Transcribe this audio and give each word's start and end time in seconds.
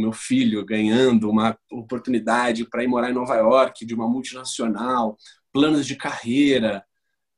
meu 0.00 0.12
filho 0.12 0.64
ganhando 0.64 1.30
uma 1.30 1.56
oportunidade 1.70 2.68
para 2.68 2.82
ir 2.82 2.88
morar 2.88 3.10
em 3.10 3.14
Nova 3.14 3.34
York, 3.36 3.84
de 3.84 3.94
uma 3.94 4.08
multinacional, 4.08 5.16
planos 5.52 5.86
de 5.86 5.96
carreira. 5.96 6.84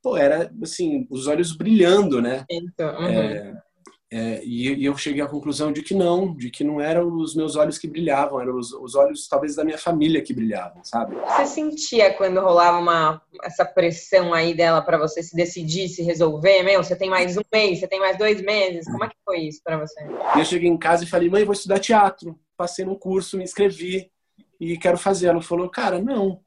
Pô, 0.03 0.17
era 0.17 0.53
assim, 0.63 1.07
os 1.11 1.27
olhos 1.27 1.57
brilhando, 1.57 2.23
né? 2.23 2.45
Então, 2.51 2.97
uhum. 2.99 3.07
é, 3.07 3.63
é, 4.09 4.41
e, 4.45 4.73
e, 4.73 4.85
eu 4.85 4.97
cheguei 4.97 5.21
à 5.21 5.27
conclusão 5.27 5.73
de 5.73 5.83
que 5.83 5.93
não, 5.93 6.33
de 6.33 6.49
que 6.49 6.63
não 6.63 6.81
eram 6.81 7.13
os 7.17 7.35
meus 7.35 7.57
olhos 7.57 7.77
que 7.77 7.89
brilhavam, 7.89 8.41
eram 8.41 8.57
os, 8.57 8.73
os 8.73 8.95
olhos 8.95 9.27
talvez 9.27 9.57
da 9.57 9.65
minha 9.65 9.77
família 9.77 10.23
que 10.23 10.33
brilhavam, 10.33 10.85
sabe? 10.85 11.17
Você 11.17 11.47
sentia 11.47 12.15
quando 12.15 12.41
rolava 12.41 12.79
uma 12.79 13.21
essa 13.43 13.65
pressão 13.65 14.33
aí 14.33 14.55
dela 14.55 14.81
para 14.81 14.97
você 14.97 15.25
se 15.25 15.35
decidir, 15.35 15.89
se 15.89 16.05
resolver, 16.05 16.63
meu? 16.63 16.85
Você 16.85 16.95
tem 16.95 17.11
mais 17.11 17.37
um 17.37 17.43
mês, 17.53 17.81
você 17.81 17.89
tem 17.89 17.99
mais 17.99 18.17
dois 18.17 18.41
meses, 18.41 18.87
como 18.87 19.05
é 19.05 19.09
que 19.09 19.17
foi 19.25 19.41
isso 19.41 19.61
para 19.63 19.79
você? 19.79 20.01
Eu 20.39 20.45
cheguei 20.45 20.71
em 20.71 20.79
casa 20.79 21.03
e 21.03 21.09
falei, 21.09 21.29
mãe, 21.29 21.45
vou 21.45 21.53
estudar 21.53 21.81
teatro. 21.81 22.39
Passei 22.57 22.85
num 22.85 22.95
curso, 22.95 23.37
me 23.37 23.45
inscrevi 23.45 24.11
e 24.59 24.79
quero 24.79 24.97
fazer. 24.97 25.27
Ela 25.27 25.43
falou, 25.43 25.69
cara, 25.69 26.01
não, 26.01 26.41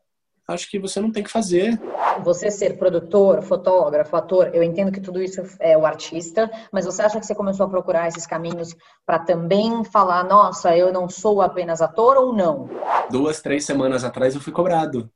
acho 0.48 0.70
que 0.70 0.80
você 0.80 1.00
não 1.00 1.12
tem 1.12 1.23
que 1.23 1.30
fazer. 1.30 1.80
Você 2.23 2.52
ser 2.52 2.77
produtor, 2.77 3.41
fotógrafo, 3.44 4.16
ator, 4.16 4.50
eu 4.53 4.64
entendo 4.64 4.91
que 4.91 5.00
tudo 5.00 5.22
isso 5.22 5.41
é 5.59 5.77
o 5.77 5.86
artista, 5.86 6.50
mas 6.72 6.86
você 6.86 7.02
acha 7.02 7.20
que 7.20 7.26
você 7.26 7.36
começou 7.36 7.66
a 7.66 7.70
procurar 7.70 8.08
esses 8.08 8.26
caminhos 8.26 8.76
para 9.05 9.20
também 9.20 9.84
falar, 9.86 10.23
nossa, 10.23 10.76
eu 10.76 10.91
não 10.91 11.08
sou 11.08 11.41
apenas 11.41 11.81
ator 11.81 12.17
ou 12.17 12.34
não? 12.34 12.70
Duas, 13.09 13.41
três 13.41 13.64
semanas 13.64 14.03
atrás 14.03 14.36
eu 14.36 14.41
fui 14.41 14.52
cobrado. 14.52 15.09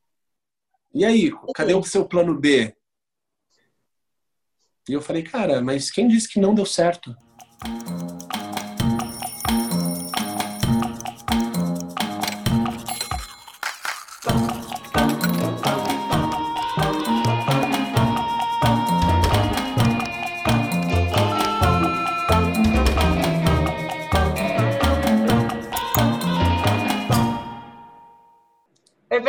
E 0.93 1.03
aí, 1.03 1.31
cadê 1.55 1.73
o 1.73 1.83
seu 1.83 2.05
plano 2.05 2.39
B? 2.39 2.73
E 4.87 4.93
eu 4.93 5.01
falei, 5.01 5.23
cara, 5.23 5.61
mas 5.61 5.89
quem 5.89 6.07
disse 6.07 6.29
que 6.29 6.39
não 6.39 6.53
deu 6.53 6.65
certo? 6.65 7.15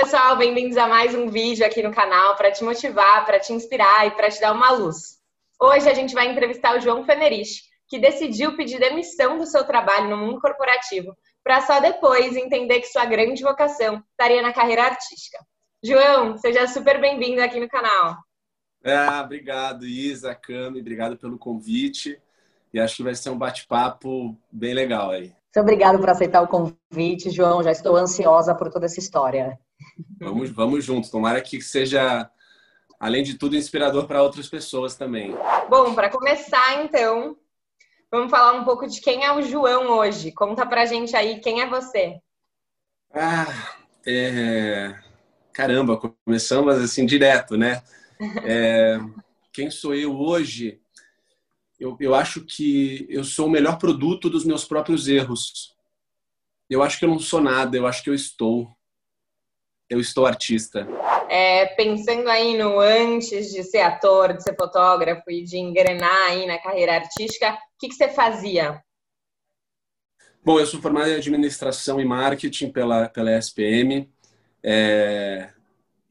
Pessoal, 0.05 0.37
bem-vindos 0.37 0.77
a 0.77 0.87
mais 0.87 1.15
um 1.15 1.29
vídeo 1.29 1.65
aqui 1.65 1.83
no 1.83 1.91
canal 1.91 2.37
para 2.37 2.53
te 2.53 2.63
motivar, 2.63 3.25
para 3.25 3.41
te 3.41 3.55
inspirar 3.55 4.07
e 4.07 4.11
para 4.11 4.29
te 4.29 4.39
dar 4.39 4.53
uma 4.53 4.71
luz. 4.71 5.19
Hoje 5.59 5.89
a 5.89 5.95
gente 5.95 6.13
vai 6.13 6.31
entrevistar 6.31 6.77
o 6.77 6.81
João 6.81 7.07
Fenerich, 7.07 7.63
que 7.89 7.99
decidiu 7.99 8.55
pedir 8.55 8.79
demissão 8.79 9.39
do 9.39 9.47
seu 9.47 9.65
trabalho 9.65 10.11
no 10.11 10.19
mundo 10.19 10.39
corporativo 10.43 11.17
para 11.43 11.63
só 11.63 11.81
depois 11.81 12.37
entender 12.37 12.81
que 12.81 12.89
sua 12.89 13.07
grande 13.07 13.43
vocação 13.43 14.05
estaria 14.11 14.43
na 14.43 14.53
carreira 14.53 14.83
artística. 14.83 15.39
João, 15.83 16.37
seja 16.37 16.67
super 16.67 17.01
bem-vindo 17.01 17.41
aqui 17.41 17.59
no 17.59 17.69
canal. 17.69 18.19
Ah, 18.85 19.23
obrigado, 19.25 19.87
Isa, 19.87 20.35
Cami, 20.35 20.81
obrigado 20.81 21.17
pelo 21.17 21.39
convite. 21.39 22.21
E 22.75 22.79
acho 22.79 22.97
que 22.97 23.05
vai 23.05 23.15
ser 23.15 23.31
um 23.31 23.39
bate-papo 23.39 24.39
bem 24.53 24.75
legal 24.75 25.13
aí. 25.13 25.33
Muito 25.55 25.61
obrigado 25.61 25.99
por 25.99 26.11
aceitar 26.11 26.43
o 26.43 26.49
convite, 26.49 27.31
João. 27.31 27.63
Já 27.63 27.71
estou 27.71 27.97
ansiosa 27.97 28.55
por 28.55 28.71
toda 28.71 28.85
essa 28.85 28.99
história. 28.99 29.59
Vamos, 30.19 30.51
vamos 30.51 30.85
juntos. 30.85 31.11
Tomara 31.11 31.41
que 31.41 31.61
seja, 31.61 32.31
além 32.99 33.23
de 33.23 33.39
tudo, 33.39 33.57
inspirador 33.57 34.07
para 34.07 34.23
outras 34.23 34.49
pessoas 34.49 34.95
também. 34.95 35.35
Bom, 35.69 35.95
para 35.95 36.11
começar, 36.11 36.85
então, 36.85 37.37
vamos 38.11 38.31
falar 38.31 38.53
um 38.53 38.65
pouco 38.65 38.87
de 38.87 39.01
quem 39.01 39.25
é 39.25 39.33
o 39.33 39.43
João 39.43 39.99
hoje. 39.99 40.33
Conta 40.33 40.67
pra 40.67 40.87
gente 40.87 41.17
aí 41.17 41.41
quem 41.41 41.61
é 41.61 41.69
você. 41.69 42.21
Ah, 43.13 43.77
é... 44.07 44.95
caramba, 45.53 46.01
começamos 46.25 46.75
assim 46.77 47.07
direto, 47.07 47.57
né? 47.57 47.83
É... 48.45 48.99
Quem 49.53 49.71
sou 49.71 49.95
eu 49.95 50.17
hoje? 50.17 50.81
eu, 51.79 51.97
eu 52.01 52.15
acho 52.15 52.41
que 52.43 53.07
eu 53.09 53.25
sou 53.25 53.47
o 53.47 53.51
melhor 53.51 53.79
produto 53.79 54.31
dos 54.31 54.45
meus 54.45 54.65
próprios 54.65 55.09
erros. 55.09 55.75
Eu 56.69 56.83
acho 56.83 56.99
que 56.99 57.05
eu 57.05 57.09
não 57.09 57.19
sou 57.19 57.41
nada, 57.41 57.77
eu 57.77 57.87
acho 57.87 58.03
que 58.03 58.11
eu 58.11 58.15
estou. 58.15 58.74
Eu 59.89 60.01
estou 60.01 60.27
artista. 60.27 60.87
É, 61.29 61.67
pensando 61.67 62.29
aí 62.29 62.57
no 62.57 62.81
antes 62.81 63.53
de 63.53 63.63
ser 63.63 63.81
ator, 63.81 64.35
de 64.35 64.43
ser 64.43 64.57
fotógrafo 64.57 65.31
e 65.31 65.43
de 65.43 65.59
engrenar 65.59 66.31
aí 66.31 66.47
na 66.47 66.59
carreira 66.59 66.95
artística, 66.95 67.53
o 67.53 67.57
que, 67.79 67.89
que 67.89 67.95
você 67.95 68.09
fazia? 68.09 68.83
Bom, 70.45 70.61
eu 70.61 70.67
sou 70.67 70.81
formado 70.81 71.09
em 71.09 71.15
administração 71.15 72.01
e 72.01 72.05
marketing 72.05 72.71
pela, 72.71 73.09
pela 73.09 73.37
SPM. 73.39 74.11
É, 74.63 75.51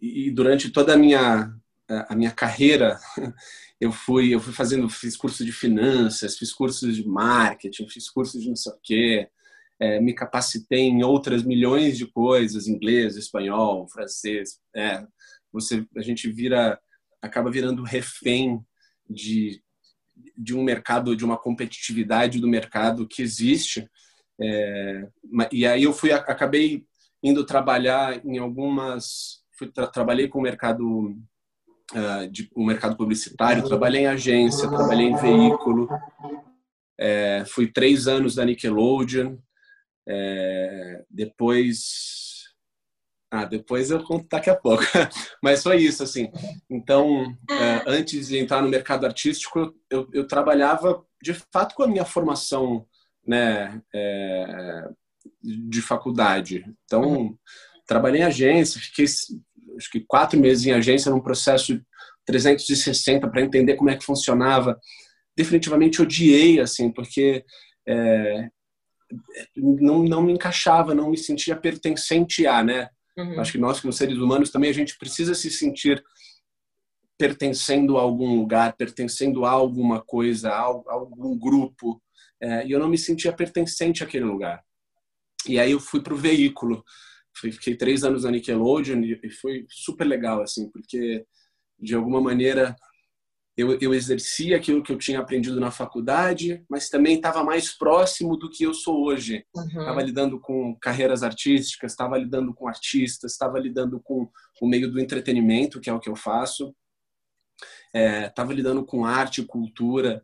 e 0.02 0.30
durante 0.32 0.70
toda 0.70 0.94
a 0.94 0.98
minha, 0.98 1.54
a 1.88 2.16
minha 2.16 2.32
carreira, 2.32 3.00
eu 3.80 3.92
fui, 3.92 4.34
eu 4.34 4.40
fui 4.40 4.54
fazendo, 4.54 4.90
fiz 4.90 5.16
curso 5.16 5.46
de 5.46 5.52
finanças, 5.52 6.38
fiz 6.38 6.52
cursos 6.52 6.96
de 6.96 7.08
marketing, 7.08 7.88
fiz 7.88 8.10
cursos 8.10 8.42
de 8.42 8.50
não 8.50 8.56
sei 8.56 8.72
o 8.72 8.80
quê, 8.82 9.30
é, 9.84 10.00
me 10.00 10.14
capacitei 10.14 10.84
em 10.84 11.04
outras 11.04 11.44
milhões 11.44 11.98
de 11.98 12.06
coisas, 12.08 12.68
inglês, 12.68 13.18
espanhol, 13.18 13.86
francês. 13.90 14.58
É, 14.74 15.06
você, 15.52 15.86
a 15.98 16.02
gente 16.02 16.32
vira, 16.32 16.80
acaba 17.22 17.52
virando 17.52 17.84
refém 17.84 18.62
de, 19.10 19.62
de 20.38 20.56
um 20.56 20.64
mercado, 20.64 21.18
de 21.18 21.26
uma 21.26 21.38
competitividade 21.38 22.40
do 22.40 22.48
mercado 22.48 23.06
que 23.06 23.22
existe. 23.22 23.86
É, 24.42 25.10
e 25.52 25.66
aí 25.66 25.84
eu 25.84 25.92
fui, 25.92 26.14
acabei 26.14 26.86
indo 27.22 27.46
trabalhar 27.46 28.26
em 28.26 28.38
algumas, 28.38 29.44
fui, 29.58 29.70
tra, 29.70 29.86
trabalhei 29.88 30.30
com 30.30 30.40
o 30.40 30.44
mercado 30.44 31.10
uh, 31.92 32.28
de 32.32 32.50
um 32.56 32.66
mercado 32.66 32.96
publicitário, 32.96 33.68
trabalhei 33.68 34.04
em 34.04 34.08
agência, 34.08 34.70
trabalhei 34.70 35.08
em 35.08 35.16
veículo, 35.18 35.90
é, 36.98 37.44
fui 37.46 37.68
três 37.68 38.08
anos 38.08 38.36
da 38.36 38.46
Nickelodeon, 38.46 39.38
é, 40.08 41.03
depois 41.09 42.34
ah, 43.36 43.46
depois 43.46 43.90
eu 43.90 44.03
conto 44.03 44.28
daqui 44.30 44.47
a 44.47 44.56
pouco. 44.56 44.84
Mas 45.41 45.64
foi 45.64 45.78
isso, 45.78 46.03
assim. 46.03 46.31
Então, 46.69 47.36
é, 47.50 47.84
antes 47.88 48.28
de 48.28 48.38
entrar 48.38 48.62
no 48.62 48.69
mercado 48.69 49.08
artístico, 49.08 49.74
eu, 49.90 50.08
eu, 50.13 50.28
trabalhava, 50.28 51.03
de 51.19 51.34
fato, 51.52 51.74
com 51.74 51.81
a 51.81 51.88
minha 51.88 52.06
formação 52.06 52.86
né, 53.25 53.81
é, 53.92 54.88
de 55.44 55.81
faculdade. 55.81 56.63
Então, 56.86 57.36
trabalhei 57.88 58.22
em 58.22 58.25
agência, 58.25 58.80
fiquei 58.80 59.06
acho 59.06 59.90
que 59.92 60.02
quatro 60.02 60.40
meses 60.40 60.68
em 60.68 60.72
agência 60.72 61.09
num 61.09 61.19
processo 61.19 61.81
360 62.28 63.28
para 63.28 63.42
entender 63.42 63.75
como 63.75 63.90
é 63.90 63.97
que 63.97 64.06
funcionava. 64.06 64.80
Definitivamente 65.36 66.03
odiei, 66.03 66.59
assim, 66.59 66.92
porque 66.92 67.44
é, 67.88 68.47
não, 69.56 70.03
não 70.03 70.22
me 70.22 70.34
encaixava, 70.34 70.94
não 70.94 71.09
me 71.09 71.18
sentia 71.18 71.56
pertencente 71.56 72.46
a, 72.46 72.63
né? 72.63 72.90
Uhum. 73.18 73.40
Acho 73.40 73.53
que 73.53 73.57
nós, 73.57 73.79
como 73.79 73.94
seres 73.94 74.18
humanos, 74.18 74.50
também 74.50 74.69
a 74.69 74.74
gente 74.74 74.97
precisa 74.97 75.35
se 75.35 75.50
sentir 75.51 76.03
pertencendo 77.18 77.97
a 77.97 78.01
algum 78.01 78.35
lugar, 78.35 78.75
pertencendo 78.75 79.46
a 79.46 79.51
alguma 79.51 80.01
coisa, 80.01 80.50
a 80.50 80.59
algum 80.59 81.38
grupo. 81.38 82.01
É, 82.41 82.66
e 82.66 82.72
eu 82.72 82.79
não 82.79 82.90
me 82.90 82.97
sentia 82.97 83.31
pertencente 83.31 84.03
àquele 84.03 84.25
lugar. 84.25 84.63
E 85.47 85.59
aí 85.59 85.72
eu 85.72 85.80
fui 85.80 86.01
para 86.01 86.13
o 86.13 86.18
veículo 86.18 86.84
fiquei 87.35 87.75
três 87.75 88.03
anos 88.03 88.24
na 88.24 88.31
Nickelodeon 88.31 89.01
e 89.01 89.30
foi 89.30 89.66
super 89.69 90.06
legal, 90.06 90.41
assim, 90.41 90.69
porque 90.69 91.25
de 91.80 91.95
alguma 91.95 92.22
maneira 92.22 92.75
eu, 93.56 93.78
eu 93.80 93.94
exercia 93.94 94.58
aquilo 94.58 94.81
que 94.81 94.91
eu 94.91 94.97
tinha 94.97 95.19
aprendido 95.19 95.59
na 95.59 95.69
faculdade, 95.69 96.66
mas 96.68 96.90
também 96.90 97.16
estava 97.16 97.44
mais 97.44 97.72
próximo 97.72 98.36
do 98.36 98.50
que 98.50 98.64
eu 98.64 98.74
sou 98.74 99.06
hoje. 99.06 99.46
Estava 99.56 100.00
uhum. 100.00 100.06
lidando 100.06 100.40
com 100.40 100.75
carreiras 100.80 101.22
artísticas, 101.22 101.92
estava 101.92 102.18
lidando 102.18 102.54
com 102.54 102.68
artistas, 102.68 103.31
estava 103.31 103.60
lidando 103.60 104.00
com 104.00 104.28
o 104.60 104.68
meio 104.68 104.92
do 104.92 105.00
entretenimento, 105.00 105.80
que 105.80 105.89
é 105.89 105.94
o 105.94 106.00
que 106.00 106.10
eu 106.10 106.16
faço. 106.16 106.75
Estava 107.94 108.54
é, 108.54 108.56
lidando 108.56 108.83
com 108.83 109.06
arte, 109.06 109.44
cultura. 109.44 110.24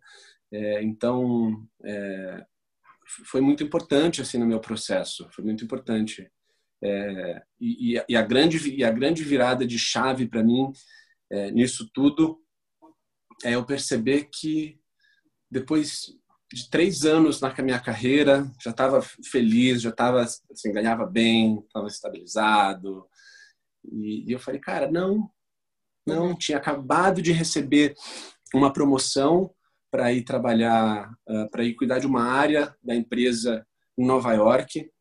É, 0.51 0.81
então, 0.81 1.68
é, 1.83 2.44
foi 3.27 3.42
muito 3.42 3.63
importante 3.63 4.24
assim 4.24 4.39
no 4.39 4.48
meu 4.48 4.59
processo. 4.59 5.30
Foi 5.31 5.44
muito 5.44 5.63
importante. 5.63 6.31
É, 6.83 7.44
e, 7.62 8.01
e, 8.07 8.15
a 8.15 8.21
grande, 8.24 8.75
e 8.75 8.83
a 8.83 8.89
grande 8.89 9.24
virada 9.24 9.68
de 9.68 9.77
chave 9.77 10.27
para 10.27 10.42
mim 10.42 10.71
é, 11.30 11.51
nisso 11.51 11.88
tudo 11.94 12.42
é 13.44 13.56
eu 13.56 13.65
perceber 13.65 14.30
que 14.31 14.80
depois 15.50 16.13
de 16.51 16.69
três 16.69 17.06
anos 17.06 17.39
na 17.41 17.53
minha 17.62 17.80
carreira, 17.80 18.50
já 18.62 18.71
estava 18.71 19.01
feliz, 19.01 19.81
já 19.81 19.89
estava 19.89 20.21
assim, 20.21 20.71
ganhava 20.74 21.06
bem, 21.06 21.59
estava 21.59 21.88
estabilizado. 21.88 23.06
E, 23.83 24.25
e, 24.27 24.31
eu 24.31 24.39
falei, 24.39 24.59
cara, 24.59 24.89
não, 24.91 25.30
não, 26.06 26.36
tinha 26.36 26.57
acabado 26.57 27.21
de 27.21 27.31
receber 27.31 27.95
uma 28.53 28.74
promoção 28.74 29.53
para 29.92 30.12
ir 30.12 30.24
trabalhar, 30.24 31.12
uh, 31.27 31.50
para 31.50 31.63
ir 31.63 31.75
cuidar 31.75 32.00
de 32.00 32.07
uma 32.07 32.24
área 32.24 32.75
da 32.83 32.95
empresa 32.95 33.65
em 33.97 34.06
Nova 34.06 34.33
York 34.33 34.92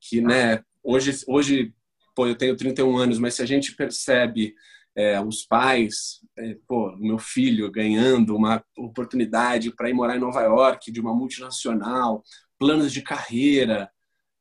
que, 0.00 0.20
né, 0.20 0.62
hoje, 0.82 1.24
hoje 1.26 1.74
pô, 2.14 2.26
eu 2.26 2.36
tenho 2.36 2.56
31 2.56 2.96
anos, 2.96 3.18
mas 3.18 3.34
se 3.34 3.42
a 3.42 3.46
gente 3.46 3.74
percebe 3.74 4.54
é, 4.96 5.20
os 5.20 5.44
pais, 5.44 6.20
é, 6.38 6.56
pô, 6.66 6.96
meu 6.96 7.18
filho 7.18 7.70
ganhando 7.70 8.34
uma 8.34 8.64
oportunidade 8.78 9.70
para 9.70 9.90
ir 9.90 9.94
morar 9.94 10.16
em 10.16 10.20
Nova 10.20 10.40
York, 10.40 10.90
de 10.90 11.00
uma 11.00 11.14
multinacional, 11.14 12.22
planos 12.58 12.92
de 12.92 13.02
carreira, 13.02 13.90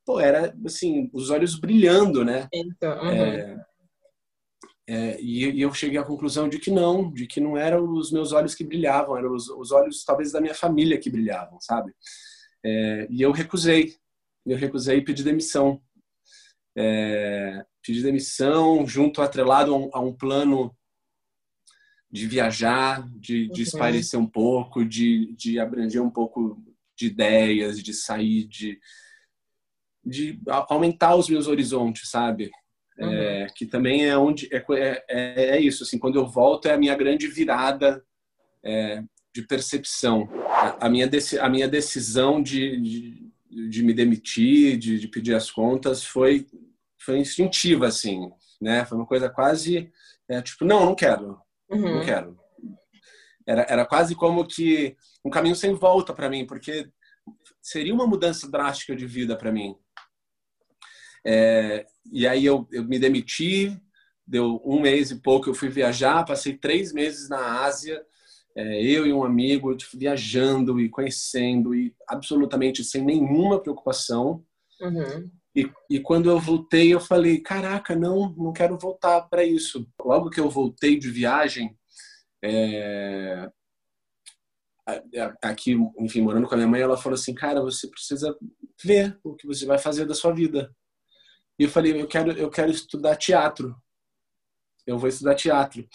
pô, 0.05 0.19
era 0.19 0.55
assim, 0.65 1.09
os 1.11 1.29
olhos 1.29 1.59
brilhando, 1.59 2.23
né? 2.23 2.47
Então, 2.53 2.97
uhum. 3.01 3.09
é, 3.09 3.65
é, 4.87 5.19
e, 5.19 5.49
e, 5.49 5.61
eu 5.61 5.73
cheguei 5.73 5.97
à 5.97 6.03
conclusão 6.03 6.47
de 6.47 6.59
que 6.59 6.69
não, 6.69 7.11
de 7.11 7.25
que 7.25 7.41
não 7.41 7.57
eram 7.57 7.91
os 7.91 8.11
meus 8.11 8.31
olhos 8.31 8.53
que 8.53 8.63
brilhavam, 8.63 9.17
eram 9.17 9.33
os, 9.33 9.49
os 9.49 9.71
olhos 9.71 10.05
talvez 10.05 10.31
da 10.31 10.39
minha 10.39 10.53
família 10.53 10.99
que 10.99 11.09
brilhavam, 11.09 11.59
sabe? 11.59 11.91
É, 12.63 13.07
e 13.09 13.21
eu 13.21 13.31
recusei, 13.31 13.95
eu 14.45 14.57
recusei 14.57 15.01
pedir 15.01 15.23
demissão. 15.23 15.81
É, 16.77 17.65
demissão 18.01 18.85
junto 18.87 19.21
atrelado 19.21 19.73
a 19.73 19.77
um, 19.77 19.89
a 19.93 19.99
um 19.99 20.13
plano 20.13 20.75
de 22.11 22.27
viajar, 22.27 23.07
de, 23.11 23.47
de 23.49 23.61
uhum. 23.61 23.67
espairecer 23.67 24.19
um 24.19 24.27
pouco, 24.27 24.85
de, 24.85 25.33
de 25.35 25.59
abranger 25.59 26.01
um 26.01 26.09
pouco 26.09 26.63
de 26.95 27.07
ideias, 27.07 27.83
de 27.83 27.93
sair, 27.93 28.45
de, 28.45 28.79
de 30.03 30.39
aumentar 30.69 31.15
os 31.15 31.29
meus 31.29 31.47
horizontes, 31.47 32.09
sabe? 32.09 32.51
Uhum. 32.97 33.11
É, 33.11 33.47
que 33.53 33.65
também 33.65 34.07
é 34.07 34.17
onde 34.17 34.47
é, 34.53 34.63
é, 34.71 35.05
é, 35.09 35.49
é, 35.57 35.59
isso 35.59 35.83
assim 35.83 35.99
quando 35.99 36.17
eu 36.17 36.25
volto 36.25 36.69
é 36.69 36.73
a 36.73 36.77
minha 36.77 36.95
grande 36.95 37.27
virada 37.27 38.01
é, 38.63 39.03
de 39.33 39.41
percepção 39.41 40.29
a, 40.47 40.85
a, 40.85 40.89
minha 40.89 41.09
a 41.41 41.49
minha 41.49 41.67
decisão 41.67 42.41
de, 42.41 42.79
de, 42.79 43.24
de 43.69 43.83
me 43.83 43.93
demitir 43.93 44.77
de, 44.77 44.99
de, 44.99 45.07
pedir 45.07 45.33
as 45.33 45.49
contas 45.49 46.03
foi 46.03 46.47
foi 46.99 47.19
instintiva 47.19 47.87
assim 47.87 48.29
né? 48.61 48.85
Foi 48.85 48.97
uma 48.97 49.07
coisa 49.07 49.29
quase 49.29 49.91
é, 50.29 50.41
tipo 50.41 50.65
não 50.65 50.85
não 50.85 50.95
quero 50.95 51.39
uhum. 51.69 51.95
não 51.95 52.05
quero. 52.05 52.39
Era, 53.47 53.61
era 53.69 53.85
quase 53.85 54.15
como 54.15 54.45
que 54.45 54.97
um 55.23 55.29
caminho 55.29 55.55
sem 55.55 55.73
volta 55.73 56.13
para 56.13 56.29
mim 56.29 56.45
porque 56.45 56.89
seria 57.61 57.93
uma 57.93 58.07
mudança 58.07 58.49
drástica 58.49 58.95
de 58.95 59.05
vida 59.05 59.35
para 59.35 59.51
mim. 59.51 59.75
É, 61.25 61.85
e 62.11 62.27
aí 62.27 62.45
eu, 62.45 62.67
eu 62.71 62.83
me 62.83 62.99
demiti, 62.99 63.75
deu 64.25 64.61
um 64.63 64.79
mês 64.79 65.09
e 65.09 65.19
pouco, 65.19 65.49
eu 65.49 65.55
fui 65.55 65.69
viajar, 65.69 66.23
passei 66.23 66.55
três 66.55 66.93
meses 66.93 67.27
na 67.27 67.63
Ásia, 67.63 68.03
é, 68.55 68.81
eu 68.81 69.05
e 69.05 69.11
um 69.11 69.23
amigo 69.23 69.75
tipo, 69.75 69.97
viajando 69.97 70.79
e 70.79 70.89
conhecendo 70.89 71.75
e 71.75 71.93
absolutamente 72.07 72.83
sem 72.83 73.03
nenhuma 73.03 73.59
preocupação. 73.59 74.43
Uhum. 74.79 75.29
E, 75.55 75.71
e, 75.89 75.99
quando 75.99 76.29
eu 76.29 76.39
voltei, 76.39 76.93
eu 76.93 76.99
falei: 76.99 77.39
caraca, 77.39 77.95
não, 77.95 78.33
não 78.37 78.53
quero 78.53 78.77
voltar 78.77 79.21
para 79.21 79.43
isso. 79.43 79.87
Logo 80.03 80.29
que 80.29 80.39
eu 80.39 80.49
voltei 80.49 80.97
de 80.97 81.09
viagem, 81.09 81.77
é, 82.43 83.49
aqui, 85.41 85.73
enfim, 85.99 86.21
morando 86.21 86.47
com 86.47 86.53
a 86.53 86.57
minha 86.57 86.67
mãe, 86.67 86.81
ela 86.81 86.97
falou 86.97 87.15
assim: 87.15 87.33
cara, 87.33 87.61
você 87.61 87.87
precisa 87.87 88.37
ver 88.83 89.17
o 89.23 89.33
que 89.33 89.47
você 89.47 89.65
vai 89.65 89.77
fazer 89.77 90.05
da 90.05 90.13
sua 90.13 90.33
vida. 90.33 90.73
E 91.57 91.63
eu 91.63 91.69
falei, 91.69 92.01
eu 92.01 92.07
quero, 92.07 92.31
eu 92.33 92.49
quero 92.49 92.69
estudar 92.69 93.15
teatro. 93.15 93.75
Eu 94.85 94.99
vou 94.99 95.09
estudar 95.09 95.35
teatro. 95.35 95.87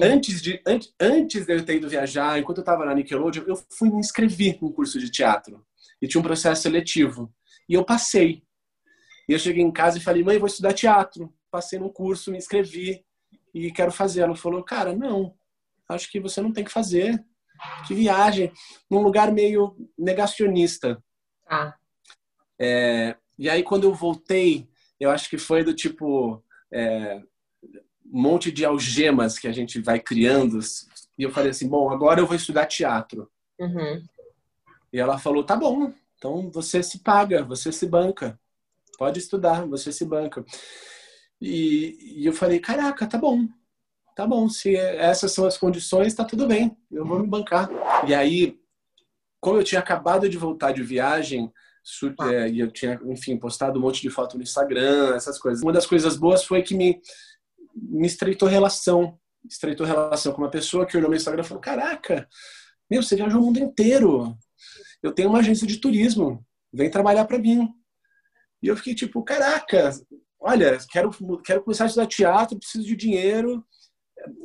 Antes 0.00 0.42
de, 0.42 0.60
antes, 0.66 0.92
antes 1.00 1.46
de 1.46 1.52
eu 1.52 1.64
ter 1.64 1.76
ido 1.76 1.88
viajar, 1.88 2.38
enquanto 2.38 2.58
eu 2.58 2.62
estava 2.62 2.84
na 2.84 2.94
Nickelodeon, 2.94 3.44
eu 3.46 3.56
fui 3.78 3.90
me 3.90 4.00
inscrever 4.00 4.58
num 4.60 4.72
curso 4.72 4.98
de 4.98 5.10
teatro. 5.10 5.64
E 6.02 6.08
tinha 6.08 6.20
um 6.20 6.24
processo 6.24 6.62
seletivo. 6.62 7.32
E 7.68 7.74
eu 7.74 7.84
passei. 7.84 8.42
E 9.28 9.32
eu 9.32 9.38
cheguei 9.38 9.62
em 9.62 9.72
casa 9.72 9.98
e 9.98 10.00
falei, 10.00 10.24
mãe, 10.24 10.38
vou 10.38 10.48
estudar 10.48 10.72
teatro. 10.72 11.32
Passei 11.50 11.78
num 11.78 11.88
curso, 11.88 12.32
me 12.32 12.38
inscrevi 12.38 13.04
e 13.54 13.70
quero 13.70 13.92
fazer. 13.92 14.22
Ela 14.22 14.34
falou, 14.34 14.62
cara, 14.64 14.94
não, 14.94 15.34
acho 15.88 16.10
que 16.10 16.18
você 16.18 16.40
não 16.40 16.52
tem 16.52 16.64
que 16.64 16.72
fazer. 16.72 17.24
Que 17.86 17.94
viagem. 17.94 18.52
Num 18.90 19.00
lugar 19.00 19.32
meio 19.32 19.76
negacionista. 19.96 21.02
Ah. 21.46 21.74
É, 22.58 23.16
e 23.38 23.48
aí, 23.48 23.62
quando 23.62 23.84
eu 23.84 23.94
voltei, 23.94 24.68
eu 24.98 25.10
acho 25.10 25.30
que 25.30 25.38
foi 25.38 25.62
do 25.62 25.74
tipo 25.74 26.42
é, 26.72 27.22
monte 28.04 28.52
de 28.52 28.64
algemas 28.64 29.38
que 29.38 29.48
a 29.48 29.52
gente 29.52 29.80
vai 29.80 29.98
criando. 29.98 30.58
E 31.18 31.22
eu 31.22 31.30
falei 31.30 31.50
assim: 31.50 31.68
bom, 31.68 31.90
agora 31.90 32.20
eu 32.20 32.26
vou 32.26 32.36
estudar 32.36 32.66
teatro. 32.66 33.30
Uhum. 33.58 34.04
E 34.92 34.98
ela 34.98 35.18
falou: 35.18 35.44
tá 35.44 35.56
bom, 35.56 35.92
então 36.16 36.50
você 36.50 36.82
se 36.82 37.00
paga, 37.00 37.42
você 37.42 37.72
se 37.72 37.86
banca. 37.86 38.38
Pode 38.98 39.18
estudar, 39.18 39.66
você 39.66 39.92
se 39.92 40.04
banca. 40.04 40.44
E, 41.40 42.20
e 42.20 42.26
eu 42.26 42.32
falei: 42.32 42.60
caraca, 42.60 43.06
tá 43.06 43.18
bom, 43.18 43.46
tá 44.14 44.26
bom, 44.26 44.48
se 44.48 44.76
essas 44.76 45.32
são 45.32 45.46
as 45.46 45.58
condições, 45.58 46.14
tá 46.14 46.24
tudo 46.24 46.46
bem, 46.46 46.76
eu 46.90 47.04
vou 47.04 47.18
me 47.18 47.26
bancar. 47.26 47.68
E 48.06 48.14
aí, 48.14 48.58
como 49.40 49.58
eu 49.58 49.64
tinha 49.64 49.80
acabado 49.80 50.28
de 50.28 50.38
voltar 50.38 50.72
de 50.72 50.82
viagem, 50.82 51.52
é, 52.32 52.48
e 52.48 52.60
eu 52.60 52.70
tinha, 52.70 52.98
enfim, 53.04 53.36
postado 53.36 53.78
um 53.78 53.82
monte 53.82 54.00
de 54.00 54.08
foto 54.08 54.38
no 54.38 54.42
Instagram, 54.42 55.14
essas 55.14 55.38
coisas. 55.38 55.62
Uma 55.62 55.72
das 55.72 55.86
coisas 55.86 56.16
boas 56.16 56.42
foi 56.42 56.62
que 56.62 56.74
me, 56.74 56.98
me 57.74 58.06
estreitou 58.06 58.48
relação, 58.48 59.18
estreitou 59.48 59.86
relação 59.86 60.32
com 60.32 60.42
uma 60.42 60.50
pessoa 60.50 60.86
que 60.86 60.96
olhou 60.96 61.10
meu 61.10 61.16
Instagram 61.16 61.42
e 61.42 61.46
falou: 61.46 61.60
Caraca, 61.60 62.28
meu, 62.90 63.02
você 63.02 63.16
viajou 63.16 63.40
o 63.40 63.44
mundo 63.44 63.58
inteiro. 63.58 64.36
Eu 65.02 65.12
tenho 65.12 65.28
uma 65.28 65.40
agência 65.40 65.66
de 65.66 65.78
turismo, 65.78 66.44
vem 66.72 66.90
trabalhar 66.90 67.24
para 67.24 67.38
mim. 67.38 67.68
E 68.62 68.68
eu 68.68 68.76
fiquei 68.76 68.94
tipo: 68.94 69.22
Caraca, 69.22 69.90
olha, 70.40 70.78
quero, 70.90 71.10
quero 71.42 71.62
começar 71.62 71.84
a 71.84 71.86
estudar 71.86 72.06
teatro, 72.06 72.58
preciso 72.58 72.84
de 72.84 72.96
dinheiro. 72.96 73.64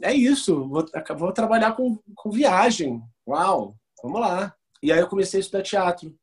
É 0.04 0.14
isso, 0.14 0.68
vou, 0.68 0.86
vou 1.18 1.31
trabalhar 1.31 1.74
com, 1.74 1.98
com 2.16 2.31
viagem. 2.31 3.02
Uau, 3.28 3.78
vamos 4.04 4.20
lá. 4.20 4.54
E 4.81 4.92
aí 4.92 5.00
eu 5.00 5.08
comecei 5.08 5.40
a 5.40 5.42
estudar 5.42 5.64
teatro. 5.64 6.14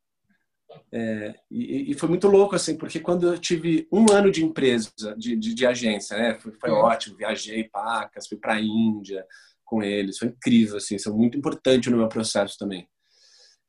É, 0.92 1.34
e, 1.50 1.92
e, 1.92 1.94
foi 1.94 2.08
muito 2.08 2.26
louco, 2.28 2.54
assim, 2.54 2.76
porque 2.76 3.00
quando 3.00 3.32
eu 3.32 3.38
tive 3.38 3.86
um 3.92 4.06
ano 4.12 4.30
de 4.30 4.44
empresa, 4.44 4.90
de, 5.16 5.36
de, 5.36 5.54
de 5.54 5.66
agência, 5.66 6.16
né? 6.16 6.38
Foi, 6.38 6.52
foi 6.52 6.70
ótimo, 6.70 7.16
viajei 7.16 7.64
pacas, 7.64 8.26
fui 8.26 8.36
para 8.36 8.54
a 8.54 8.60
Índia 8.60 9.24
com 9.64 9.82
eles, 9.82 10.18
foi 10.18 10.28
incrível, 10.28 10.76
assim, 10.76 10.96
isso 10.96 11.08
é 11.08 11.12
muito 11.12 11.36
importante 11.36 11.90
no 11.90 11.96
meu 11.96 12.08
processo 12.08 12.56
também. 12.58 12.88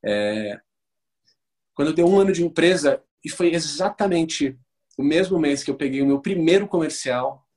É, 0.05 0.59
quando 1.73 1.89
eu 1.89 1.93
dei 1.93 2.05
um 2.05 2.19
ano 2.19 2.31
de 2.31 2.43
empresa, 2.43 3.03
e 3.23 3.29
foi 3.29 3.53
exatamente 3.53 4.57
o 4.97 5.03
mesmo 5.03 5.39
mês 5.39 5.63
que 5.63 5.69
eu 5.69 5.75
peguei 5.75 6.01
o 6.01 6.05
meu 6.05 6.19
primeiro 6.19 6.67
comercial, 6.67 7.47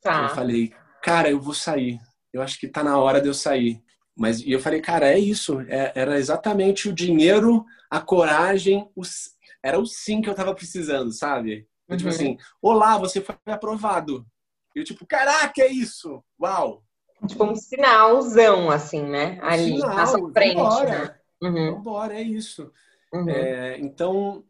tá. 0.00 0.24
eu 0.24 0.28
falei, 0.30 0.72
cara, 1.02 1.30
eu 1.30 1.40
vou 1.40 1.54
sair, 1.54 2.00
eu 2.32 2.42
acho 2.42 2.58
que 2.58 2.68
tá 2.68 2.82
na 2.82 2.98
hora 2.98 3.20
de 3.20 3.28
eu 3.28 3.34
sair. 3.34 3.82
Mas 4.18 4.40
e 4.40 4.50
eu 4.50 4.58
falei, 4.58 4.80
cara, 4.80 5.06
é 5.06 5.16
isso. 5.16 5.60
É, 5.68 5.92
era 5.94 6.18
exatamente 6.18 6.88
o 6.88 6.92
dinheiro, 6.92 7.64
a 7.88 8.00
coragem, 8.00 8.90
os, 8.96 9.30
era 9.62 9.78
o 9.78 9.86
sim 9.86 10.20
que 10.20 10.28
eu 10.28 10.34
tava 10.34 10.52
precisando, 10.52 11.12
sabe? 11.12 11.60
Tipo 11.60 11.92
uhum. 11.92 11.96
Tipo 11.96 12.08
assim, 12.10 12.38
olá, 12.60 12.98
você 12.98 13.20
foi 13.20 13.36
aprovado. 13.46 14.26
E 14.74 14.80
eu, 14.80 14.84
tipo, 14.84 15.06
caraca, 15.06 15.62
é 15.62 15.68
isso! 15.68 16.22
Uau! 16.40 16.82
Tipo 17.28 17.44
um 17.44 17.54
sinalzão, 17.54 18.70
assim, 18.70 19.02
né? 19.02 19.38
Ali, 19.40 19.76
Sinal, 19.76 19.94
na 19.94 20.06
sua 20.06 20.32
frente. 20.32 20.56
Vambora, 20.56 21.04
né? 21.04 21.14
uhum. 21.40 21.74
vambora 21.76 22.14
é 22.14 22.22
isso. 22.22 22.72
Uhum. 23.12 23.28
É, 23.28 23.78
então, 23.78 24.44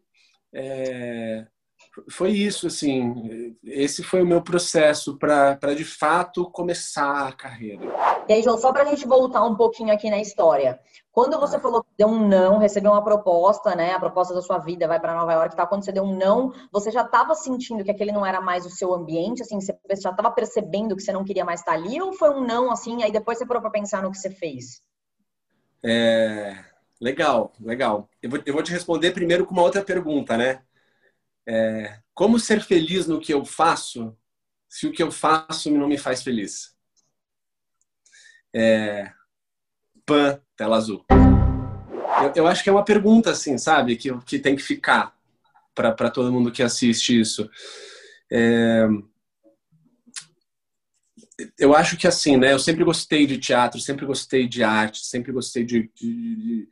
é, 0.53 1.47
foi 2.11 2.31
isso, 2.31 2.67
assim. 2.67 3.57
Esse 3.65 4.03
foi 4.03 4.23
o 4.23 4.27
meu 4.27 4.43
processo 4.43 5.19
para, 5.19 5.75
de 5.77 5.85
fato, 5.85 6.51
começar 6.51 7.29
a 7.29 7.33
carreira. 7.33 7.83
E 8.29 8.33
aí, 8.33 8.43
João, 8.43 8.59
só 8.59 8.73
para 8.73 8.83
a 8.83 8.87
gente 8.87 9.07
voltar 9.07 9.45
um 9.45 9.57
pouquinho 9.57 9.93
aqui 9.93 10.11
na 10.11 10.21
história. 10.21 10.79
Quando 11.11 11.39
você 11.41 11.59
falou 11.59 11.83
que 11.83 11.91
deu 11.99 12.07
um 12.07 12.29
não, 12.29 12.59
recebeu 12.59 12.93
uma 12.93 13.03
proposta, 13.03 13.75
né? 13.75 13.93
A 13.93 13.99
proposta 13.99 14.33
da 14.33 14.43
sua 14.43 14.59
vida 14.59 14.87
vai 14.87 15.01
para 15.01 15.15
Nova 15.15 15.33
York 15.33 15.57
tal. 15.57 15.67
Quando 15.67 15.85
você 15.85 15.91
deu 15.91 16.05
um 16.05 16.17
não, 16.17 16.53
você 16.71 16.91
já 16.91 17.03
estava 17.03 17.35
sentindo 17.35 17.83
que 17.83 17.91
aquele 17.91 18.13
não 18.13 18.25
era 18.25 18.41
mais 18.41 18.65
o 18.65 18.71
seu 18.71 18.95
ambiente? 18.95 19.43
Assim, 19.43 19.61
você 19.61 19.75
já 20.01 20.11
estava 20.11 20.31
percebendo 20.31 20.95
que 20.95 21.03
você 21.03 21.13
não 21.13 21.25
queria 21.25 21.45
mais 21.45 21.61
estar 21.61 21.73
ali? 21.73 22.01
Ou 22.01 22.13
foi 22.13 22.31
um 22.31 22.45
não, 22.47 22.71
assim, 22.71 23.03
aí 23.03 23.11
depois 23.11 23.39
você 23.39 23.47
parou 23.47 23.61
para 23.61 23.71
pensar 23.71 24.03
no 24.03 24.11
que 24.11 24.19
você 24.19 24.31
fez? 24.31 24.81
É... 25.83 26.57
Legal, 27.01 27.53
legal. 27.61 28.09
Eu 28.21 28.31
vou, 28.31 28.41
eu 28.45 28.53
vou 28.53 28.63
te 28.63 28.73
responder 28.73 29.13
primeiro 29.13 29.47
com 29.47 29.53
uma 29.53 29.63
outra 29.63 29.83
pergunta, 29.83 30.37
né? 30.37 30.63
É, 31.49 31.99
como 32.13 32.39
ser 32.39 32.61
feliz 32.61 33.07
no 33.07 33.19
que 33.19 33.33
eu 33.33 33.43
faço 33.43 34.15
se 34.69 34.87
o 34.87 34.93
que 34.93 35.03
eu 35.03 35.11
faço 35.11 35.71
não 35.71 35.89
me 35.89 35.97
faz 35.97 36.23
feliz? 36.23 36.77
É, 38.55 39.11
pan, 40.05 40.39
tela 40.55 40.77
azul. 40.77 41.07
Eu, 41.11 42.33
eu, 42.37 42.47
acho 42.47 42.63
que 42.63 42.69
é 42.69 42.73
uma 42.73 42.85
pergunta, 42.85 43.31
assim, 43.31 43.57
sabe? 43.57 43.97
Que, 43.97 44.15
que 44.27 44.39
tem 44.39 44.57
que 44.57 44.63
ficar 44.63 45.17
para 45.75 46.11
todo 46.11 46.33
mundo 46.33 46.53
que 46.53 46.63
assiste 46.63 47.19
isso. 47.19 47.49
É, 48.31 48.87
eu 51.59 51.75
acho 51.75 51.97
que 51.97 52.07
assim, 52.07 52.37
né? 52.37 52.53
Eu 52.53 52.59
sempre 52.59 52.85
gostei 52.85 53.27
de 53.27 53.39
teatro, 53.39 53.81
sempre 53.81 54.05
gostei 54.05 54.47
de 54.47 54.63
arte, 54.63 55.07
sempre 55.07 55.33
gostei 55.33 55.65
de, 55.65 55.91
de, 55.95 56.37
de, 56.37 56.69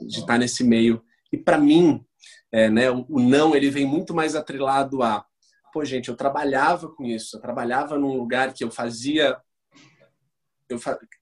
de 0.00 0.18
estar 0.20 0.38
nesse 0.38 0.64
meio. 0.64 1.04
E 1.32 1.36
para 1.36 1.58
mim, 1.58 2.04
é, 2.54 2.70
né, 2.70 2.88
o, 2.88 3.04
não 3.08 3.56
ele 3.56 3.68
vem 3.68 3.84
muito 3.84 4.14
mais 4.14 4.36
atrelado 4.36 5.02
a, 5.02 5.26
pô, 5.72 5.84
gente, 5.84 6.08
eu 6.08 6.16
trabalhava 6.16 6.88
com 6.88 7.04
isso, 7.04 7.36
eu 7.36 7.40
trabalhava 7.40 7.98
num 7.98 8.16
lugar 8.16 8.54
que 8.54 8.62
eu 8.62 8.70
fazia 8.70 9.36
eu, 10.68 10.78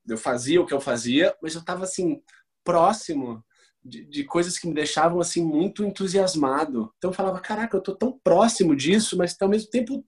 eu 0.07 0.19
fazia 0.19 0.61
o 0.61 0.67
que 0.67 0.75
eu 0.75 0.81
fazia, 0.81 1.35
mas 1.43 1.55
eu 1.55 1.61
estava 1.61 1.85
assim 1.85 2.23
próximo 2.63 3.43
de, 3.83 4.05
de, 4.05 4.25
coisas 4.25 4.59
que 4.59 4.69
me 4.69 4.75
deixavam 4.75 5.21
assim 5.21 5.43
muito 5.45 5.83
entusiasmado. 5.85 6.93
Então 6.99 7.11
eu 7.11 7.15
falava, 7.15 7.41
caraca, 7.41 7.77
eu 7.77 7.81
tô 7.81 7.97
tão 7.97 8.21
próximo 8.23 8.77
disso, 8.77 9.17
mas 9.17 9.35
ao 9.41 9.49
mesmo 9.49 9.71
tempo 9.71 10.05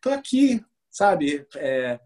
tô 0.00 0.10
aqui, 0.10 0.64
sabe? 0.90 1.46
É, 1.56 2.00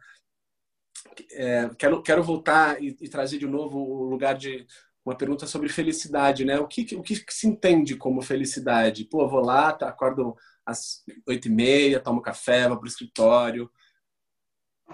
é, 1.32 1.70
quero, 1.78 2.02
quero 2.02 2.22
voltar 2.22 2.82
e, 2.82 2.96
e, 3.00 3.08
trazer 3.08 3.38
de 3.38 3.46
novo 3.46 3.78
o 3.78 4.04
lugar 4.04 4.36
de 4.36 4.66
uma 5.08 5.16
pergunta 5.16 5.46
sobre 5.46 5.68
felicidade, 5.68 6.44
né? 6.44 6.58
O 6.58 6.66
que, 6.66 6.94
o 6.94 7.02
que 7.02 7.24
se 7.30 7.46
entende 7.46 7.96
como 7.96 8.20
felicidade? 8.20 9.04
Pô, 9.04 9.26
vou 9.26 9.40
lá, 9.40 9.72
tá, 9.72 9.88
acordo 9.88 10.36
às 10.66 11.02
oito 11.26 11.48
e 11.48 11.50
meia, 11.50 12.00
tomo 12.00 12.20
café, 12.20 12.68
vou 12.68 12.78
pro 12.78 12.88
escritório, 12.88 13.70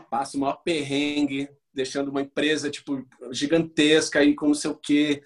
passo 0.08 0.36
o 0.36 0.40
maior 0.40 0.62
perrengue, 0.62 1.48
deixando 1.72 2.10
uma 2.10 2.22
empresa 2.22 2.70
tipo 2.70 3.04
gigantesca 3.32 4.20
aí 4.20 4.34
com 4.34 4.48
não 4.48 4.54
sei 4.54 4.70
o 4.70 4.76
quê. 4.76 5.22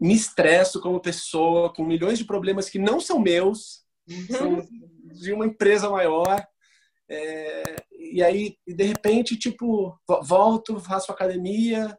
Me 0.00 0.14
estresso 0.14 0.80
como 0.80 1.00
pessoa, 1.00 1.72
com 1.72 1.84
milhões 1.84 2.18
de 2.18 2.24
problemas 2.24 2.70
que 2.70 2.78
não 2.78 2.98
são 2.98 3.20
meus, 3.20 3.84
são 4.30 4.66
de 5.20 5.32
uma 5.32 5.46
empresa 5.46 5.90
maior. 5.90 6.44
É, 7.08 7.76
e 7.92 8.22
aí, 8.22 8.56
de 8.66 8.84
repente, 8.84 9.36
tipo, 9.36 9.94
volto, 10.22 10.80
faço 10.80 11.12
academia, 11.12 11.96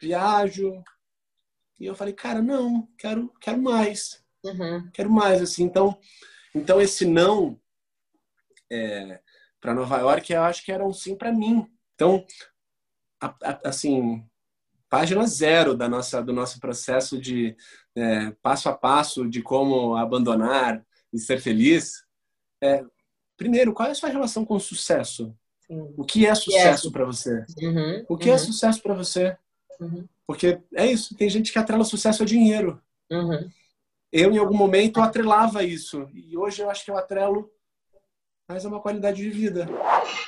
viajo. 0.00 0.82
E 1.78 1.86
eu 1.86 1.94
falei, 1.94 2.14
cara, 2.14 2.40
não, 2.40 2.88
quero, 2.98 3.32
quero 3.40 3.60
mais. 3.60 4.22
Uhum. 4.44 4.90
Quero 4.92 5.10
mais, 5.10 5.42
assim. 5.42 5.64
Então, 5.64 5.98
então 6.54 6.80
esse 6.80 7.04
não 7.04 7.60
é, 8.70 9.20
para 9.60 9.74
Nova 9.74 9.98
York, 9.98 10.32
eu 10.32 10.42
acho 10.42 10.64
que 10.64 10.72
era 10.72 10.84
um 10.84 10.92
sim 10.92 11.16
para 11.16 11.32
mim. 11.32 11.66
Então, 11.94 12.24
a, 13.20 13.34
a, 13.42 13.68
assim, 13.68 14.24
página 14.88 15.26
zero 15.26 15.76
da 15.76 15.88
nossa, 15.88 16.22
do 16.22 16.32
nosso 16.32 16.60
processo 16.60 17.18
de 17.18 17.56
é, 17.96 18.30
passo 18.42 18.68
a 18.68 18.74
passo 18.74 19.28
de 19.28 19.42
como 19.42 19.96
abandonar 19.96 20.84
e 21.12 21.18
ser 21.18 21.40
feliz. 21.40 22.04
É, 22.62 22.84
primeiro, 23.36 23.72
qual 23.72 23.88
é 23.88 23.92
a 23.92 23.94
sua 23.94 24.08
relação 24.08 24.44
com 24.44 24.54
o 24.56 24.60
sucesso? 24.60 25.34
Sim. 25.66 25.94
O 25.96 26.04
que 26.04 26.26
é 26.26 26.34
sucesso 26.34 26.92
para 26.92 27.04
você? 27.04 27.44
Uhum, 27.60 28.04
o 28.08 28.16
que 28.16 28.28
é 28.28 28.32
uhum. 28.32 28.36
é 28.36 28.38
sucesso 28.38 28.82
para 28.82 28.94
você? 28.94 29.36
Uhum. 29.80 30.06
Porque 30.26 30.60
é 30.74 30.86
isso, 30.86 31.14
tem 31.16 31.28
gente 31.28 31.52
que 31.52 31.58
atrela 31.58 31.84
sucesso 31.84 32.22
a 32.22 32.26
dinheiro. 32.26 32.80
Uhum. 33.10 33.48
Eu, 34.12 34.32
em 34.32 34.38
algum 34.38 34.56
momento, 34.56 35.00
atrelava 35.00 35.62
isso. 35.62 36.08
E 36.14 36.36
hoje 36.36 36.62
eu 36.62 36.70
acho 36.70 36.84
que 36.84 36.90
eu 36.90 36.96
atrelo 36.96 37.50
mais 38.48 38.64
a 38.64 38.68
uma 38.68 38.80
qualidade 38.80 39.22
de 39.22 39.30
vida. 39.30 39.68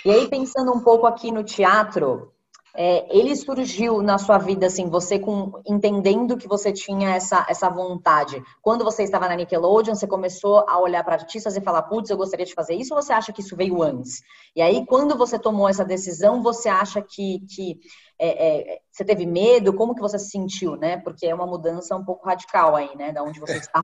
E 0.05 0.11
aí, 0.11 0.29
pensando 0.29 0.73
um 0.73 0.81
pouco 0.81 1.07
aqui 1.07 1.31
no 1.31 1.45
teatro, 1.45 2.33
é, 2.81 3.09
ele 3.11 3.35
surgiu 3.35 4.01
na 4.03 4.19
sua 4.19 4.39
vida, 4.39 4.67
assim, 4.67 4.89
você 4.89 5.19
com 5.19 5.61
entendendo 5.67 6.37
que 6.37 6.47
você 6.47 6.73
tinha 6.73 7.11
essa, 7.11 7.45
essa 7.49 7.69
vontade. 7.69 8.41
Quando 8.63 8.85
você 8.85 9.03
estava 9.03 9.29
na 9.29 9.35
Nickelodeon, 9.35 9.97
você 9.97 10.07
começou 10.07 10.61
a 10.61 10.79
olhar 10.79 11.03
para 11.03 11.17
artistas 11.17 11.57
e 11.57 11.61
falar, 11.61 11.83
putz, 11.83 12.09
eu 12.09 12.17
gostaria 12.17 12.47
de 12.47 12.55
fazer 12.55 12.77
isso, 12.77 12.95
ou 12.95 13.03
você 13.03 13.13
acha 13.13 13.33
que 13.33 13.41
isso 13.41 13.57
veio 13.57 13.83
antes? 13.83 14.23
E 14.55 14.63
aí, 14.63 14.87
quando 14.87 15.19
você 15.19 15.41
tomou 15.41 15.69
essa 15.69 15.85
decisão, 15.85 16.41
você 16.41 16.69
acha 16.69 17.03
que, 17.03 17.41
que 17.53 17.81
é, 18.17 18.75
é, 18.77 18.81
você 18.93 19.05
teve 19.05 19.27
medo? 19.27 19.75
Como 19.75 19.93
que 19.93 20.01
você 20.01 20.17
se 20.17 20.31
sentiu, 20.31 20.77
né? 20.77 20.99
Porque 20.99 21.27
é 21.27 21.35
uma 21.35 21.49
mudança 21.49 21.97
um 21.97 22.05
pouco 22.05 22.29
radical 22.29 22.77
aí, 22.77 22.97
né? 22.97 23.11
Da 23.11 23.25
onde 23.25 23.41
você 23.41 23.57
está. 23.57 23.83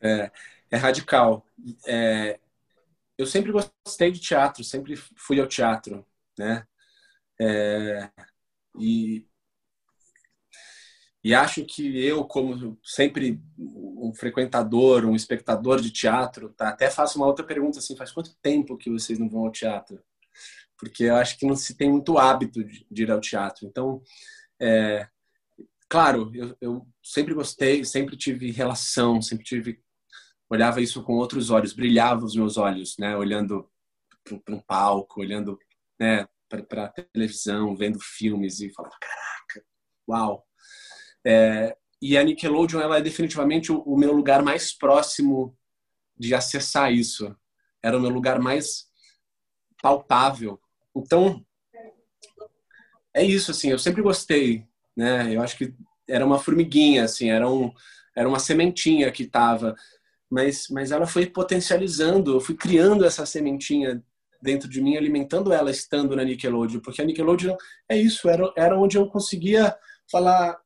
É, 0.00 0.30
é 0.70 0.76
radical. 0.78 1.44
É, 1.86 2.40
eu 3.18 3.26
sempre 3.26 3.52
gostei 3.52 4.10
de 4.10 4.18
teatro, 4.18 4.64
sempre 4.64 4.96
fui 4.96 5.38
ao 5.38 5.46
teatro, 5.46 6.02
né? 6.38 6.66
É, 7.40 8.10
e, 8.78 9.26
e 11.22 11.34
acho 11.34 11.64
que 11.64 12.04
eu, 12.04 12.24
como 12.24 12.78
sempre 12.84 13.40
um 13.58 14.12
frequentador, 14.14 15.04
um 15.04 15.16
espectador 15.16 15.80
de 15.80 15.90
teatro, 15.90 16.50
tá? 16.50 16.68
até 16.68 16.90
faço 16.90 17.18
uma 17.18 17.26
outra 17.26 17.44
pergunta 17.44 17.78
assim: 17.78 17.96
faz 17.96 18.12
quanto 18.12 18.36
tempo 18.40 18.76
que 18.76 18.90
vocês 18.90 19.18
não 19.18 19.28
vão 19.28 19.46
ao 19.46 19.52
teatro? 19.52 20.02
Porque 20.78 21.04
eu 21.04 21.16
acho 21.16 21.38
que 21.38 21.46
não 21.46 21.56
se 21.56 21.76
tem 21.76 21.90
muito 21.90 22.18
hábito 22.18 22.62
de, 22.64 22.86
de 22.90 23.02
ir 23.02 23.10
ao 23.10 23.20
teatro. 23.20 23.66
Então, 23.66 24.02
é, 24.60 25.08
claro, 25.88 26.30
eu, 26.34 26.56
eu 26.60 26.86
sempre 27.02 27.34
gostei, 27.34 27.84
sempre 27.84 28.16
tive 28.16 28.50
relação, 28.50 29.20
sempre 29.22 29.44
tive 29.44 29.82
olhava 30.48 30.80
isso 30.80 31.02
com 31.02 31.14
outros 31.14 31.50
olhos, 31.50 31.72
brilhava 31.72 32.24
os 32.24 32.34
meus 32.36 32.56
olhos, 32.56 32.96
né? 32.98 33.16
Olhando 33.16 33.68
para 34.24 34.54
um 34.54 34.60
palco, 34.60 35.20
olhando, 35.20 35.58
né? 35.98 36.26
Para 36.48 36.88
televisão, 37.12 37.76
vendo 37.76 37.98
filmes 38.00 38.60
e 38.60 38.70
falava, 38.70 38.94
caraca, 39.00 39.66
uau. 40.08 40.46
É, 41.26 41.76
e 42.00 42.16
a 42.16 42.22
Nickelodeon, 42.22 42.80
ela 42.80 42.98
é 42.98 43.02
definitivamente 43.02 43.72
o, 43.72 43.80
o 43.80 43.96
meu 43.96 44.12
lugar 44.12 44.42
mais 44.42 44.72
próximo 44.72 45.56
de 46.16 46.34
acessar 46.34 46.92
isso. 46.92 47.34
Era 47.82 47.98
o 47.98 48.00
meu 48.00 48.10
lugar 48.10 48.38
mais 48.40 48.86
palpável. 49.82 50.60
Então, 50.94 51.44
é 53.14 53.24
isso, 53.24 53.50
assim, 53.50 53.70
eu 53.70 53.78
sempre 53.78 54.02
gostei, 54.02 54.66
né? 54.96 55.34
Eu 55.34 55.42
acho 55.42 55.56
que 55.56 55.74
era 56.08 56.24
uma 56.24 56.38
formiguinha, 56.38 57.04
assim, 57.04 57.30
era, 57.30 57.50
um, 57.50 57.72
era 58.14 58.28
uma 58.28 58.38
sementinha 58.38 59.10
que 59.10 59.24
estava 59.24 59.74
mas, 60.30 60.68
mas 60.68 60.90
ela 60.90 61.06
foi 61.06 61.26
potencializando, 61.26 62.34
eu 62.34 62.40
fui 62.40 62.56
criando 62.56 63.04
essa 63.04 63.24
sementinha 63.24 64.02
dentro 64.40 64.68
de 64.68 64.80
mim, 64.80 64.96
alimentando 64.96 65.52
ela 65.52 65.70
estando 65.70 66.14
na 66.14 66.24
Nickelodeon, 66.24 66.80
porque 66.80 67.02
a 67.02 67.04
Nickelodeon 67.04 67.56
é 67.88 67.96
isso, 67.96 68.28
era, 68.28 68.52
era 68.56 68.78
onde 68.78 68.96
eu 68.96 69.08
conseguia 69.08 69.76
falar, 70.10 70.58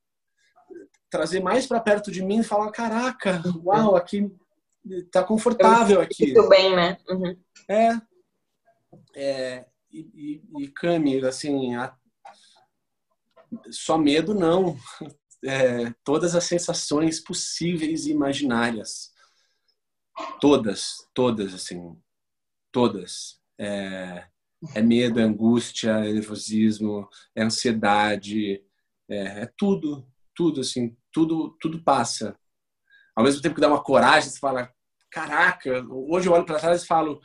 trazer 1.11 1.41
mais 1.41 1.67
para 1.67 1.81
perto 1.81 2.11
de 2.11 2.23
mim 2.23 2.41
e 2.41 2.45
falar, 2.45 2.71
caraca, 2.71 3.43
uau, 3.65 3.97
aqui 3.97 4.31
tá 5.11 5.23
confortável 5.23 6.01
aqui. 6.01 6.33
Muito 6.33 6.49
bem, 6.49 6.75
né? 6.75 6.99
Uhum. 7.09 7.37
É, 7.69 8.01
é 9.17 9.67
e, 9.93 10.43
e, 10.55 10.65
e 10.65 10.69
Cami, 10.69 11.25
assim, 11.25 11.75
a, 11.75 11.95
só 13.71 13.99
medo 13.99 14.35
não, 14.35 14.77
é, 15.45 15.93
todas 16.05 16.35
as 16.35 16.45
sensações 16.45 17.21
possíveis 17.21 18.07
e 18.07 18.11
imaginárias. 18.11 19.13
Todas, 20.41 21.09
todas, 21.15 21.55
assim, 21.55 21.97
todas. 22.71 23.40
É, 23.61 24.27
é 24.75 24.83
medo, 24.83 25.21
é 25.21 25.23
angústia, 25.23 25.91
é 25.91 26.13
nervosismo, 26.13 27.09
é 27.35 27.43
ansiedade, 27.43 28.63
é, 29.09 29.43
é, 29.43 29.53
tudo, 29.57 30.07
tudo, 30.35 30.61
assim, 30.61 30.97
tudo, 31.13 31.57
tudo 31.61 31.83
passa. 31.83 32.37
Ao 33.15 33.25
mesmo 33.25 33.43
tempo 33.43 33.55
que 33.55 33.61
dá 33.61 33.69
uma 33.69 33.83
coragem, 33.83 34.31
você 34.31 34.39
fala, 34.39 34.73
caraca, 35.11 35.85
hoje 35.91 36.29
eu 36.29 36.33
olho 36.33 36.47
para 36.47 36.59
trás 36.59 36.83
e 36.83 36.87
falo, 36.87 37.21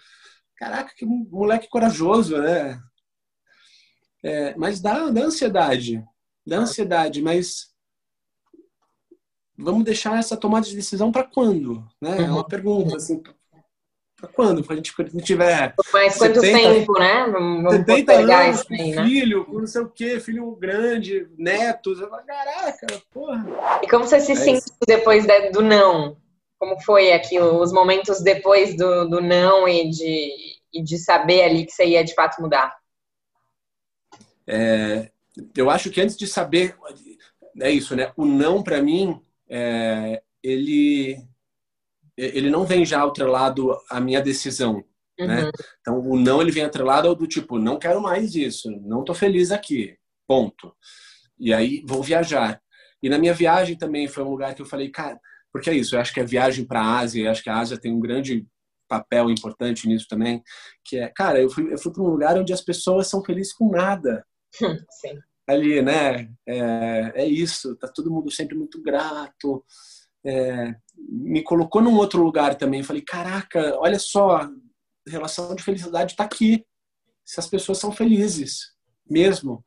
caraca, 0.58 0.94
que 0.96 1.06
moleque 1.06 1.70
corajoso, 1.70 2.38
né? 2.38 2.82
É, 4.24 4.56
mas 4.56 4.82
dá, 4.82 5.10
dá 5.12 5.22
ansiedade, 5.22 6.04
dá 6.46 6.58
ansiedade, 6.58 7.22
mas 7.22 7.74
vamos 9.58 9.84
deixar 9.84 10.18
essa 10.18 10.36
tomada 10.36 10.66
de 10.66 10.76
decisão 10.76 11.12
para 11.12 11.24
quando? 11.24 11.88
Né? 12.02 12.24
É 12.24 12.26
uma 12.26 12.38
uhum. 12.38 12.48
pergunta, 12.48 12.98
assim, 12.98 13.22
para 14.16 14.30
quando? 14.30 14.64
Para 14.64 14.74
a 14.74 14.76
gente 14.78 14.96
quando 14.96 15.22
tiver. 15.22 15.74
Mas 15.92 16.18
quanto 16.18 16.40
70, 16.40 16.58
tempo, 16.58 16.94
né? 16.94 17.26
Vamos 17.32 17.74
70 17.74 18.14
anos, 18.14 18.64
com 18.64 18.74
aí, 18.74 18.96
né? 18.96 19.06
filho, 19.06 19.46
com 19.46 19.60
não 19.60 19.68
sei 19.68 19.82
o 19.82 19.90
quê, 19.90 20.20
filho 20.20 20.56
grande, 20.56 21.28
netos. 21.38 22.00
Eu 22.00 22.10
falo, 22.10 22.26
caraca, 22.26 22.88
porra. 23.12 23.46
E 23.84 23.88
como 23.88 24.06
você 24.06 24.20
se 24.20 24.32
é 24.32 24.36
sentiu 24.36 24.74
depois 24.88 25.26
do 25.52 25.62
não? 25.62 26.18
Como 26.58 26.80
foi 26.82 27.12
aqui 27.12 27.40
os 27.40 27.74
momentos 27.74 28.22
depois 28.22 28.76
do, 28.78 29.06
do 29.10 29.22
não 29.22 29.68
e 29.68 29.90
de, 29.90 30.30
e 30.74 30.82
de 30.82 30.98
saber 30.98 31.44
ali 31.44 31.66
que 31.66 31.72
você 31.72 31.86
ia 31.86 32.04
de 32.04 32.14
fato 32.14 32.42
mudar? 32.42 32.74
É, 34.48 35.10
eu 35.56 35.70
acho 35.70 35.90
que 35.90 36.00
antes 36.00 36.16
de 36.16 36.26
saber, 36.26 36.76
é 37.60 37.70
isso, 37.70 37.96
né? 37.96 38.14
O 38.16 38.26
não 38.26 38.64
para 38.64 38.82
mim 38.82 39.22
é, 39.50 40.22
ele 40.42 41.18
ele 42.18 42.50
não 42.50 42.66
vem 42.66 42.86
já 42.86 43.04
atrelado 43.04 43.76
à 43.90 44.00
minha 44.00 44.22
decisão, 44.22 44.84
né? 45.20 45.26
uhum. 45.26 45.28
né? 45.28 45.52
Então 45.82 46.00
o 46.00 46.20
não 46.20 46.42
ele 46.42 46.52
vem 46.52 46.64
atrelado 46.64 47.08
ao 47.08 47.16
do 47.16 47.28
tipo 47.28 47.60
não 47.60 47.80
quero 47.80 48.02
mais 48.02 48.36
isso, 48.36 48.70
não 48.82 49.02
estou 49.02 49.16
feliz 49.16 49.52
aqui, 49.52 49.98
ponto. 50.28 50.74
E 51.40 51.54
aí 51.54 51.84
vou 51.88 52.02
viajar. 52.02 52.62
E 53.02 53.10
na 53.10 53.18
minha 53.18 53.34
viagem 53.34 53.78
também 53.78 54.08
foi 54.08 54.24
um 54.24 54.30
lugar 54.30 54.56
que 54.56 54.62
eu 54.62 54.66
falei, 54.66 54.90
cara, 54.90 55.20
porque 55.52 55.70
é 55.70 55.74
isso, 55.74 55.96
eu 55.96 56.00
acho 56.00 56.14
que 56.14 56.20
a 56.20 56.26
viagem 56.26 56.66
para 56.66 56.82
a 56.82 57.00
Ásia, 57.00 57.26
eu 57.26 57.32
acho 57.32 57.44
que 57.44 57.50
a 57.50 57.58
Ásia 57.58 57.78
tem 57.78 57.94
um 57.94 58.00
grande 58.00 58.46
papel 58.88 59.30
importante 59.30 59.88
nisso 59.88 60.06
também, 60.08 60.44
que 60.84 60.98
é, 60.98 61.08
cara, 61.10 61.42
eu 61.42 61.50
fui, 61.50 61.74
eu 61.74 61.78
fui 61.78 61.92
para 61.92 62.04
um 62.04 62.08
lugar 62.08 62.38
onde 62.38 62.54
as 62.54 62.62
pessoas 62.62 63.08
são 63.08 63.24
felizes 63.24 63.54
com 63.54 63.70
nada. 63.70 64.26
Sim 65.02 65.20
ali, 65.48 65.82
né? 65.82 66.30
É, 66.48 67.24
é 67.24 67.26
isso, 67.26 67.76
tá 67.76 67.88
todo 67.88 68.12
mundo 68.12 68.32
sempre 68.32 68.56
muito 68.56 68.82
grato. 68.82 69.64
É, 70.26 70.76
me 70.98 71.44
colocou 71.44 71.82
num 71.82 71.96
outro 71.96 72.22
lugar 72.22 72.56
também. 72.56 72.84
Falei, 72.84 73.02
caraca, 73.02 73.78
olha 73.80 74.00
só, 74.00 74.50
relação 75.08 75.56
de 75.56 75.64
felicidade 75.64 76.14
está 76.14 76.24
aqui. 76.24 76.66
Se 77.24 77.40
as 77.40 77.48
pessoas 77.48 77.78
são 77.78 77.92
felizes, 77.92 78.74
mesmo. 79.10 79.64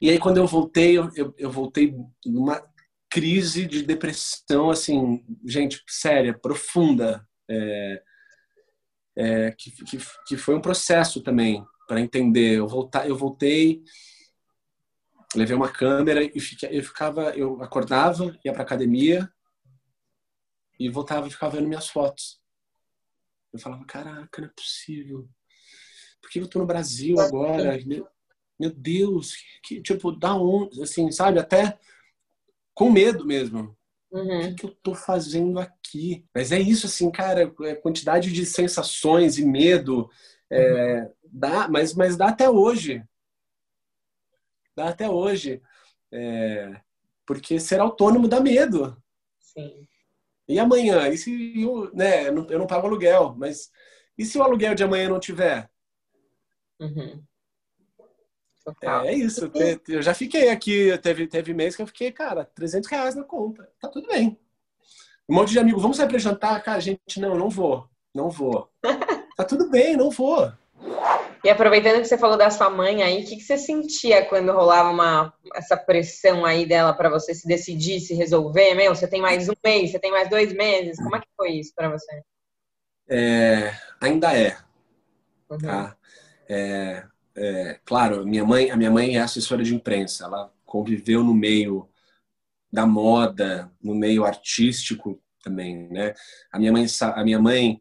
E 0.00 0.10
aí, 0.10 0.18
quando 0.18 0.38
eu 0.38 0.46
voltei, 0.46 0.98
eu, 0.98 1.34
eu 1.36 1.50
voltei 1.50 1.94
numa 2.24 2.62
crise 3.10 3.66
de 3.66 3.82
depressão, 3.82 4.70
assim, 4.70 5.24
gente, 5.46 5.82
séria, 5.88 6.38
profunda. 6.38 7.26
É, 7.50 8.02
é, 9.16 9.50
que, 9.50 9.70
que, 9.72 9.98
que, 10.26 10.36
foi 10.36 10.54
um 10.54 10.60
processo 10.60 11.20
também 11.22 11.64
para 11.88 12.00
entender. 12.00 12.58
Eu, 12.58 12.68
voltar, 12.68 13.08
eu 13.08 13.16
voltei, 13.16 13.82
levei 15.34 15.54
uma 15.54 15.70
câmera 15.70 16.22
e 16.22 16.40
fiquei, 16.40 16.78
eu 16.78 16.82
ficava, 16.82 17.30
eu 17.36 17.62
acordava, 17.62 18.38
ia 18.44 18.52
para 18.52 18.62
academia 18.62 19.30
e 20.78 20.88
voltava 20.88 21.26
e 21.26 21.30
ficava 21.30 21.56
vendo 21.56 21.68
minhas 21.68 21.88
fotos. 21.88 22.40
Eu 23.52 23.58
falava, 23.58 23.84
caraca, 23.84 24.40
não 24.40 24.48
é 24.48 24.52
possível. 24.52 25.28
Por 26.20 26.30
que 26.30 26.40
eu 26.40 26.48
tô 26.48 26.58
no 26.58 26.66
Brasil 26.66 27.18
agora? 27.20 27.78
Meu 28.58 28.70
Deus, 28.74 29.34
que, 29.62 29.80
tipo, 29.80 30.12
da 30.12 30.34
onde, 30.34 30.82
assim, 30.82 31.10
sabe? 31.12 31.38
Até 31.38 31.78
com 32.74 32.90
medo 32.90 33.24
mesmo. 33.24 33.76
Uhum. 34.10 34.38
O 34.38 34.40
que, 34.48 34.54
que, 34.54 34.66
eu 34.66 34.70
tô 34.82 34.94
fazendo 34.94 35.58
aqui? 35.60 36.24
Mas 36.34 36.50
é 36.50 36.58
isso, 36.58 36.86
assim, 36.86 37.10
cara, 37.10 37.52
é 37.62 37.74
quantidade 37.74 38.32
de 38.32 38.44
sensações 38.44 39.38
e 39.38 39.44
medo. 39.44 40.10
É, 40.50 41.02
uhum. 41.02 41.10
dá, 41.24 41.68
mas, 41.68 41.94
mas 41.94 42.16
dá 42.16 42.28
até 42.28 42.50
hoje. 42.50 43.04
Dá 44.78 44.90
até 44.90 45.10
hoje. 45.10 45.60
É, 46.12 46.80
porque 47.26 47.58
ser 47.58 47.80
autônomo 47.80 48.28
dá 48.28 48.38
medo. 48.38 48.96
Sim. 49.40 49.88
E 50.46 50.56
amanhã? 50.56 51.08
E 51.08 51.18
se 51.18 51.60
eu, 51.60 51.92
né, 51.92 52.28
eu 52.28 52.32
não, 52.32 52.46
eu 52.48 52.58
não 52.60 52.66
pago 52.68 52.86
aluguel, 52.86 53.34
mas 53.36 53.72
e 54.16 54.24
se 54.24 54.38
o 54.38 54.42
aluguel 54.42 54.76
de 54.76 54.84
amanhã 54.84 55.08
não 55.08 55.18
tiver? 55.18 55.68
Uhum. 56.78 57.20
É, 58.80 59.08
é, 59.08 59.14
isso. 59.14 59.50
Eu 59.88 60.00
já 60.00 60.14
fiquei 60.14 60.48
aqui, 60.48 60.96
teve, 60.98 61.26
teve 61.26 61.52
mês 61.52 61.74
que 61.74 61.82
eu 61.82 61.86
fiquei, 61.88 62.12
cara, 62.12 62.44
300 62.44 62.88
reais 62.88 63.16
na 63.16 63.24
conta. 63.24 63.68
Tá 63.80 63.88
tudo 63.88 64.06
bem. 64.06 64.38
Um 65.28 65.34
monte 65.34 65.50
de 65.50 65.58
amigo, 65.58 65.80
vamos 65.80 65.96
sair 65.96 66.06
pra 66.06 66.18
jantar? 66.18 66.62
Cara, 66.62 66.78
gente, 66.78 67.18
não, 67.18 67.36
não 67.36 67.50
vou. 67.50 67.90
Não 68.14 68.30
vou. 68.30 68.70
tá 69.36 69.44
tudo 69.44 69.68
bem, 69.68 69.96
não 69.96 70.08
vou. 70.08 70.52
E 71.44 71.48
aproveitando 71.48 72.00
que 72.00 72.04
você 72.04 72.18
falou 72.18 72.36
da 72.36 72.50
sua 72.50 72.68
mãe 72.68 73.02
aí, 73.02 73.22
o 73.22 73.26
que, 73.26 73.36
que 73.36 73.42
você 73.42 73.56
sentia 73.56 74.24
quando 74.24 74.52
rolava 74.52 74.90
uma, 74.90 75.32
essa 75.54 75.76
pressão 75.76 76.44
aí 76.44 76.66
dela 76.66 76.92
para 76.92 77.08
você 77.08 77.34
se 77.34 77.46
decidir, 77.46 78.00
se 78.00 78.14
resolver? 78.14 78.74
Meu, 78.74 78.94
você 78.94 79.06
tem 79.06 79.20
mais 79.20 79.48
um 79.48 79.54
mês, 79.64 79.90
você 79.90 79.98
tem 79.98 80.10
mais 80.10 80.28
dois 80.28 80.52
meses. 80.52 80.96
Como 80.96 81.14
é 81.14 81.20
que 81.20 81.28
foi 81.36 81.52
isso 81.52 81.72
para 81.74 81.90
você? 81.90 82.22
É, 83.08 83.72
ainda 84.00 84.36
é. 84.36 84.56
Uhum. 85.48 85.58
Tá? 85.58 85.96
É, 86.48 87.04
é, 87.36 87.80
claro, 87.84 88.26
minha 88.26 88.44
mãe, 88.44 88.70
a 88.70 88.76
minha 88.76 88.90
mãe 88.90 89.16
é 89.16 89.20
assessora 89.20 89.62
de 89.62 89.74
imprensa. 89.74 90.24
Ela 90.24 90.52
conviveu 90.64 91.22
no 91.22 91.34
meio 91.34 91.88
da 92.70 92.84
moda, 92.84 93.70
no 93.82 93.94
meio 93.94 94.24
artístico 94.24 95.22
também, 95.42 95.88
né? 95.88 96.14
A 96.52 96.58
minha 96.58 96.72
mãe, 96.72 96.84
a 97.00 97.24
minha 97.24 97.38
mãe 97.38 97.80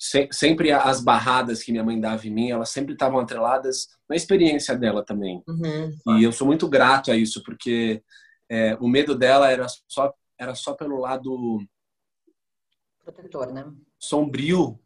sempre 0.00 0.72
as 0.72 1.02
barradas 1.02 1.62
que 1.62 1.70
minha 1.70 1.84
mãe 1.84 2.00
dava 2.00 2.26
em 2.26 2.30
mim, 2.30 2.50
elas 2.50 2.70
sempre 2.70 2.94
estavam 2.94 3.20
atreladas 3.20 3.88
na 4.08 4.16
experiência 4.16 4.74
dela 4.76 5.04
também. 5.04 5.42
Uhum. 5.46 6.18
E 6.18 6.24
eu 6.24 6.32
sou 6.32 6.46
muito 6.46 6.66
grato 6.66 7.12
a 7.12 7.16
isso, 7.16 7.42
porque 7.44 8.02
é, 8.48 8.74
o 8.80 8.88
medo 8.88 9.14
dela 9.14 9.50
era 9.50 9.66
só 9.86 10.12
era 10.38 10.54
só 10.54 10.72
pelo 10.72 10.98
lado 10.98 11.60
protetor, 13.04 13.52
né? 13.52 13.70
Sombrio 13.98 14.80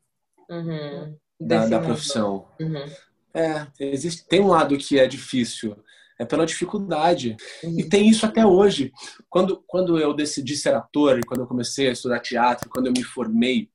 uhum. 0.51 1.17
da, 1.41 1.67
da 1.67 1.81
profissão. 1.81 2.49
Uhum. 2.61 2.85
É, 3.33 3.67
existe, 3.79 4.27
tem 4.27 4.41
um 4.41 4.49
lado 4.49 4.77
que 4.77 4.99
é 4.99 5.07
difícil, 5.07 5.77
é 6.19 6.25
pela 6.25 6.45
dificuldade. 6.45 7.37
Uhum. 7.63 7.79
E 7.79 7.89
tem 7.89 8.09
isso 8.09 8.27
até 8.27 8.45
hoje. 8.45 8.93
Quando, 9.29 9.63
quando 9.67 9.99
eu 9.99 10.13
decidi 10.13 10.57
ser 10.57 10.75
ator, 10.75 11.21
quando 11.27 11.41
eu 11.41 11.47
comecei 11.47 11.89
a 11.89 11.93
estudar 11.93 12.19
teatro, 12.19 12.69
quando 12.69 12.87
eu 12.87 12.93
me 12.93 13.05
formei, 13.05 13.71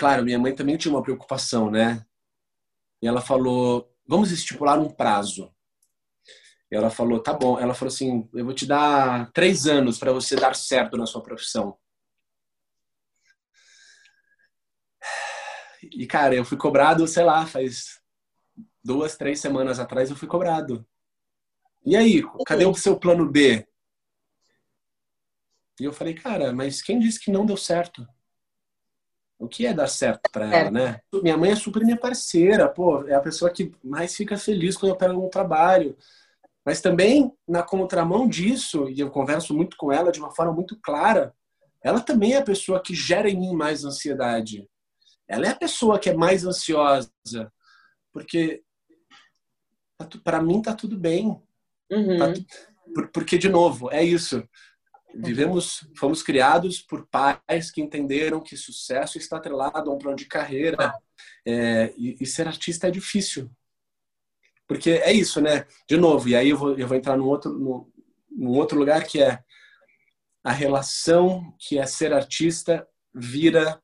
claro, 0.00 0.24
minha 0.24 0.38
mãe 0.38 0.54
também 0.54 0.78
tinha 0.78 0.94
uma 0.94 1.02
preocupação, 1.02 1.70
né? 1.70 2.06
E 3.02 3.06
ela 3.06 3.20
falou: 3.20 3.94
vamos 4.06 4.32
estipular 4.32 4.78
um 4.80 4.88
prazo. 4.88 5.54
E 6.72 6.74
ela 6.74 6.88
falou: 6.88 7.22
tá 7.22 7.34
bom. 7.34 7.60
Ela 7.60 7.74
falou 7.74 7.92
assim: 7.92 8.26
eu 8.32 8.46
vou 8.46 8.54
te 8.54 8.64
dar 8.64 9.30
três 9.32 9.66
anos 9.66 9.98
para 9.98 10.10
você 10.10 10.36
dar 10.36 10.56
certo 10.56 10.96
na 10.96 11.04
sua 11.04 11.22
profissão. 11.22 11.78
E, 15.82 16.06
cara, 16.06 16.34
eu 16.34 16.46
fui 16.46 16.56
cobrado, 16.56 17.06
sei 17.06 17.24
lá, 17.24 17.46
faz 17.46 18.00
duas, 18.82 19.16
três 19.18 19.38
semanas 19.38 19.78
atrás 19.78 20.08
eu 20.08 20.16
fui 20.16 20.28
cobrado. 20.28 20.86
E 21.84 21.94
aí, 21.94 22.22
cadê 22.46 22.64
o 22.64 22.74
seu 22.74 22.98
plano 22.98 23.30
B? 23.30 23.66
E 25.78 25.84
eu 25.84 25.92
falei, 25.92 26.14
cara, 26.14 26.52
mas 26.54 26.80
quem 26.80 26.98
disse 26.98 27.20
que 27.20 27.30
não 27.30 27.44
deu 27.44 27.56
certo? 27.56 28.06
O 29.40 29.48
que 29.48 29.66
é 29.66 29.72
dar 29.72 29.88
certo 29.88 30.20
para 30.30 30.44
ela, 30.46 30.68
é. 30.68 30.70
né? 30.70 31.00
Minha 31.22 31.36
mãe 31.36 31.50
é 31.50 31.56
super 31.56 31.82
minha 31.82 31.96
parceira, 31.96 32.68
pô, 32.68 33.06
é 33.08 33.14
a 33.14 33.20
pessoa 33.20 33.50
que 33.50 33.72
mais 33.82 34.14
fica 34.14 34.36
feliz 34.36 34.76
quando 34.76 34.92
eu 34.92 34.96
pego 34.96 35.26
um 35.26 35.30
trabalho. 35.30 35.96
Mas 36.64 36.80
também, 36.80 37.32
na 37.48 37.62
contramão 37.62 38.28
disso, 38.28 38.88
e 38.88 39.00
eu 39.00 39.10
converso 39.10 39.54
muito 39.54 39.76
com 39.76 39.90
ela 39.90 40.12
de 40.12 40.20
uma 40.20 40.30
forma 40.30 40.52
muito 40.52 40.78
clara, 40.80 41.34
ela 41.82 42.00
também 42.00 42.34
é 42.34 42.36
a 42.36 42.44
pessoa 42.44 42.82
que 42.82 42.94
gera 42.94 43.28
em 43.28 43.40
mim 43.40 43.54
mais 43.54 43.84
ansiedade 43.84 44.68
ela 45.30 45.46
é 45.46 45.50
a 45.50 45.56
pessoa 45.56 45.96
que 45.96 46.10
é 46.10 46.14
mais 46.14 46.44
ansiosa, 46.44 47.08
porque 48.12 48.64
para 50.24 50.42
mim 50.42 50.60
tá 50.60 50.74
tudo 50.74 50.98
bem. 50.98 51.40
Uhum. 51.88 52.18
Tá 52.18 52.32
porque 53.14 53.38
de 53.38 53.48
novo 53.48 53.88
é 53.92 54.02
isso. 54.02 54.42
Vivemos, 55.14 55.88
fomos 55.96 56.22
criados 56.22 56.80
por 56.80 57.06
pais 57.06 57.70
que 57.70 57.80
entenderam 57.80 58.40
que 58.40 58.56
sucesso 58.56 59.18
está 59.18 59.36
atrelado 59.36 59.90
a 59.90 59.94
um 59.94 59.98
plano 59.98 60.16
de 60.16 60.26
carreira 60.26 60.94
é, 61.46 61.92
e, 61.96 62.16
e, 62.20 62.26
ser 62.26 62.46
artista 62.46 62.86
é 62.86 62.90
difícil, 62.90 63.50
porque 64.68 64.90
é 64.90 65.12
isso, 65.12 65.40
né? 65.40 65.66
De 65.88 65.96
novo, 65.96 66.28
e 66.28 66.36
aí 66.36 66.50
eu 66.50 66.56
vou, 66.56 66.78
eu 66.78 66.86
vou 66.86 66.96
entrar 66.96 67.16
num 67.16 67.26
outro, 67.26 67.52
num, 67.52 67.90
num 68.30 68.50
outro 68.50 68.78
lugar 68.78 69.04
que 69.04 69.20
é 69.20 69.42
a 70.44 70.52
relação 70.52 71.54
que 71.58 71.78
é 71.78 71.84
ser 71.86 72.12
artista 72.12 72.86
vira 73.12 73.82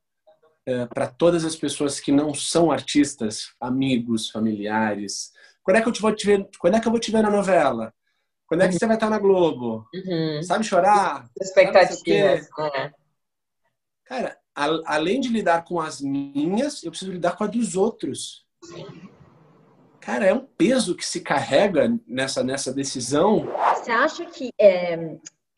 é, 0.64 0.86
para 0.86 1.06
todas 1.06 1.44
as 1.44 1.54
pessoas 1.54 2.00
que 2.00 2.10
não 2.10 2.34
são 2.34 2.70
artistas, 2.70 3.54
amigos, 3.60 4.30
familiares. 4.30 5.32
Quando 5.62 5.76
é 5.76 5.82
que 5.82 5.88
eu 5.88 5.92
te 5.92 6.00
vou 6.00 6.14
te 6.14 6.26
ver? 6.26 6.48
Quando 6.58 6.76
é 6.76 6.80
que 6.80 6.86
eu 6.86 6.92
vou 6.92 7.00
te 7.00 7.10
ver 7.10 7.22
na 7.22 7.30
novela? 7.30 7.92
Quando 8.46 8.62
é 8.62 8.68
que 8.68 8.74
uhum. 8.74 8.78
você 8.78 8.86
vai 8.86 8.96
estar 8.96 9.10
na 9.10 9.18
Globo? 9.18 9.86
Uhum. 9.92 10.42
Sabe 10.42 10.64
chorar? 10.64 11.28
Expectativas. 11.40 12.48
É. 12.74 12.92
Cara, 14.04 14.38
a, 14.54 14.94
além 14.94 15.20
de 15.20 15.28
lidar 15.28 15.64
com 15.64 15.80
as 15.80 16.00
minhas, 16.00 16.82
eu 16.84 16.90
preciso 16.90 17.12
lidar 17.12 17.36
com 17.36 17.44
a 17.44 17.48
dos 17.48 17.76
outros. 17.76 18.46
Cara, 20.00 20.24
é 20.24 20.32
um 20.32 20.46
peso 20.46 20.94
que 20.94 21.04
se 21.04 21.20
carrega 21.20 21.92
nessa, 22.06 22.44
nessa 22.44 22.72
decisão. 22.72 23.48
Você 23.74 23.90
acha 23.90 24.24
que 24.26 24.50
é, 24.58 24.94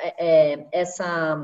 é, 0.01 0.55
é 0.55 0.69
essa 0.73 1.37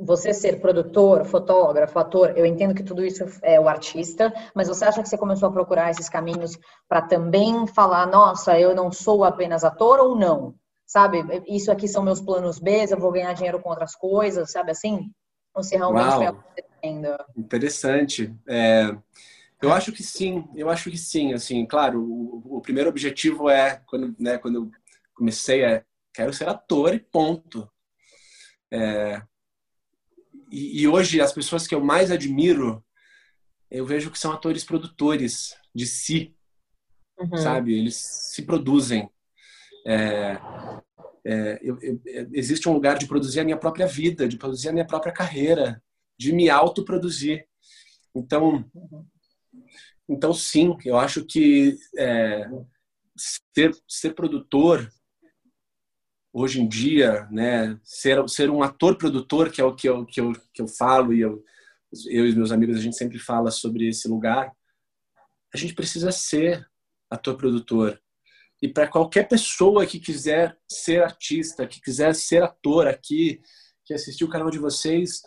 você 0.00 0.32
ser 0.32 0.60
produtor, 0.60 1.24
fotógrafo, 1.24 1.98
ator, 1.98 2.32
eu 2.36 2.46
entendo 2.46 2.74
que 2.74 2.84
tudo 2.84 3.04
isso 3.04 3.24
é 3.42 3.58
o 3.58 3.68
artista, 3.68 4.32
mas 4.54 4.68
você 4.68 4.84
acha 4.84 5.02
que 5.02 5.08
você 5.08 5.18
começou 5.18 5.48
a 5.48 5.52
procurar 5.52 5.90
esses 5.90 6.08
caminhos 6.08 6.56
para 6.88 7.02
também 7.02 7.66
falar, 7.66 8.06
nossa, 8.06 8.58
eu 8.58 8.74
não 8.74 8.92
sou 8.92 9.24
apenas 9.24 9.64
ator 9.64 9.98
ou 9.98 10.14
não? 10.14 10.54
Sabe, 10.88 11.18
isso 11.46 11.70
aqui 11.70 11.86
são 11.86 12.02
meus 12.02 12.18
planos 12.18 12.58
B, 12.58 12.86
eu 12.90 12.98
vou 12.98 13.12
ganhar 13.12 13.34
dinheiro 13.34 13.60
com 13.60 13.68
outras 13.68 13.94
coisas, 13.94 14.50
sabe 14.50 14.70
assim? 14.70 15.12
Ou 15.54 15.62
se 15.62 15.76
realmente 15.76 16.16
Uau, 16.16 16.28
acontecendo? 16.28 17.24
Interessante. 17.36 18.34
É, 18.48 18.96
eu 19.60 19.70
acho 19.70 19.92
que 19.92 20.02
sim, 20.02 20.48
eu 20.54 20.70
acho 20.70 20.90
que 20.90 20.96
sim, 20.96 21.34
assim, 21.34 21.66
claro, 21.66 22.02
o, 22.02 22.56
o 22.56 22.60
primeiro 22.62 22.88
objetivo 22.88 23.50
é, 23.50 23.82
quando, 23.86 24.16
né, 24.18 24.38
quando 24.38 24.54
eu 24.54 24.70
comecei, 25.14 25.62
é, 25.62 25.84
quero 26.10 26.32
ser 26.32 26.48
ator 26.48 26.94
e 26.94 26.98
ponto. 26.98 27.70
É, 28.70 29.20
e, 30.50 30.80
e, 30.80 30.88
hoje 30.88 31.20
as 31.20 31.34
pessoas 31.34 31.66
que 31.66 31.74
eu 31.74 31.84
mais 31.84 32.10
admiro, 32.10 32.82
eu 33.70 33.84
vejo 33.84 34.10
que 34.10 34.18
são 34.18 34.32
atores 34.32 34.64
produtores 34.64 35.54
de 35.74 35.86
si, 35.86 36.34
uhum. 37.18 37.36
sabe? 37.36 37.78
Eles 37.78 37.96
se 37.96 38.40
produzem. 38.40 39.10
É, 39.88 40.38
é, 41.24 41.58
eu, 41.62 41.78
eu, 41.80 41.98
existe 42.32 42.68
um 42.68 42.74
lugar 42.74 42.98
de 42.98 43.06
produzir 43.06 43.40
a 43.40 43.44
minha 43.44 43.56
própria 43.56 43.86
vida, 43.86 44.28
de 44.28 44.36
produzir 44.36 44.68
a 44.68 44.72
minha 44.72 44.86
própria 44.86 45.12
carreira, 45.12 45.82
de 46.18 46.30
me 46.30 46.50
autoproduzir. 46.50 47.46
Então, 48.14 48.64
então 50.06 50.34
sim, 50.34 50.76
eu 50.84 50.98
acho 50.98 51.24
que 51.24 51.78
é, 51.96 52.46
ser, 53.16 53.74
ser 53.88 54.14
produtor 54.14 54.92
hoje 56.32 56.60
em 56.60 56.68
dia, 56.68 57.26
né, 57.30 57.80
ser, 57.82 58.28
ser 58.28 58.50
um 58.50 58.62
ator-produtor, 58.62 59.50
que 59.50 59.60
é 59.60 59.64
o 59.64 59.74
que 59.74 59.88
eu, 59.88 60.04
que 60.04 60.20
eu, 60.20 60.32
que 60.52 60.62
eu 60.62 60.68
falo 60.68 61.14
e 61.14 61.20
eu, 61.20 61.42
eu 62.06 62.28
e 62.28 62.34
meus 62.34 62.52
amigos, 62.52 62.76
a 62.76 62.80
gente 62.80 62.96
sempre 62.96 63.18
fala 63.18 63.50
sobre 63.50 63.88
esse 63.88 64.06
lugar, 64.06 64.52
a 65.52 65.56
gente 65.56 65.74
precisa 65.74 66.12
ser 66.12 66.68
ator-produtor. 67.10 67.98
E 68.60 68.68
para 68.68 68.88
qualquer 68.88 69.28
pessoa 69.28 69.86
que 69.86 70.00
quiser 70.00 70.58
ser 70.68 71.02
artista, 71.02 71.66
que 71.66 71.80
quiser 71.80 72.14
ser 72.14 72.42
ator 72.42 72.86
aqui, 72.86 73.40
que 73.84 73.94
assistiu 73.94 74.26
o 74.26 74.30
canal 74.30 74.50
de 74.50 74.58
vocês, 74.58 75.22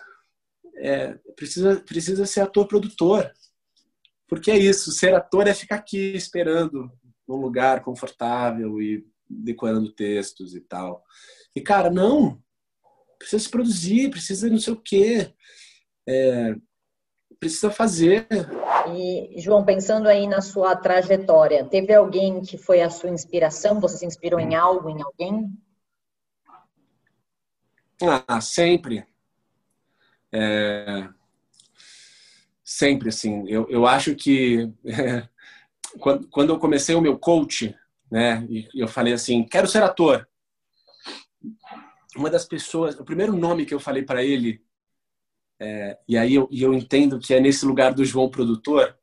é, 0.77 1.13
precisa, 1.35 1.79
precisa 1.81 2.25
ser 2.25 2.41
ator-produtor. 2.41 3.31
Porque 4.27 4.51
é 4.51 4.57
isso, 4.57 4.91
ser 4.91 5.13
ator 5.13 5.47
é 5.47 5.53
ficar 5.53 5.75
aqui 5.75 6.13
esperando 6.15 6.91
num 7.27 7.37
lugar 7.37 7.83
confortável 7.83 8.81
e 8.81 9.05
decorando 9.29 9.91
textos 9.91 10.55
e 10.55 10.61
tal. 10.61 11.03
E, 11.55 11.61
cara, 11.61 11.89
não. 11.89 12.41
Precisa 13.17 13.43
se 13.43 13.49
produzir, 13.49 14.09
precisa 14.09 14.49
não 14.49 14.59
sei 14.59 14.73
o 14.73 14.81
quê. 14.81 15.33
É, 16.07 16.55
precisa 17.41 17.71
fazer. 17.71 18.27
E, 18.95 19.41
João, 19.41 19.65
pensando 19.65 20.08
aí 20.08 20.27
na 20.27 20.41
sua 20.41 20.75
trajetória, 20.75 21.65
teve 21.65 21.91
alguém 21.91 22.39
que 22.41 22.56
foi 22.56 22.82
a 22.82 22.89
sua 22.89 23.10
inspiração? 23.10 23.80
Você 23.80 23.97
se 23.97 24.06
inspirou 24.06 24.39
em 24.39 24.54
algo, 24.54 24.89
em 24.91 25.01
alguém? 25.01 25.51
Ah, 28.27 28.39
sempre. 28.39 29.04
É... 30.32 31.10
Sempre, 32.63 33.10
assim. 33.10 33.43
Eu, 33.49 33.67
eu 33.69 33.88
acho 33.88 34.15
que 34.15 34.71
quando, 35.99 36.27
quando 36.27 36.49
eu 36.51 36.60
comecei 36.60 36.93
o 36.93 37.01
meu 37.01 37.17
coach, 37.17 37.75
né, 38.10 38.45
e 38.49 38.67
eu 38.75 38.88
falei 38.88 39.13
assim, 39.13 39.43
quero 39.43 39.67
ser 39.67 39.82
ator. 39.82 40.30
Uma 42.15 42.30
das 42.30 42.45
pessoas, 42.45 42.99
o 42.99 43.04
primeiro 43.04 43.36
nome 43.36 43.65
que 43.65 43.73
eu 43.73 43.80
falei 43.80 44.04
para 44.04 44.23
ele 44.23 44.62
é, 45.63 45.95
e 46.08 46.17
aí 46.17 46.34
eu, 46.34 46.50
eu 46.52 46.74
entendo 46.74 47.19
que 47.19 47.36
é 47.36 47.39
nesse 47.39 47.67
lugar 47.67 47.93
do 47.93 48.04
João 48.04 48.28
produtor. 48.28 48.97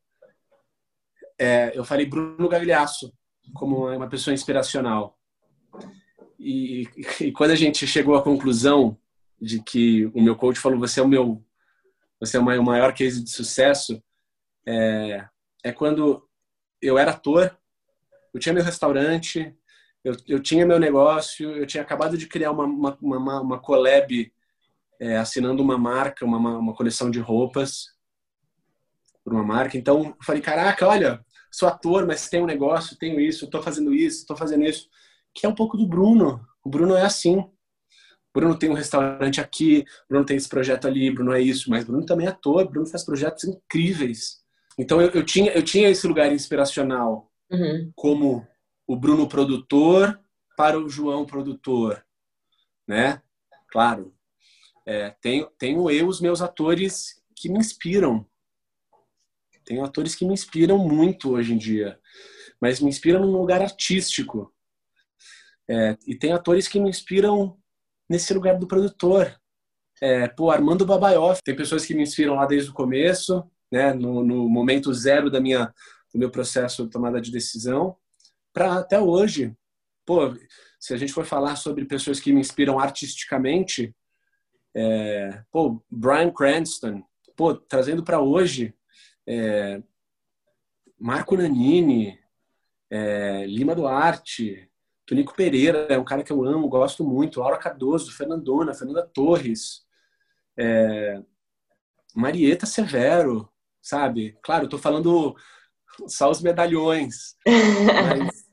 É, 1.38 1.70
eu 1.72 1.84
falei 1.84 2.04
Bruno 2.04 2.48
Gagliasso 2.48 3.12
como 3.54 3.88
uma 3.88 4.08
pessoa 4.08 4.34
inspiracional. 4.34 5.16
E, 6.36 6.88
e, 7.20 7.30
quando 7.30 7.52
a 7.52 7.54
gente 7.54 7.86
chegou 7.86 8.16
à 8.16 8.22
conclusão 8.22 8.98
de 9.40 9.62
que 9.62 10.06
o 10.06 10.20
meu 10.20 10.34
coach 10.34 10.58
falou 10.58 10.80
você 10.80 10.98
é 10.98 11.02
o 11.02 11.08
meu 11.08 11.44
você 12.18 12.36
é 12.36 12.40
o 12.40 12.64
maior 12.64 12.92
case 12.92 13.22
de 13.22 13.30
sucesso 13.30 14.02
é, 14.66 15.24
é 15.64 15.72
quando 15.72 16.28
eu 16.82 16.98
era 16.98 17.12
ator 17.12 17.56
eu 18.34 18.40
tinha 18.40 18.52
meu 18.52 18.64
restaurante 18.64 19.56
eu, 20.02 20.16
eu 20.26 20.40
tinha 20.40 20.66
meu 20.66 20.78
negócio 20.78 21.50
eu 21.50 21.66
tinha 21.66 21.82
acabado 21.82 22.18
de 22.18 22.26
criar 22.26 22.50
uma 22.50 22.64
uma, 22.64 22.98
uma, 23.00 23.40
uma 23.40 23.58
collab 23.60 24.32
é, 25.00 25.16
assinando 25.16 25.62
uma 25.62 25.78
marca, 25.78 26.24
uma, 26.24 26.38
uma 26.58 26.74
coleção 26.74 27.10
de 27.10 27.20
roupas 27.20 27.86
por 29.24 29.32
uma 29.32 29.44
marca. 29.44 29.76
Então, 29.76 30.06
eu 30.06 30.16
falei, 30.24 30.42
caraca, 30.42 30.86
olha, 30.86 31.24
sou 31.50 31.68
ator, 31.68 32.06
mas 32.06 32.28
tenho 32.28 32.44
um 32.44 32.46
negócio, 32.46 32.96
tenho 32.98 33.20
isso, 33.20 33.44
estou 33.44 33.62
fazendo 33.62 33.94
isso, 33.94 34.18
estou 34.18 34.36
fazendo 34.36 34.64
isso. 34.64 34.88
Que 35.34 35.46
é 35.46 35.48
um 35.48 35.54
pouco 35.54 35.76
do 35.76 35.86
Bruno. 35.86 36.40
O 36.64 36.70
Bruno 36.70 36.94
é 36.94 37.02
assim. 37.02 37.38
O 37.38 37.52
Bruno 38.34 38.58
tem 38.58 38.70
um 38.70 38.74
restaurante 38.74 39.40
aqui, 39.40 39.84
Bruno 40.08 40.24
tem 40.24 40.36
esse 40.36 40.48
projeto 40.48 40.86
ali, 40.86 41.10
Bruno 41.10 41.32
é 41.32 41.40
isso, 41.40 41.70
mas 41.70 41.84
Bruno 41.84 42.04
também 42.04 42.26
é 42.26 42.30
ator, 42.30 42.68
Bruno 42.68 42.86
faz 42.86 43.04
projetos 43.04 43.44
incríveis. 43.44 44.38
Então 44.78 45.00
eu, 45.00 45.10
eu 45.10 45.24
tinha 45.24 45.50
eu 45.52 45.62
tinha 45.62 45.88
esse 45.88 46.06
lugar 46.06 46.32
inspiracional 46.32 47.32
uhum. 47.50 47.90
como 47.96 48.46
o 48.86 48.96
Bruno 48.96 49.28
produtor 49.28 50.20
para 50.56 50.78
o 50.78 50.88
João 50.88 51.26
produtor, 51.26 52.04
né? 52.86 53.20
Claro, 53.70 54.14
é, 54.88 55.10
tenho, 55.20 55.50
tenho 55.58 55.90
eu 55.90 56.08
os 56.08 56.18
meus 56.18 56.40
atores 56.40 57.22
que 57.36 57.50
me 57.50 57.58
inspiram. 57.58 58.26
Tenho 59.62 59.84
atores 59.84 60.14
que 60.14 60.24
me 60.24 60.32
inspiram 60.32 60.78
muito 60.78 61.32
hoje 61.32 61.52
em 61.52 61.58
dia, 61.58 62.00
mas 62.58 62.80
me 62.80 62.88
inspiram 62.88 63.20
num 63.20 63.38
lugar 63.38 63.60
artístico. 63.60 64.50
É, 65.68 65.94
e 66.06 66.14
tem 66.14 66.32
atores 66.32 66.66
que 66.66 66.80
me 66.80 66.88
inspiram 66.88 67.58
nesse 68.08 68.32
lugar 68.32 68.58
do 68.58 68.66
produtor. 68.66 69.38
É, 70.00 70.26
pô, 70.26 70.50
Armando 70.50 70.86
Babaioff. 70.86 71.42
Tem 71.44 71.54
pessoas 71.54 71.84
que 71.84 71.92
me 71.92 72.02
inspiram 72.02 72.36
lá 72.36 72.46
desde 72.46 72.70
o 72.70 72.74
começo, 72.74 73.44
né, 73.70 73.92
no, 73.92 74.24
no 74.24 74.48
momento 74.48 74.94
zero 74.94 75.30
da 75.30 75.38
minha, 75.38 75.66
do 76.14 76.18
meu 76.18 76.30
processo 76.30 76.86
de 76.86 76.90
tomada 76.90 77.20
de 77.20 77.30
decisão, 77.30 77.94
para 78.54 78.78
até 78.78 78.98
hoje. 78.98 79.54
Pô, 80.06 80.34
se 80.80 80.94
a 80.94 80.96
gente 80.96 81.12
for 81.12 81.26
falar 81.26 81.56
sobre 81.56 81.84
pessoas 81.84 82.18
que 82.18 82.32
me 82.32 82.40
inspiram 82.40 82.78
artisticamente, 82.78 83.94
é, 84.74 85.42
pô, 85.50 85.82
Brian 85.90 86.30
Cranston, 86.30 87.02
pô, 87.36 87.54
trazendo 87.54 88.02
para 88.02 88.20
hoje, 88.20 88.74
é, 89.26 89.82
Marco 90.98 91.36
Nanini, 91.36 92.18
é, 92.90 93.44
Lima 93.46 93.74
Duarte, 93.74 94.68
Tonico 95.06 95.34
Pereira, 95.34 95.86
é 95.88 95.98
um 95.98 96.04
cara 96.04 96.22
que 96.22 96.32
eu 96.32 96.44
amo, 96.44 96.68
gosto 96.68 97.04
muito, 97.04 97.40
Laura 97.40 97.56
Cardoso, 97.56 98.12
Fernandona, 98.12 98.74
Fernanda 98.74 99.06
Torres, 99.06 99.86
é, 100.56 101.22
Marieta 102.14 102.66
Severo, 102.66 103.48
sabe? 103.80 104.36
Claro, 104.42 104.68
tô 104.68 104.76
falando 104.76 105.36
só 106.06 106.30
os 106.30 106.42
medalhões, 106.42 107.36
mas, 107.46 108.48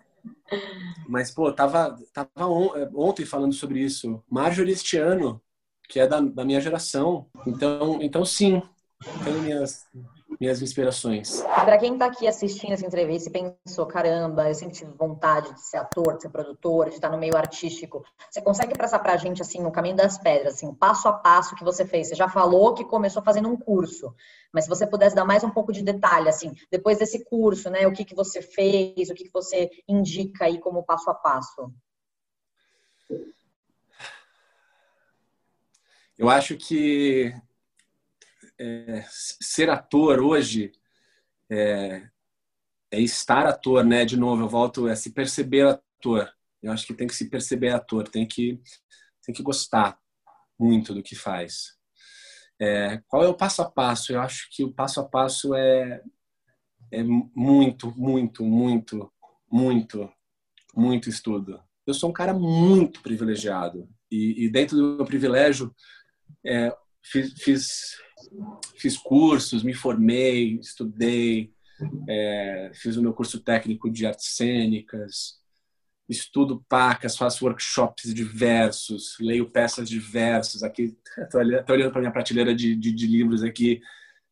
mas 1.10 1.32
pô, 1.32 1.52
tava, 1.52 1.98
tava 2.14 2.48
ontem 2.94 3.26
falando 3.26 3.54
sobre 3.54 3.80
isso. 3.80 4.24
Marjorie 4.30 4.74
este 4.74 4.98
ano, 4.98 5.42
que 5.88 6.00
é 6.00 6.08
da, 6.08 6.20
da 6.20 6.46
minha 6.46 6.62
geração. 6.62 7.28
Então, 7.46 8.00
então 8.02 8.26
sim, 8.26 8.62
tenho 9.24 9.42
minhas, 9.42 9.86
minhas 10.40 10.62
inspirações. 10.62 11.42
Para 11.42 11.78
quem 11.78 11.94
está 11.94 12.06
aqui 12.06 12.28
assistindo 12.28 12.74
essa 12.74 12.86
entrevista 12.86 13.30
e 13.30 13.54
pensou, 13.66 13.86
caramba, 13.86 14.50
eu 14.50 14.56
sempre 14.56 14.76
tive 14.76 14.92
vontade 14.92 15.54
de 15.54 15.62
ser 15.62 15.78
ator, 15.78 16.16
de 16.16 16.24
ser 16.24 16.30
produtor, 16.30 16.90
de 16.90 16.96
estar 16.96 17.10
no 17.10 17.18
meio 17.18 17.36
artístico, 17.36 18.04
você 18.30 18.42
consegue 18.42 18.78
passar 18.78 19.00
para 19.00 19.14
a 19.14 19.18
gente, 19.18 19.42
assim, 19.42 19.62
no 19.62 19.72
caminho 19.72 19.96
das 19.96 20.18
pedras, 20.18 20.56
assim, 20.56 20.74
passo 20.74 21.08
a 21.08 21.14
passo 21.14 21.56
que 21.56 21.64
você 21.64 21.86
fez? 21.86 22.08
Você 22.08 22.16
já 22.16 22.30
falou 22.30 22.74
que 22.74 22.84
começou 22.86 23.24
fazendo 23.24 23.50
um 23.50 23.58
curso, 23.58 24.14
mas 24.54 24.66
se 24.66 24.70
você 24.70 24.86
pudesse 24.88 25.16
dar 25.16 25.26
mais 25.26 25.44
um 25.44 25.50
pouco 25.50 25.72
de 25.72 25.84
detalhe, 25.84 26.30
assim, 26.30 26.54
depois 26.72 26.98
desse 26.98 27.24
curso, 27.26 27.70
né, 27.70 27.88
o 27.88 27.94
que, 27.94 28.06
que 28.06 28.16
você 28.16 28.42
fez, 28.42 29.10
o 29.10 29.14
que, 29.14 29.26
que 29.26 29.34
você 29.34 29.70
indica 29.88 30.46
aí 30.46 30.60
como 30.60 30.84
passo 30.84 31.10
a 31.10 31.14
passo? 31.14 31.72
Eu 36.18 36.30
acho 36.30 36.56
que 36.56 37.34
é, 38.58 39.04
ser 39.10 39.70
ator 39.70 40.20
hoje 40.22 40.72
é, 41.50 42.08
é, 42.92 43.02
estar 43.02 43.46
ator, 43.46 43.84
né? 43.84 44.06
De 44.06 44.16
novo, 44.18 44.44
eu 44.44 44.50
volto 44.50 44.88
é 44.88 44.96
se 44.96 45.12
perceber 45.12 45.68
ator. 45.68 46.32
Eu 46.62 46.72
acho 46.72 46.88
que 46.88 46.94
tem 46.94 47.08
que 47.08 47.16
se 47.16 47.30
perceber 47.30 47.70
ator, 47.70 48.08
tem 48.08 48.26
que 48.26 48.62
tem 49.24 49.34
que 49.34 49.44
gostar 49.44 50.00
muito 50.58 50.94
do 50.94 51.04
que 51.04 51.16
faz. 51.16 51.76
É, 52.60 53.02
qual 53.08 53.24
é 53.24 53.28
o 53.28 53.36
passo 53.36 53.62
a 53.62 53.70
passo? 53.70 54.14
Eu 54.14 54.22
acho 54.22 54.48
que 54.52 54.64
o 54.64 54.72
passo 54.72 55.02
a 55.02 55.04
passo 55.04 55.54
é 55.54 56.02
é 56.92 57.04
muito, 57.04 57.94
muito, 57.98 58.44
muito, 58.46 59.12
muito, 59.52 60.10
muito 60.74 61.10
estudo. 61.10 61.60
Eu 61.86 61.94
sou 61.94 62.10
um 62.10 62.14
cara 62.14 62.34
muito 62.34 63.02
privilegiado 63.02 63.90
e, 64.10 64.46
e 64.46 64.50
dentro 64.50 64.78
do 64.78 64.96
meu 64.98 65.06
privilégio 65.06 65.76
é, 66.44 66.76
fiz, 67.02 67.34
fiz, 67.42 67.98
fiz, 68.78 68.98
cursos, 68.98 69.64
me 69.64 69.74
formei, 69.74 70.58
estudei, 70.60 71.54
é, 72.10 72.72
fiz 72.74 72.98
o 72.98 73.02
meu 73.02 73.14
curso 73.14 73.40
técnico 73.40 73.90
de 73.90 74.06
artes 74.06 74.36
cênicas, 74.36 75.40
estudo 76.08 76.64
pacas, 76.70 77.18
faço 77.18 77.46
workshops 77.46 78.14
diversos, 78.14 79.18
leio 79.20 79.50
peças 79.50 79.90
diversas. 79.90 80.64
Aqui, 80.64 80.98
estou 81.18 81.42
olhando, 81.42 81.92
para 81.92 82.02
minha 82.02 82.12
prateleira 82.12 82.54
de, 82.54 82.76
de, 82.76 82.92
de, 82.92 83.08
livros 83.08 83.44
aqui, 83.44 83.82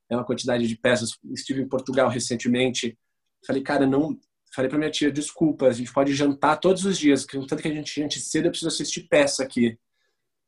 é 0.09 0.15
uma 0.15 0.25
quantidade 0.25 0.67
de 0.67 0.77
peças. 0.77 1.17
Estive 1.31 1.61
em 1.61 1.67
Portugal 1.67 2.09
recentemente, 2.09 2.97
falei, 3.45 3.61
cara, 3.61 3.85
não. 3.85 4.17
Falei 4.55 4.69
para 4.69 4.77
minha 4.77 4.91
tia, 4.91 5.11
desculpa, 5.11 5.65
a 5.65 5.71
gente 5.71 5.91
pode 5.91 6.13
jantar 6.13 6.57
todos 6.57 6.85
os 6.85 6.99
dias, 6.99 7.25
tanto 7.25 7.55
que 7.55 7.67
a 7.67 7.73
gente 7.73 7.99
jante 7.99 8.19
cedo, 8.19 8.45
eu 8.45 8.51
preciso 8.51 8.69
assistir 8.69 9.07
peça 9.09 9.41
aqui 9.41 9.79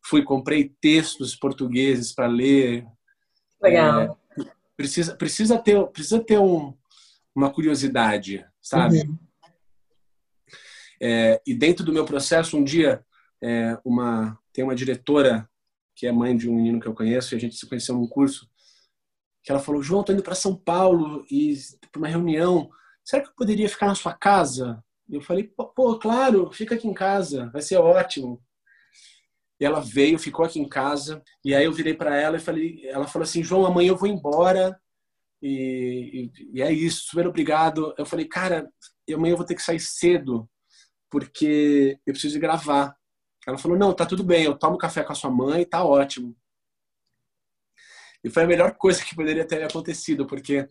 fui 0.06 0.24
comprei 0.24 0.70
textos 0.80 1.36
portugueses 1.36 2.14
para 2.14 2.28
ler. 2.28 2.86
Legal. 3.62 4.20
É, 4.38 4.46
precisa 4.78 5.16
precisa 5.16 5.58
ter 5.58 5.84
precisa 5.88 6.24
ter 6.24 6.38
um, 6.38 6.78
uma 7.34 7.52
curiosidade, 7.52 8.46
sabe? 8.62 9.02
Uhum. 9.02 9.18
É, 11.02 11.42
e 11.46 11.54
dentro 11.54 11.84
do 11.84 11.92
meu 11.92 12.06
processo 12.06 12.56
um 12.56 12.64
dia 12.64 13.04
é, 13.44 13.78
uma 13.84 14.38
tem 14.54 14.64
uma 14.64 14.76
diretora 14.76 15.50
que 15.96 16.06
é 16.06 16.12
mãe 16.12 16.36
de 16.36 16.50
um 16.50 16.56
menino 16.56 16.80
que 16.80 16.88
eu 16.88 16.94
conheço 16.94 17.34
e 17.34 17.38
a 17.38 17.40
gente 17.40 17.56
se 17.56 17.68
conheceu 17.68 17.96
num 17.96 18.08
curso 18.08 18.50
que 19.44 19.52
ela 19.52 19.60
falou 19.60 19.82
João 19.82 20.04
tô 20.04 20.14
indo 20.14 20.24
para 20.24 20.36
São 20.36 20.56
Paulo 20.56 21.26
e 21.30 21.58
para 21.92 22.00
uma 22.00 22.08
reunião 22.08 22.70
será 23.04 23.22
que 23.22 23.30
eu 23.30 23.36
poderia 23.36 23.68
ficar 23.68 23.88
na 23.88 23.96
sua 23.96 24.14
casa 24.14 24.82
eu 25.10 25.22
falei 25.22 25.44
pô, 25.44 26.00
claro 26.00 26.50
fica 26.54 26.76
aqui 26.76 26.88
em 26.88 26.94
casa 26.94 27.50
vai 27.52 27.62
ser 27.62 27.76
ótimo 27.76 28.42
E 29.60 29.66
ela 29.66 29.80
veio, 29.80 30.20
ficou 30.20 30.46
aqui 30.46 30.60
em 30.60 30.68
casa. 30.68 31.22
E 31.44 31.56
aí 31.56 31.66
eu 31.66 31.72
virei 31.72 31.94
para 31.94 32.16
ela 32.18 32.38
e 32.38 32.42
falei, 32.42 32.86
ela 32.88 33.08
falou 33.08 33.24
assim, 33.24 33.44
João, 33.44 33.66
amanhã 33.66 33.90
eu 33.90 33.98
vou 33.98 34.10
embora. 34.10 34.80
E, 35.42 36.32
e, 36.34 36.60
e, 36.60 36.62
é 36.62 36.72
isso, 36.72 37.06
super 37.08 37.28
obrigado. 37.28 37.94
Eu 37.98 38.06
falei, 38.06 38.26
cara, 38.26 38.70
amanhã 39.14 39.34
eu 39.34 39.38
vou 39.38 39.46
ter 39.46 39.56
que 39.56 39.62
sair 39.62 39.80
cedo 39.80 40.50
porque 41.10 41.98
eu 42.06 42.14
preciso 42.14 42.40
gravar. 42.40 42.96
Ela 43.48 43.58
falou, 43.58 43.78
não, 43.78 43.94
tá 43.94 44.06
tudo 44.06 44.24
bem, 44.24 44.44
eu 44.44 44.58
tomo 44.58 44.78
café 44.78 45.04
com 45.04 45.14
a 45.14 45.16
sua 45.16 45.30
mãe, 45.30 45.64
tá 45.64 45.84
ótimo. 45.86 46.36
E 48.24 48.30
foi 48.30 48.44
a 48.44 48.48
melhor 48.48 48.76
coisa 48.76 49.04
que 49.04 49.16
poderia 49.16 49.46
ter 49.46 49.64
acontecido, 49.64 50.26
porque 50.26 50.68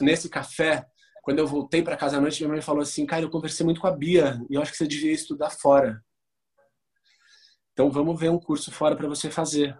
nesse 0.00 0.28
café, 0.28 0.84
quando 1.22 1.38
eu 1.38 1.46
voltei 1.46 1.82
para 1.82 1.96
casa 1.96 2.16
à 2.16 2.20
noite, 2.20 2.40
minha 2.40 2.52
mãe 2.52 2.60
falou 2.60 2.82
assim, 2.82 3.06
cara, 3.06 3.22
eu 3.22 3.30
conversei 3.30 3.64
muito 3.64 3.80
com 3.80 3.86
a 3.86 3.92
Bia 3.92 4.40
e 4.50 4.54
eu 4.54 4.60
acho 4.60 4.72
que 4.72 4.76
você 4.76 4.88
devia 4.88 5.12
estudar 5.12 5.50
fora. 5.50 6.02
Então 7.80 7.90
vamos 7.90 8.20
ver 8.20 8.28
um 8.28 8.38
curso 8.38 8.70
fora 8.70 8.94
para 8.94 9.08
você 9.08 9.30
fazer. 9.30 9.74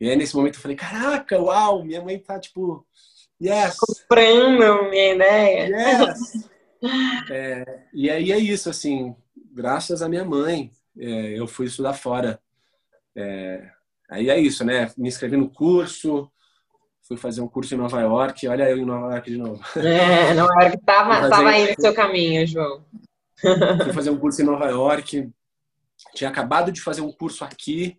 E 0.00 0.08
aí 0.08 0.16
nesse 0.16 0.34
momento 0.34 0.54
eu 0.54 0.62
falei, 0.62 0.78
caraca, 0.78 1.38
uau, 1.38 1.84
minha 1.84 2.00
mãe 2.00 2.18
tá 2.18 2.40
tipo, 2.40 2.86
yes. 3.38 3.76
Comprando 3.78 4.88
minha 4.88 5.14
ideia. 5.14 5.68
Yes. 5.68 6.48
é, 7.30 7.82
e 7.92 8.08
aí 8.08 8.32
é 8.32 8.38
isso, 8.38 8.70
assim, 8.70 9.14
graças 9.52 10.00
à 10.00 10.08
minha 10.08 10.24
mãe, 10.24 10.72
é, 10.98 11.38
eu 11.38 11.46
fui 11.46 11.66
estudar 11.66 11.92
fora. 11.92 12.40
É, 13.14 13.70
aí 14.08 14.30
é 14.30 14.40
isso, 14.40 14.64
né? 14.64 14.90
Me 14.96 15.08
inscrevi 15.08 15.36
no 15.36 15.50
curso, 15.50 16.32
fui 17.06 17.18
fazer 17.18 17.42
um 17.42 17.48
curso 17.48 17.74
em 17.74 17.78
Nova 17.78 18.00
York. 18.00 18.48
Olha 18.48 18.70
eu 18.70 18.78
em 18.78 18.86
Nova 18.86 19.12
York 19.12 19.30
de 19.30 19.36
novo. 19.36 19.62
É, 19.76 20.32
Nova 20.32 20.62
York 20.62 20.78
estava 20.78 21.28
tava 21.28 21.50
aí 21.50 21.74
no 21.74 21.74
seu 21.78 21.92
caminho, 21.92 22.46
João. 22.46 22.82
Fui 23.38 23.92
fazer 23.92 24.08
um 24.08 24.18
curso 24.18 24.40
em 24.40 24.46
Nova 24.46 24.70
York. 24.70 25.30
Tinha 26.14 26.30
acabado 26.30 26.70
de 26.70 26.80
fazer 26.80 27.00
um 27.00 27.12
curso 27.12 27.44
aqui, 27.44 27.98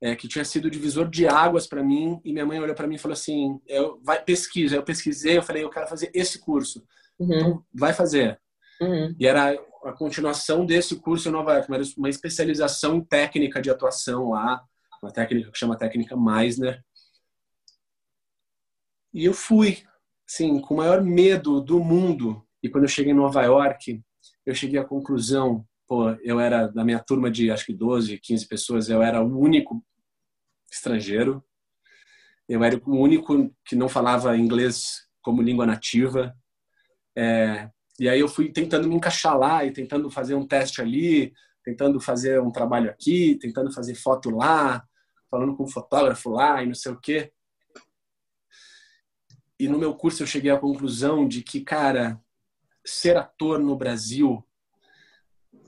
é, 0.00 0.16
que 0.16 0.26
tinha 0.26 0.44
sido 0.44 0.70
divisor 0.70 1.08
de 1.08 1.26
águas 1.26 1.66
para 1.66 1.82
mim. 1.82 2.20
E 2.24 2.32
minha 2.32 2.44
mãe 2.44 2.60
olhou 2.60 2.74
para 2.74 2.86
mim 2.86 2.96
e 2.96 2.98
falou 2.98 3.14
assim: 3.14 3.60
eu, 3.66 4.00
vai, 4.02 4.22
pesquisa. 4.22 4.76
Eu 4.76 4.82
pesquisei, 4.82 5.38
eu 5.38 5.42
falei: 5.42 5.62
eu 5.62 5.70
quero 5.70 5.86
fazer 5.86 6.10
esse 6.14 6.38
curso. 6.38 6.84
Uhum. 7.18 7.34
Então, 7.34 7.64
vai 7.72 7.92
fazer. 7.92 8.40
Uhum. 8.80 9.14
E 9.18 9.26
era 9.26 9.52
a 9.84 9.92
continuação 9.92 10.66
desse 10.66 10.96
curso 10.96 11.28
em 11.28 11.32
Nova 11.32 11.54
York, 11.54 11.94
uma 11.96 12.08
especialização 12.08 12.96
em 12.96 13.04
técnica 13.04 13.60
de 13.60 13.70
atuação 13.70 14.30
lá, 14.30 14.62
uma 15.02 15.12
técnica 15.12 15.50
que 15.50 15.58
chama 15.58 15.76
técnica 15.76 16.16
Meisner. 16.16 16.82
E 19.12 19.24
eu 19.24 19.34
fui, 19.34 19.82
sim, 20.26 20.60
com 20.60 20.74
o 20.74 20.76
maior 20.78 21.02
medo 21.02 21.60
do 21.60 21.78
mundo. 21.78 22.46
E 22.62 22.68
quando 22.68 22.84
eu 22.84 22.88
cheguei 22.88 23.12
em 23.12 23.16
Nova 23.16 23.42
York, 23.42 24.02
eu 24.46 24.54
cheguei 24.54 24.80
à 24.80 24.84
conclusão, 24.84 25.66
pô, 25.92 26.08
eu 26.22 26.40
era 26.40 26.68
da 26.68 26.82
minha 26.82 26.98
turma 26.98 27.30
de 27.30 27.50
acho 27.50 27.66
que 27.66 27.74
12, 27.74 28.16
15 28.16 28.48
pessoas, 28.48 28.88
eu 28.88 29.02
era 29.02 29.22
o 29.22 29.38
único 29.38 29.84
estrangeiro. 30.72 31.44
Eu 32.48 32.64
era 32.64 32.80
o 32.86 32.96
único 32.96 33.54
que 33.62 33.76
não 33.76 33.90
falava 33.90 34.34
inglês 34.34 35.06
como 35.20 35.42
língua 35.42 35.66
nativa. 35.66 36.34
É, 37.14 37.68
e 38.00 38.08
aí 38.08 38.18
eu 38.18 38.26
fui 38.26 38.50
tentando 38.50 38.88
me 38.88 38.94
encaixar 38.94 39.38
lá 39.38 39.66
e 39.66 39.70
tentando 39.70 40.10
fazer 40.10 40.34
um 40.34 40.46
teste 40.46 40.80
ali, 40.80 41.34
tentando 41.62 42.00
fazer 42.00 42.40
um 42.40 42.50
trabalho 42.50 42.88
aqui, 42.88 43.34
tentando 43.38 43.70
fazer 43.70 43.94
foto 43.94 44.30
lá, 44.30 44.82
falando 45.30 45.54
com 45.54 45.64
um 45.64 45.68
fotógrafo 45.68 46.30
lá 46.30 46.62
e 46.62 46.66
não 46.68 46.74
sei 46.74 46.92
o 46.92 46.98
quê. 46.98 47.30
E 49.60 49.68
no 49.68 49.78
meu 49.78 49.94
curso 49.94 50.22
eu 50.22 50.26
cheguei 50.26 50.50
à 50.50 50.58
conclusão 50.58 51.28
de 51.28 51.42
que, 51.42 51.60
cara, 51.60 52.18
ser 52.82 53.18
ator 53.18 53.58
no 53.58 53.76
Brasil 53.76 54.42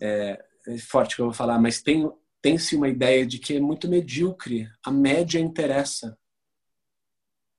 é, 0.05 0.79
forte 0.79 1.17
que 1.17 1.23
eu 1.23 1.27
vou 1.27 1.35
falar, 1.35 1.59
mas 1.59 1.83
tem 1.83 2.09
tem-se 2.45 2.77
uma 2.77 2.91
ideia 2.91 3.25
de 3.25 3.39
que 3.39 3.57
é 3.57 3.61
muito 3.61 3.89
medíocre. 3.89 4.69
A 4.85 4.91
média 4.91 5.41
interessa. 5.41 6.15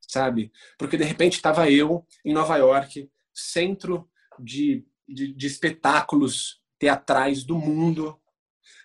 Sabe? 0.08 0.52
Porque 0.78 0.96
de 0.96 1.04
repente 1.04 1.38
estava 1.38 1.72
eu 1.72 2.06
em 2.24 2.32
Nova 2.32 2.56
York, 2.58 3.10
centro 3.34 4.08
de, 4.38 4.86
de, 5.10 5.34
de 5.34 5.48
espetáculos 5.48 6.62
teatrais 6.78 7.44
do 7.44 7.58
mundo, 7.58 8.16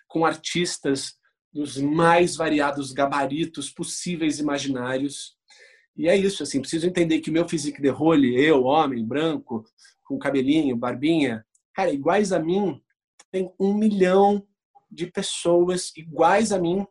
com 0.07 0.25
artistas 0.25 1.19
dos 1.53 1.77
mais 1.77 2.35
variados 2.35 2.91
gabaritos 2.91 3.69
possíveis 3.69 4.39
imaginários. 4.39 5.37
E 5.95 6.09
é 6.09 6.17
isso, 6.17 6.41
assim, 6.41 6.61
preciso 6.61 6.87
entender 6.87 7.19
que 7.19 7.29
meu 7.29 7.47
physique 7.47 7.79
de 7.79 7.89
role, 7.89 8.43
eu, 8.43 8.63
homem, 8.63 9.05
branco, 9.05 9.63
com 10.03 10.17
cabelinho, 10.17 10.75
barbinha, 10.75 11.45
cara, 11.75 11.93
iguais 11.93 12.33
a 12.33 12.39
mim, 12.39 12.81
tem 13.31 13.53
um 13.59 13.73
milhão 13.73 14.45
de 14.89 15.07
pessoas 15.07 15.91
iguais 15.95 16.51
a 16.51 16.59
mim, 16.59 16.85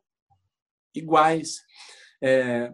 iguais. 0.94 1.62
É, 2.22 2.72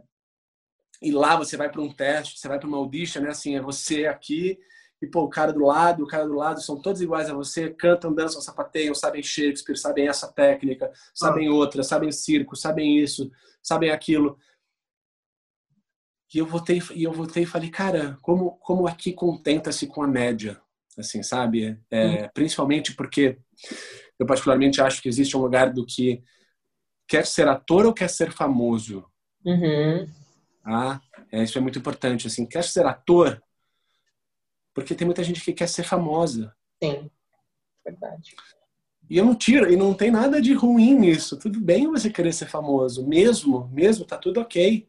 e 1.03 1.11
lá 1.11 1.37
você 1.37 1.57
vai 1.57 1.71
para 1.71 1.83
um 1.83 1.93
teste, 1.93 2.39
você 2.39 2.49
vai 2.49 2.59
para 2.59 2.69
uma 2.69 2.79
audition, 2.79 3.21
né? 3.21 3.31
Assim, 3.31 3.57
é 3.57 3.61
você 3.61 4.07
aqui 4.07 4.59
e 5.01 5.07
pô, 5.07 5.25
o 5.25 5.29
cara 5.29 5.53
do 5.53 5.65
lado, 5.65 6.05
o 6.05 6.07
cara 6.07 6.27
do 6.27 6.35
lado 6.35 6.63
são 6.63 6.81
todos 6.81 7.03
iguais 7.03 7.29
a 7.29 7.35
você, 7.35 7.69
cantam, 7.69 8.15
dançam, 8.15 8.41
sapateiam, 8.41 8.95
sabem 8.95 9.23
Shakespeare, 9.23 9.77
sabem 9.77 10.09
essa 10.09 10.33
técnica, 10.33 10.91
sabem 11.15 11.49
ah. 11.49 11.53
outra, 11.53 11.83
sabem 11.83 12.11
circo, 12.11 12.57
sabem 12.57 12.99
isso, 12.99 13.31
sabem 13.63 13.91
aquilo. 13.91 14.39
E 16.33 16.39
eu 16.39 16.47
voltei 16.47 16.81
e 16.95 17.05
eu 17.05 17.13
voltei 17.13 17.43
e 17.43 17.47
falei, 17.47 17.71
cara, 17.71 18.19
como 18.23 18.57
como 18.59 18.87
aqui 18.87 19.13
contenta-se 19.13 19.87
com 19.87 20.03
a 20.03 20.09
média, 20.09 20.61
assim, 20.97 21.23
sabe? 21.23 21.79
É, 21.91 22.25
hum. 22.25 22.29
Principalmente 22.33 22.95
porque 22.95 23.39
eu 24.19 24.27
particularmente 24.27 24.81
acho 24.81 25.03
que 25.03 25.09
existe 25.09 25.37
um 25.37 25.41
lugar 25.41 25.73
do 25.73 25.85
que 25.85 26.23
quer 27.07 27.27
ser 27.27 27.49
ator 27.49 27.87
ou 27.87 27.95
quer 27.95 28.09
ser 28.09 28.33
famoso. 28.33 29.05
Uhum. 29.45 30.07
Ah, 30.65 31.01
é, 31.31 31.43
isso 31.43 31.57
é 31.57 31.61
muito 31.61 31.79
importante. 31.79 32.27
Assim, 32.27 32.47
quer 32.47 32.65
ser 32.65 32.87
ator, 32.87 33.41
porque 34.75 34.95
tem 34.95 35.07
muita 35.07 35.23
gente 35.23 35.41
que 35.41 35.53
quer 35.53 35.69
ser 35.69 35.85
famosa. 35.85 36.55
Sim, 36.83 37.11
verdade. 37.85 38.35
E 39.09 39.17
eu 39.17 39.25
não 39.25 39.37
tiro, 39.37 39.73
e 39.73 39.77
não 39.77 39.95
tem 39.95 40.11
nada 40.11 40.43
de 40.43 40.53
ruim 40.53 40.95
nisso. 40.95 41.39
Tudo 41.39 41.61
bem 41.61 41.89
você 41.89 42.11
querer 42.11 42.33
ser 42.33 42.47
famoso, 42.47 43.07
mesmo, 43.07 43.69
mesmo, 43.69 44.05
tá 44.05 44.19
tudo 44.19 44.41
ok. 44.41 44.87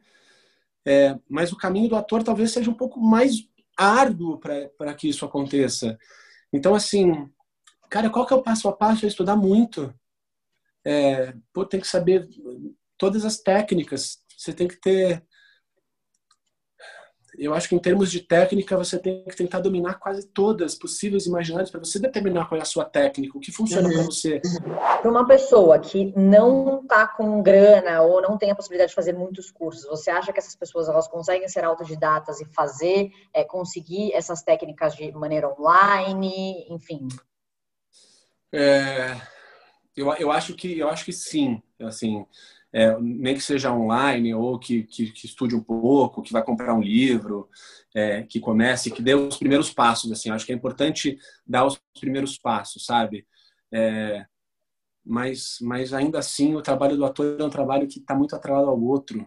É, 0.85 1.19
mas 1.29 1.51
o 1.51 1.57
caminho 1.57 1.89
do 1.89 1.95
ator 1.95 2.23
talvez 2.23 2.51
seja 2.51 2.71
um 2.71 2.73
pouco 2.73 2.99
mais 2.99 3.47
árduo 3.77 4.39
para 4.39 4.93
que 4.95 5.07
isso 5.09 5.25
aconteça. 5.25 5.97
Então, 6.51 6.73
assim, 6.73 7.29
cara, 7.89 8.09
qual 8.09 8.25
que 8.25 8.33
é 8.33 8.35
o 8.35 8.41
passo 8.41 8.67
a 8.67 8.73
passo? 8.73 9.05
É 9.05 9.07
estudar 9.07 9.35
muito. 9.35 9.93
É, 10.83 11.33
pô, 11.53 11.65
tem 11.65 11.79
que 11.79 11.87
saber 11.87 12.27
todas 12.97 13.25
as 13.25 13.37
técnicas. 13.37 14.23
Você 14.35 14.53
tem 14.53 14.67
que 14.67 14.79
ter 14.79 15.23
eu 17.37 17.53
acho 17.53 17.69
que 17.69 17.75
em 17.75 17.79
termos 17.79 18.11
de 18.11 18.19
técnica 18.19 18.75
você 18.75 18.97
tem 18.97 19.23
que 19.23 19.35
tentar 19.35 19.59
dominar 19.59 19.95
quase 19.99 20.27
todas 20.27 20.73
possíveis 20.73 21.25
e 21.25 21.29
imaginárias 21.29 21.69
para 21.69 21.79
você 21.79 21.99
determinar 21.99 22.47
qual 22.47 22.57
é 22.57 22.61
a 22.61 22.65
sua 22.65 22.83
técnica, 22.83 23.37
o 23.37 23.41
que 23.41 23.51
funciona 23.51 23.87
uhum. 23.87 23.93
para 23.93 24.03
você. 24.03 24.41
Para 25.01 25.11
uma 25.11 25.27
pessoa 25.27 25.77
que 25.77 26.11
não 26.17 26.81
está 26.81 27.07
com 27.07 27.43
grana 27.43 28.01
ou 28.01 28.21
não 28.21 28.37
tem 28.37 28.49
a 28.49 28.55
possibilidade 28.55 28.89
de 28.89 28.95
fazer 28.95 29.13
muitos 29.13 29.51
cursos, 29.51 29.85
você 29.85 30.09
acha 30.09 30.33
que 30.33 30.39
essas 30.39 30.55
pessoas 30.55 30.89
elas 30.89 31.07
conseguem 31.07 31.47
ser 31.47 31.63
autodidatas 31.63 32.41
e 32.41 32.45
fazer, 32.45 33.11
é, 33.31 33.43
conseguir 33.43 34.13
essas 34.13 34.41
técnicas 34.41 34.95
de 34.95 35.11
maneira 35.11 35.47
online, 35.47 36.65
enfim? 36.69 37.07
É, 38.51 39.15
eu, 39.95 40.11
eu 40.13 40.31
acho 40.31 40.55
que 40.55 40.79
eu 40.79 40.89
acho 40.89 41.05
que 41.05 41.13
sim, 41.13 41.61
assim 41.79 42.25
é, 42.73 42.97
nem 42.99 43.35
que 43.35 43.41
seja 43.41 43.73
online 43.73 44.33
ou 44.33 44.59
que, 44.59 44.83
que, 44.83 45.11
que, 45.11 45.25
estude 45.25 45.55
um 45.55 45.63
pouco, 45.63 46.21
que 46.21 46.33
vai 46.33 46.43
comprar 46.43 46.73
um 46.73 46.81
livro, 46.81 47.49
é, 47.95 48.23
que 48.23 48.39
comece, 48.39 48.91
que 48.91 49.01
dê 49.01 49.15
os 49.15 49.37
primeiros 49.37 49.71
passos. 49.71 50.11
Assim, 50.11 50.29
acho 50.29 50.45
que 50.45 50.51
é 50.51 50.55
importante 50.55 51.17
dar 51.45 51.65
os 51.65 51.79
primeiros 51.99 52.37
passos, 52.37 52.85
sabe? 52.85 53.25
É, 53.71 54.25
mas, 55.05 55.57
mas 55.61 55.93
ainda 55.93 56.19
assim, 56.19 56.55
o 56.55 56.61
trabalho 56.61 56.97
do 56.97 57.05
ator 57.05 57.37
é 57.39 57.43
um 57.43 57.49
trabalho 57.49 57.87
que 57.87 57.99
está 57.99 58.13
muito 58.13 58.35
atrelado 58.35 58.69
ao 58.69 58.81
outro. 58.81 59.25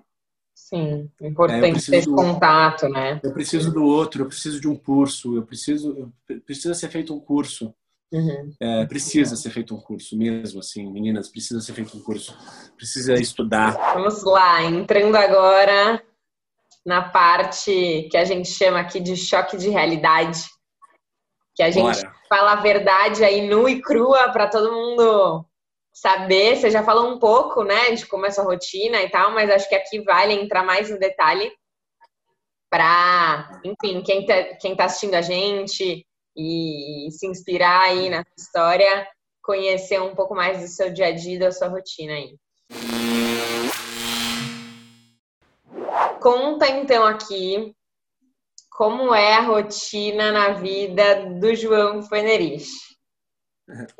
Sim, 0.54 1.10
é 1.20 1.26
importante 1.26 1.90
ter 1.90 2.04
do, 2.04 2.14
contato, 2.14 2.88
né? 2.88 3.18
Eu 3.24 3.32
preciso 3.32 3.72
do 3.72 3.82
outro, 3.82 4.22
eu 4.22 4.26
preciso 4.26 4.60
de 4.60 4.68
um 4.68 4.76
curso, 4.76 5.36
eu 5.36 5.42
preciso, 5.42 6.12
precisa 6.44 6.74
ser 6.74 6.90
feito 6.90 7.14
um 7.14 7.18
curso. 7.18 7.74
Uhum. 8.12 8.52
É, 8.60 8.86
precisa 8.86 9.36
ser 9.36 9.50
feito 9.50 9.74
um 9.74 9.80
curso 9.80 10.16
mesmo, 10.16 10.58
assim, 10.58 10.90
meninas, 10.90 11.28
precisa 11.28 11.60
ser 11.60 11.72
feito 11.74 11.96
um 11.96 12.02
curso, 12.02 12.36
precisa 12.76 13.14
estudar. 13.14 13.72
Vamos 13.94 14.24
lá, 14.24 14.62
entrando 14.64 15.14
agora 15.16 16.02
na 16.84 17.08
parte 17.08 18.08
que 18.10 18.16
a 18.16 18.24
gente 18.24 18.48
chama 18.48 18.80
aqui 18.80 18.98
de 18.98 19.16
choque 19.16 19.56
de 19.56 19.68
realidade, 19.68 20.40
que 21.54 21.62
a 21.62 21.70
gente 21.70 22.00
Bora. 22.00 22.14
fala 22.28 22.52
a 22.52 22.60
verdade 22.60 23.22
aí 23.22 23.48
nua 23.48 23.70
e 23.70 23.80
crua 23.80 24.30
para 24.30 24.48
todo 24.48 24.72
mundo 24.72 25.44
saber. 25.92 26.56
Você 26.56 26.70
já 26.70 26.82
falou 26.82 27.12
um 27.12 27.18
pouco, 27.18 27.62
né, 27.62 27.92
de 27.92 28.06
como 28.06 28.26
é 28.26 28.30
sua 28.30 28.44
rotina 28.44 29.02
e 29.02 29.10
tal, 29.10 29.32
mas 29.32 29.50
acho 29.50 29.68
que 29.68 29.74
aqui 29.74 30.00
vale 30.00 30.32
entrar 30.34 30.64
mais 30.64 30.90
no 30.90 30.98
detalhe 30.98 31.52
para, 32.70 33.60
enfim, 33.64 34.00
quem 34.02 34.24
tá, 34.24 34.44
quem 34.60 34.76
tá 34.76 34.84
assistindo 34.84 35.14
a 35.14 35.22
gente, 35.22 36.06
e 36.36 37.08
se 37.10 37.26
inspirar 37.26 37.82
aí 37.82 38.10
na 38.10 38.24
história, 38.38 39.06
conhecer 39.42 40.00
um 40.00 40.14
pouco 40.14 40.34
mais 40.34 40.60
do 40.60 40.68
seu 40.68 40.92
dia 40.92 41.06
a 41.06 41.12
dia, 41.12 41.38
da 41.38 41.52
sua 41.52 41.68
rotina 41.68 42.12
aí. 42.12 42.36
Conta 46.20 46.68
então 46.68 47.06
aqui 47.06 47.74
como 48.70 49.14
é 49.14 49.34
a 49.34 49.42
rotina 49.42 50.32
na 50.32 50.52
vida 50.52 51.26
do 51.38 51.54
João 51.54 52.02
Fenerich. 52.02 52.68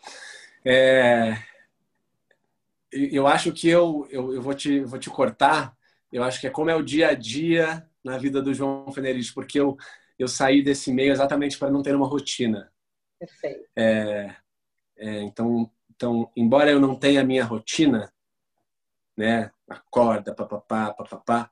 É, 0.62 1.38
eu 2.93 3.27
acho 3.27 3.51
que 3.51 3.66
eu, 3.66 4.07
eu, 4.11 4.35
eu, 4.35 4.43
vou, 4.43 4.53
te, 4.53 4.81
vou 4.81 4.99
te 4.99 5.09
cortar. 5.09 5.75
Eu 6.12 6.23
acho 6.23 6.38
que 6.38 6.47
é 6.47 6.51
como 6.51 6.69
é 6.69 6.77
o 6.77 6.83
dia 6.83 7.09
a 7.09 7.14
dia 7.14 7.88
na 8.05 8.19
vida 8.19 8.43
do 8.43 8.53
João 8.53 8.93
Fenerich, 8.93 9.33
porque 9.33 9.59
eu, 9.59 9.77
eu 10.20 10.28
saí 10.28 10.62
desse 10.62 10.92
meio 10.92 11.12
exatamente 11.12 11.59
para 11.59 11.70
não 11.70 11.83
ter 11.83 11.94
uma 11.94 12.06
rotina. 12.06 12.70
Perfeito. 13.18 13.68
É, 13.76 14.37
é, 14.98 15.22
então, 15.22 15.70
então, 15.90 16.30
embora 16.37 16.70
eu 16.70 16.78
não 16.78 16.94
tenha 16.94 17.22
a 17.22 17.24
minha 17.24 17.44
rotina, 17.44 18.12
né, 19.16 19.50
acorda, 19.68 20.35
papapá, 20.35 20.92
papapá, 20.92 21.50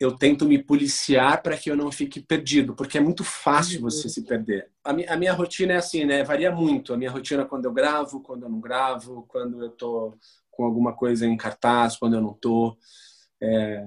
eu 0.00 0.16
tento 0.16 0.46
me 0.46 0.62
policiar 0.62 1.42
para 1.42 1.56
que 1.56 1.70
eu 1.70 1.76
não 1.76 1.90
fique 1.90 2.20
perdido, 2.20 2.74
porque 2.74 2.98
é 2.98 3.00
muito 3.00 3.24
fácil 3.24 3.80
você 3.80 4.08
se 4.08 4.24
perder. 4.24 4.70
A 4.84 4.92
minha, 4.92 5.12
a 5.12 5.16
minha, 5.16 5.32
rotina 5.32 5.72
é 5.72 5.76
assim, 5.76 6.04
né? 6.04 6.22
Varia 6.22 6.52
muito. 6.52 6.94
A 6.94 6.96
minha 6.96 7.10
rotina 7.10 7.42
é 7.42 7.44
quando 7.46 7.64
eu 7.64 7.72
gravo, 7.72 8.20
quando 8.20 8.44
eu 8.44 8.48
não 8.48 8.60
gravo, 8.60 9.26
quando 9.28 9.60
eu 9.60 9.70
tô 9.70 10.16
com 10.52 10.64
alguma 10.64 10.94
coisa 10.94 11.26
em 11.26 11.36
cartaz, 11.36 11.96
quando 11.96 12.14
eu 12.14 12.20
não 12.20 12.32
tô. 12.32 12.76
É, 13.42 13.84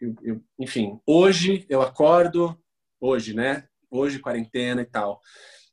eu, 0.00 0.14
eu, 0.22 0.44
enfim, 0.58 0.98
hoje 1.06 1.66
eu 1.68 1.82
acordo, 1.82 2.58
hoje, 3.00 3.34
né? 3.34 3.66
Hoje 3.90 4.18
quarentena 4.18 4.82
e 4.82 4.86
tal. 4.86 5.20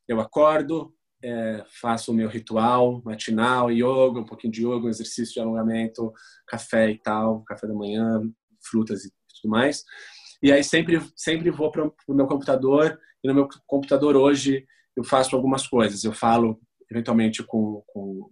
Eu 0.07 0.19
acordo, 0.19 0.93
é, 1.23 1.63
faço 1.81 2.11
o 2.11 2.13
meu 2.13 2.29
ritual 2.29 3.01
matinal, 3.03 3.71
yoga, 3.71 4.19
um 4.19 4.25
pouquinho 4.25 4.53
de 4.53 4.65
yoga, 4.65 4.85
um 4.85 4.89
exercício 4.89 5.33
de 5.33 5.39
alongamento, 5.39 6.13
café 6.47 6.91
e 6.91 6.97
tal, 6.97 7.43
café 7.43 7.67
da 7.67 7.73
manhã, 7.73 8.21
frutas 8.63 9.05
e 9.05 9.11
tudo 9.41 9.51
mais. 9.51 9.83
E 10.41 10.51
aí 10.51 10.63
sempre, 10.63 11.01
sempre 11.15 11.49
vou 11.49 11.71
para 11.71 11.85
o 11.85 12.13
meu 12.13 12.27
computador 12.27 12.99
e 13.23 13.27
no 13.27 13.33
meu 13.33 13.49
computador 13.65 14.15
hoje 14.15 14.65
eu 14.95 15.03
faço 15.03 15.35
algumas 15.35 15.67
coisas. 15.67 16.03
Eu 16.03 16.13
falo 16.13 16.59
eventualmente 16.89 17.43
com, 17.43 17.83
com 17.87 18.29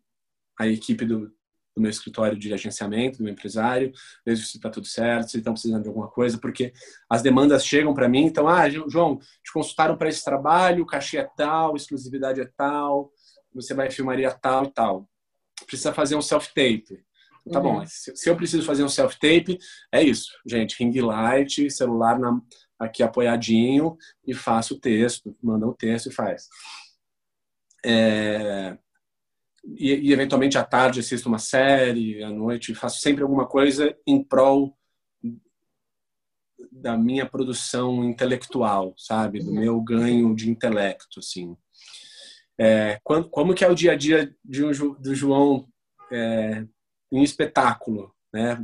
a 0.59 0.67
equipe 0.67 1.05
do, 1.05 1.31
do 1.75 1.81
meu 1.81 1.89
escritório 1.89 2.37
de 2.37 2.53
agenciamento, 2.53 3.17
do 3.17 3.23
meu 3.23 3.33
empresário, 3.33 3.91
vejo 4.25 4.45
se 4.45 4.57
está 4.57 4.69
tudo 4.69 4.87
certo, 4.87 5.31
se 5.31 5.37
estão 5.37 5.53
precisando 5.53 5.83
de 5.83 5.87
alguma 5.87 6.07
coisa, 6.07 6.37
porque 6.37 6.71
as 7.09 7.21
demandas 7.21 7.65
chegam 7.65 7.93
para 7.93 8.07
mim, 8.07 8.25
então, 8.25 8.47
ah, 8.47 8.69
João, 8.69 9.17
te 9.17 9.51
consultaram 9.51 9.97
para 9.97 10.09
esse 10.09 10.23
trabalho, 10.23 10.83
o 10.83 10.87
cachê 10.87 11.17
é 11.17 11.29
tal, 11.35 11.75
exclusividade 11.75 12.41
é 12.41 12.49
tal, 12.55 13.11
você 13.53 13.73
vai 13.73 13.89
filmaria 13.89 14.31
tal 14.31 14.65
e 14.65 14.71
tal. 14.71 15.09
Precisa 15.65 15.93
fazer 15.93 16.15
um 16.15 16.21
self-tape. 16.21 17.03
Tá 17.51 17.59
uhum. 17.59 17.79
bom, 17.79 17.85
se, 17.85 18.29
eu 18.29 18.35
preciso 18.37 18.65
fazer 18.65 18.83
um 18.83 18.89
self-tape, 18.89 19.57
é 19.91 20.01
isso, 20.01 20.31
gente. 20.45 20.77
Ring 20.79 20.97
light, 21.01 21.69
celular 21.69 22.17
na, 22.17 22.39
aqui 22.79 23.03
apoiadinho 23.03 23.97
e 24.25 24.33
faço 24.33 24.75
o 24.75 24.79
texto, 24.79 25.35
manda 25.41 25.67
o 25.67 25.73
texto 25.73 26.07
e 26.09 26.13
faz. 26.13 26.47
É, 27.85 28.77
e, 29.63 30.09
e, 30.09 30.13
eventualmente 30.13 30.57
à 30.57 30.63
tarde 30.63 30.99
assisto 30.99 31.29
uma 31.29 31.39
série, 31.39 32.23
à 32.23 32.29
noite 32.29 32.75
faço 32.75 32.99
sempre 32.99 33.23
alguma 33.23 33.47
coisa 33.47 33.95
em 34.05 34.23
prol 34.23 34.77
da 36.71 36.97
minha 36.97 37.25
produção 37.25 38.03
intelectual, 38.03 38.93
sabe, 38.97 39.39
do 39.39 39.49
uhum. 39.49 39.59
meu 39.59 39.81
ganho 39.81 40.35
de 40.35 40.49
intelecto, 40.49 41.19
assim. 41.19 41.55
É, 42.57 42.99
quando, 43.03 43.29
como 43.29 43.53
que 43.53 43.63
é 43.63 43.69
o 43.69 43.75
dia 43.75 43.93
a 43.93 43.95
dia 43.95 44.35
de 44.43 44.63
um, 44.63 44.71
do 44.71 45.15
João 45.15 45.67
é, 46.11 46.65
em 47.11 47.23
espetáculo, 47.23 48.13
né? 48.33 48.57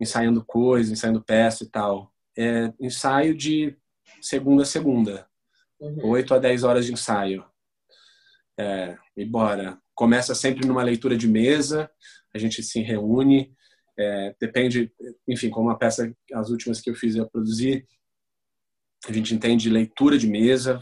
Ensaiando 0.00 0.44
coisas, 0.44 0.92
ensaiando 0.92 1.22
peça 1.22 1.64
e 1.64 1.68
tal. 1.68 2.12
É 2.36 2.72
ensaio 2.80 3.34
de 3.34 3.76
segunda 4.20 4.62
a 4.62 4.66
segunda. 4.66 5.26
Uhum. 5.80 6.10
8 6.10 6.34
a 6.34 6.38
10 6.38 6.64
horas 6.64 6.86
de 6.86 6.92
ensaio. 6.92 7.44
É, 8.58 8.96
e 9.16 9.24
bora. 9.24 9.78
Começa 9.94 10.34
sempre 10.34 10.66
numa 10.66 10.82
leitura 10.82 11.16
de 11.16 11.28
mesa, 11.28 11.90
a 12.34 12.38
gente 12.38 12.62
se 12.62 12.80
reúne, 12.80 13.52
é, 13.98 14.34
depende, 14.40 14.92
enfim, 15.26 15.48
como 15.48 15.70
a 15.70 15.76
peça, 15.76 16.12
as 16.34 16.50
últimas 16.50 16.80
que 16.80 16.90
eu 16.90 16.94
fiz 16.94 17.16
eu 17.16 17.28
produzi, 17.28 17.86
a 19.08 19.12
gente 19.12 19.34
entende 19.34 19.70
leitura 19.70 20.18
de 20.18 20.26
mesa, 20.26 20.80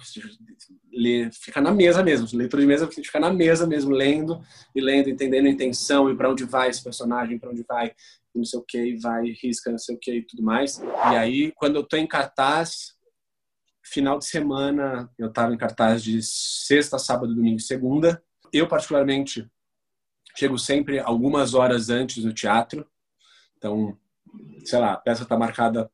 lê, 0.92 1.30
fica 1.32 1.60
na 1.60 1.72
mesa 1.72 2.02
mesmo. 2.02 2.26
Leitura 2.32 2.62
de 2.62 2.68
mesa, 2.68 2.86
a 2.86 2.90
gente 2.90 3.06
fica 3.06 3.20
na 3.20 3.32
mesa 3.32 3.66
mesmo, 3.66 3.90
lendo 3.90 4.40
e 4.74 4.80
lendo, 4.80 5.10
entendendo 5.10 5.46
a 5.46 5.50
intenção 5.50 6.10
e 6.10 6.16
para 6.16 6.30
onde 6.30 6.44
vai 6.44 6.70
esse 6.70 6.82
personagem, 6.82 7.38
para 7.38 7.50
onde 7.50 7.64
vai, 7.68 7.92
não 8.34 8.44
sei 8.44 8.58
o 8.58 8.64
que, 8.66 8.96
vai, 8.96 9.24
risca, 9.42 9.70
não 9.70 9.78
sei 9.78 9.94
o 9.94 9.98
que 9.98 10.12
e 10.12 10.26
tudo 10.26 10.42
mais. 10.42 10.78
E 10.78 11.16
aí, 11.16 11.52
quando 11.52 11.76
eu 11.76 11.84
tô 11.84 11.96
em 11.96 12.06
cartaz, 12.06 12.94
final 13.84 14.18
de 14.18 14.24
semana, 14.24 15.10
eu 15.18 15.32
tava 15.32 15.54
em 15.54 15.58
cartaz 15.58 16.02
de 16.02 16.22
sexta, 16.22 16.98
sábado, 16.98 17.34
domingo 17.34 17.58
e 17.58 17.62
segunda. 17.62 18.22
Eu, 18.52 18.66
particularmente, 18.66 19.48
chego 20.36 20.58
sempre 20.58 20.98
algumas 20.98 21.54
horas 21.54 21.90
antes 21.90 22.24
no 22.24 22.32
teatro. 22.32 22.86
Então, 23.56 23.96
sei 24.64 24.78
lá, 24.78 24.94
a 24.94 24.96
peça 24.96 25.24
tá 25.24 25.36
marcada 25.36 25.90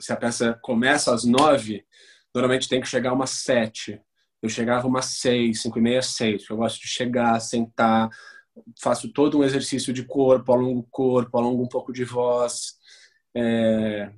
se 0.00 0.12
a 0.12 0.16
peça 0.16 0.58
começa 0.62 1.12
às 1.12 1.24
nove, 1.24 1.84
normalmente 2.34 2.68
tem 2.68 2.80
que 2.80 2.86
chegar 2.86 3.12
umas 3.12 3.30
sete. 3.30 4.00
Eu 4.40 4.48
chegava 4.48 4.86
umas 4.86 5.06
seis, 5.06 5.62
cinco 5.62 5.78
e 5.78 5.82
meia, 5.82 6.02
seis. 6.02 6.48
Eu 6.48 6.56
gosto 6.56 6.80
de 6.80 6.86
chegar, 6.86 7.40
sentar, 7.40 8.08
faço 8.80 9.12
todo 9.12 9.38
um 9.38 9.44
exercício 9.44 9.92
de 9.92 10.04
corpo, 10.04 10.52
alongo 10.52 10.80
o 10.80 10.88
corpo, 10.90 11.36
alongo 11.36 11.62
um 11.62 11.68
pouco 11.68 11.92
de 11.92 12.04
voz, 12.04 12.74
é, 13.34 14.12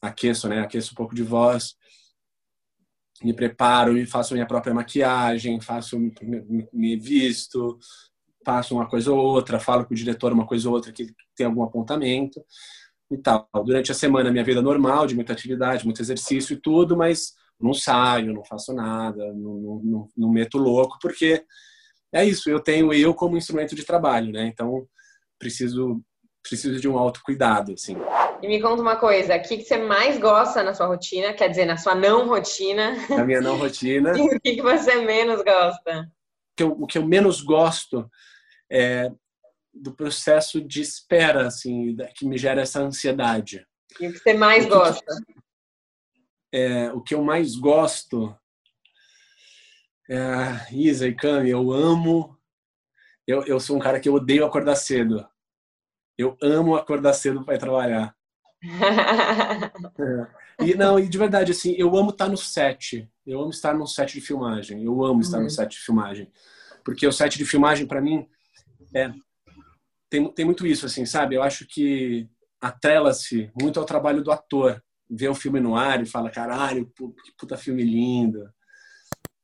aqueço, 0.00 0.48
né? 0.48 0.60
Aqueço 0.60 0.92
um 0.92 0.96
pouco 0.96 1.14
de 1.14 1.22
voz, 1.22 1.76
me 3.22 3.32
preparo 3.32 3.96
e 3.96 4.06
faço 4.06 4.34
minha 4.34 4.46
própria 4.46 4.74
maquiagem, 4.74 5.60
faço, 5.60 5.98
me, 6.72 6.96
visto, 6.96 7.78
passo 8.44 8.74
uma 8.74 8.88
coisa 8.88 9.12
ou 9.12 9.18
outra, 9.18 9.58
falo 9.58 9.84
com 9.84 9.94
o 9.94 9.96
diretor 9.96 10.32
uma 10.32 10.46
coisa 10.46 10.68
ou 10.68 10.74
outra 10.74 10.92
que 10.92 11.12
tem 11.34 11.46
algum 11.46 11.62
apontamento 11.62 12.42
e 13.10 13.16
tal. 13.18 13.48
Durante 13.64 13.90
a 13.90 13.94
semana, 13.94 14.30
minha 14.30 14.44
vida 14.44 14.62
normal, 14.62 15.06
de 15.06 15.14
muita 15.14 15.32
atividade, 15.32 15.84
muito 15.84 16.02
exercício 16.02 16.54
e 16.54 16.60
tudo, 16.60 16.96
mas 16.96 17.34
não 17.60 17.74
saio, 17.74 18.32
não 18.32 18.44
faço 18.44 18.72
nada, 18.72 19.32
não, 19.34 19.80
não, 19.82 20.08
não 20.16 20.30
meto 20.30 20.58
louco, 20.58 20.98
porque 21.00 21.44
é 22.12 22.24
isso, 22.24 22.48
eu 22.48 22.60
tenho 22.60 22.92
eu 22.92 23.12
como 23.14 23.36
instrumento 23.36 23.74
de 23.74 23.84
trabalho, 23.84 24.32
né? 24.32 24.46
Então, 24.46 24.86
preciso 25.38 26.02
preciso 26.42 26.80
de 26.80 26.88
um 26.88 26.98
autocuidado, 26.98 27.72
assim. 27.72 27.96
E 28.42 28.46
me 28.46 28.60
conta 28.60 28.82
uma 28.82 28.96
coisa, 28.96 29.36
o 29.36 29.42
que, 29.42 29.58
que 29.58 29.64
você 29.64 29.78
mais 29.78 30.18
gosta 30.18 30.62
na 30.62 30.74
sua 30.74 30.86
rotina? 30.86 31.32
Quer 31.32 31.48
dizer, 31.48 31.64
na 31.64 31.76
sua 31.76 31.94
não 31.94 32.28
rotina? 32.28 32.94
Na 33.08 33.24
minha 33.24 33.40
não 33.40 33.56
rotina. 33.56 34.12
e 34.16 34.22
o 34.36 34.40
que, 34.40 34.56
que 34.56 34.62
você 34.62 34.96
menos 34.96 35.42
gosta? 35.42 36.00
O 36.00 36.56
que 36.56 36.62
eu, 36.62 36.70
o 36.70 36.86
que 36.86 36.98
eu 36.98 37.06
menos 37.06 37.40
gosto 37.40 38.08
é 38.70 39.10
do 39.72 39.94
processo 39.94 40.60
de 40.60 40.80
espera, 40.80 41.46
assim, 41.46 41.96
que 42.14 42.26
me 42.26 42.36
gera 42.36 42.62
essa 42.62 42.80
ansiedade. 42.80 43.66
E 44.00 44.08
o 44.08 44.12
que 44.12 44.18
você 44.18 44.34
mais 44.34 44.64
o 44.64 44.68
que 44.68 44.74
gosta? 44.74 45.14
é, 46.52 46.92
o 46.92 47.00
que 47.00 47.14
eu 47.14 47.22
mais 47.22 47.56
gosto, 47.56 48.36
é, 50.10 50.72
Isa 50.72 51.06
e 51.06 51.14
Cami, 51.14 51.50
eu 51.50 51.70
amo. 51.70 52.36
Eu, 53.26 53.44
eu 53.44 53.60
sou 53.60 53.76
um 53.76 53.80
cara 53.80 54.00
que 54.00 54.08
eu 54.08 54.14
odeio 54.14 54.44
acordar 54.44 54.74
cedo. 54.76 55.26
Eu 56.16 56.36
amo 56.42 56.74
acordar 56.74 57.12
cedo 57.12 57.44
para 57.44 57.54
ir 57.54 57.58
trabalhar. 57.58 58.16
é. 59.98 60.38
E 60.60 60.74
não, 60.74 60.98
e 60.98 61.08
de 61.08 61.16
verdade, 61.16 61.52
assim, 61.52 61.74
eu 61.78 61.96
amo 61.96 62.10
estar 62.10 62.28
no 62.28 62.36
set. 62.36 63.08
Eu 63.24 63.40
amo 63.40 63.50
estar 63.50 63.74
no 63.74 63.86
set 63.86 64.14
de 64.14 64.20
filmagem. 64.20 64.82
Eu 64.82 65.04
amo 65.04 65.20
estar 65.20 65.38
no 65.38 65.44
uhum. 65.44 65.50
set 65.50 65.70
de 65.70 65.78
filmagem. 65.78 66.30
Porque 66.84 67.06
o 67.06 67.12
set 67.12 67.38
de 67.38 67.44
filmagem, 67.44 67.86
para 67.86 68.00
mim, 68.00 68.28
é, 68.94 69.12
tem, 70.10 70.32
tem 70.32 70.44
muito 70.44 70.66
isso, 70.66 70.86
assim, 70.86 71.06
sabe? 71.06 71.36
Eu 71.36 71.42
acho 71.42 71.66
que 71.66 72.28
atrela-se 72.60 73.52
muito 73.60 73.78
ao 73.78 73.86
trabalho 73.86 74.22
do 74.22 74.32
ator. 74.32 74.82
Vê 75.08 75.28
o 75.28 75.34
filme 75.34 75.60
no 75.60 75.76
ar 75.76 76.02
e 76.02 76.06
fala, 76.06 76.30
caralho, 76.30 76.86
que 76.86 77.32
puta 77.38 77.56
filme 77.56 77.82
lindo, 77.82 78.50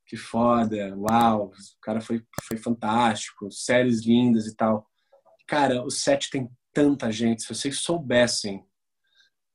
que 0.07 0.17
foda, 0.17 0.95
uau, 0.97 1.47
o 1.47 1.81
cara 1.81 2.01
foi, 2.01 2.23
foi 2.43 2.57
fantástico, 2.57 3.51
séries 3.51 4.05
lindas 4.05 4.47
e 4.47 4.55
tal. 4.55 4.87
Cara, 5.47 5.83
o 5.83 5.91
set 5.91 6.31
tem 6.31 6.51
tanta 6.73 7.11
gente, 7.11 7.43
se 7.43 7.49
vocês 7.49 7.79
soubessem, 7.79 8.65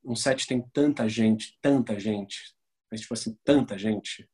um 0.04 0.16
set 0.16 0.48
tem 0.48 0.62
tanta 0.74 1.08
gente, 1.08 1.58
tanta 1.62 2.00
gente, 2.00 2.56
mas 2.92 3.02
tipo 3.02 3.14
assim, 3.14 3.38
tanta 3.44 3.78
gente, 3.78 4.30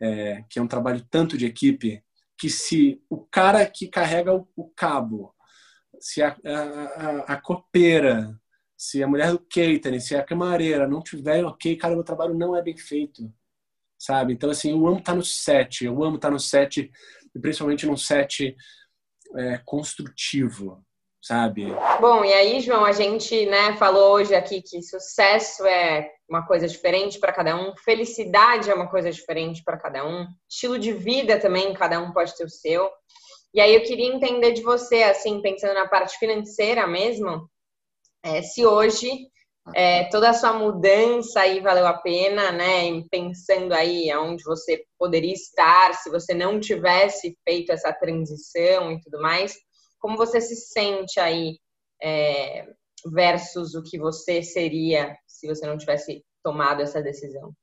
é, 0.00 0.42
que 0.48 0.58
é 0.58 0.62
um 0.62 0.68
trabalho 0.68 1.04
tanto 1.10 1.36
de 1.36 1.46
equipe, 1.46 2.02
que 2.38 2.50
se 2.50 3.02
o 3.08 3.24
cara 3.24 3.64
que 3.66 3.88
carrega 3.88 4.34
o, 4.34 4.46
o 4.54 4.68
cabo 4.70 5.34
se 6.00 6.22
a, 6.22 6.36
a, 6.44 7.34
a, 7.34 7.40
copeira, 7.40 8.38
se 8.76 9.02
a 9.02 9.08
mulher 9.08 9.32
do 9.32 9.38
catering, 9.38 10.00
se 10.00 10.14
a 10.14 10.22
camareira 10.22 10.86
não 10.86 11.02
tiver 11.02 11.44
ok, 11.44 11.76
cara, 11.76 11.94
meu 11.94 12.04
trabalho 12.04 12.34
não 12.34 12.54
é 12.54 12.62
bem 12.62 12.76
feito, 12.76 13.32
sabe? 13.98 14.32
Então, 14.32 14.50
assim, 14.50 14.70
eu 14.70 14.86
amo 14.86 14.98
estar 14.98 15.14
no 15.14 15.24
set, 15.24 15.84
eu 15.84 16.04
amo 16.04 16.16
estar 16.16 16.30
no 16.30 16.38
set, 16.38 16.90
principalmente 17.40 17.86
num 17.86 17.96
set 17.96 18.54
é, 19.36 19.58
construtivo, 19.64 20.85
sabe? 21.22 21.66
Bom, 22.00 22.24
e 22.24 22.32
aí, 22.32 22.60
João, 22.60 22.84
a 22.84 22.92
gente 22.92 23.46
né, 23.46 23.76
falou 23.76 24.12
hoje 24.12 24.34
aqui 24.34 24.62
que 24.62 24.82
sucesso 24.82 25.66
é 25.66 26.10
uma 26.28 26.46
coisa 26.46 26.66
diferente 26.66 27.18
para 27.18 27.32
cada 27.32 27.56
um, 27.56 27.74
felicidade 27.76 28.70
é 28.70 28.74
uma 28.74 28.88
coisa 28.88 29.10
diferente 29.10 29.62
para 29.62 29.76
cada 29.76 30.06
um, 30.06 30.26
estilo 30.48 30.78
de 30.78 30.92
vida 30.92 31.38
também, 31.38 31.74
cada 31.74 32.00
um 32.00 32.12
pode 32.12 32.36
ter 32.36 32.44
o 32.44 32.50
seu. 32.50 32.90
E 33.54 33.60
aí 33.60 33.74
eu 33.74 33.82
queria 33.82 34.12
entender 34.12 34.52
de 34.52 34.62
você, 34.62 35.02
assim, 35.04 35.40
pensando 35.40 35.74
na 35.74 35.88
parte 35.88 36.18
financeira 36.18 36.86
mesmo, 36.86 37.48
é, 38.22 38.42
se 38.42 38.66
hoje 38.66 39.28
é, 39.74 40.04
toda 40.10 40.30
a 40.30 40.34
sua 40.34 40.52
mudança 40.52 41.40
aí 41.40 41.60
valeu 41.60 41.86
a 41.86 41.94
pena, 41.94 42.52
né? 42.52 43.02
Pensando 43.10 43.72
aí 43.72 44.10
aonde 44.10 44.44
você 44.44 44.84
poderia 44.98 45.32
estar 45.32 45.94
se 45.94 46.10
você 46.10 46.34
não 46.34 46.60
tivesse 46.60 47.36
feito 47.44 47.72
essa 47.72 47.92
transição 47.92 48.92
e 48.92 49.00
tudo 49.00 49.20
mais. 49.20 49.56
Como 49.98 50.16
você 50.16 50.40
se 50.40 50.56
sente 50.56 51.18
aí 51.18 51.58
é, 52.02 52.66
versus 53.12 53.74
o 53.74 53.82
que 53.82 53.98
você 53.98 54.42
seria 54.42 55.16
se 55.26 55.46
você 55.46 55.66
não 55.66 55.78
tivesse 55.78 56.24
tomado 56.42 56.82
essa 56.82 57.02
decisão? 57.02 57.54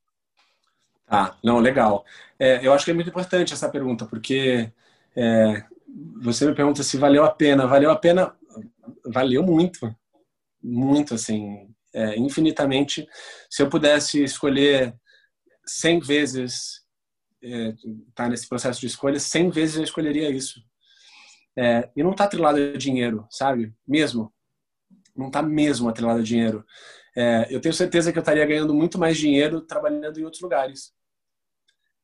Ah, 1.08 1.38
não, 1.44 1.60
legal. 1.60 2.06
É, 2.40 2.66
eu 2.66 2.74
acho 2.74 2.86
que 2.86 2.92
é 2.92 2.94
muito 2.94 3.10
importante 3.10 3.54
essa 3.54 3.70
pergunta, 3.70 4.06
porque 4.06 4.72
é, 5.16 5.64
você 6.22 6.46
me 6.46 6.56
pergunta 6.56 6.84
se 6.84 6.98
valeu 6.98 7.24
a 7.24 7.32
pena. 7.32 7.68
Valeu 7.68 7.92
a 7.92 7.96
pena, 7.96 8.36
valeu 9.06 9.44
muito, 9.44 9.96
muito, 10.62 11.14
assim, 11.14 11.70
é, 11.94 12.18
infinitamente. 12.18 13.08
Se 13.50 13.62
eu 13.62 13.70
pudesse 13.70 14.24
escolher 14.24 14.96
100 15.66 16.00
vezes, 16.00 16.82
é, 17.44 17.74
tá 18.16 18.28
nesse 18.28 18.48
processo 18.48 18.80
de 18.80 18.88
escolha, 18.88 19.20
100 19.20 19.50
vezes 19.50 19.76
eu 19.78 19.84
escolheria 19.84 20.30
isso. 20.30 20.62
É, 21.58 21.90
e 21.96 22.04
não 22.04 22.12
está 22.12 22.24
atrelado 22.26 22.58
a 22.58 22.78
dinheiro, 22.78 23.28
sabe? 23.30 23.74
Mesmo. 23.88 24.34
Não 25.16 25.28
está 25.28 25.42
mesmo 25.42 25.88
atrelado 25.88 26.20
a 26.20 26.24
dinheiro. 26.24 26.66
É, 27.16 27.48
eu 27.50 27.62
tenho 27.62 27.74
certeza 27.74 28.12
que 28.12 28.18
eu 28.18 28.22
estaria 28.22 28.46
ganhando 28.46 28.74
muito 28.74 28.98
mais 28.98 29.18
dinheiro 29.18 29.62
trabalhando 29.62 30.20
em 30.20 30.24
outros 30.24 30.42
lugares. 30.42 30.92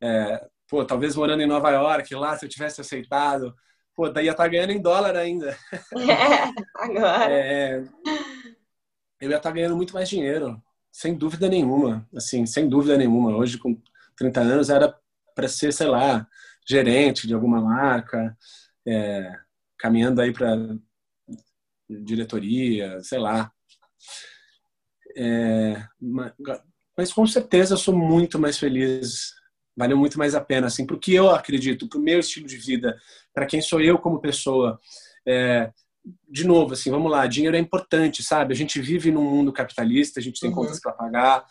É, 0.01 0.47
pô, 0.67 0.85
talvez 0.85 1.15
morando 1.15 1.41
em 1.41 1.47
Nova 1.47 1.71
York, 1.71 2.13
lá, 2.13 2.37
se 2.37 2.45
eu 2.45 2.49
tivesse 2.49 2.79
aceitado, 2.79 3.55
pô, 3.95 4.07
daí 4.09 4.25
ia 4.25 4.31
estar 4.31 4.43
tá 4.43 4.49
ganhando 4.49 4.71
em 4.71 4.81
dólar 4.81 5.15
ainda. 5.15 5.57
É, 5.73 6.53
agora. 6.77 7.33
É, 7.33 7.83
eu 9.19 9.29
ia 9.29 9.37
estar 9.37 9.49
tá 9.49 9.51
ganhando 9.51 9.75
muito 9.75 9.93
mais 9.93 10.07
dinheiro, 10.07 10.61
sem 10.91 11.15
dúvida 11.15 11.49
nenhuma. 11.49 12.07
Assim, 12.15 12.45
sem 12.45 12.69
dúvida 12.69 12.95
nenhuma. 12.95 13.35
Hoje, 13.35 13.57
com 13.57 13.81
30 14.15 14.41
anos, 14.41 14.69
era 14.69 14.95
para 15.35 15.47
ser, 15.47 15.73
sei 15.73 15.87
lá, 15.87 16.27
gerente 16.67 17.27
de 17.27 17.33
alguma 17.33 17.59
marca, 17.61 18.37
é, 18.87 19.31
caminhando 19.77 20.21
aí 20.21 20.31
para 20.31 20.55
diretoria, 21.89 23.01
sei 23.01 23.19
lá. 23.19 23.51
É, 25.17 25.83
mas 26.95 27.11
com 27.11 27.25
certeza 27.25 27.73
eu 27.73 27.77
sou 27.77 27.95
muito 27.95 28.37
mais 28.37 28.57
feliz, 28.57 29.33
valeu 29.75 29.97
muito 29.97 30.17
mais 30.17 30.35
a 30.35 30.41
pena, 30.41 30.67
assim, 30.67 30.85
porque 30.85 31.13
eu 31.13 31.29
acredito, 31.29 31.87
para 31.87 31.99
o 31.99 32.03
meu 32.03 32.19
estilo 32.19 32.45
de 32.45 32.57
vida, 32.57 32.97
para 33.33 33.45
quem 33.45 33.61
sou 33.61 33.81
eu 33.81 33.97
como 33.97 34.21
pessoa. 34.21 34.79
É, 35.27 35.71
de 36.29 36.45
novo, 36.45 36.73
assim, 36.73 36.91
vamos 36.91 37.11
lá, 37.11 37.25
dinheiro 37.27 37.55
é 37.55 37.59
importante, 37.59 38.23
sabe? 38.23 38.53
A 38.53 38.55
gente 38.55 38.79
vive 38.81 39.11
num 39.11 39.23
mundo 39.23 39.53
capitalista, 39.53 40.19
a 40.19 40.23
gente 40.23 40.39
tem 40.39 40.49
uhum. 40.49 40.55
contas 40.55 40.79
para 40.79 40.93
pagar, 40.93 41.45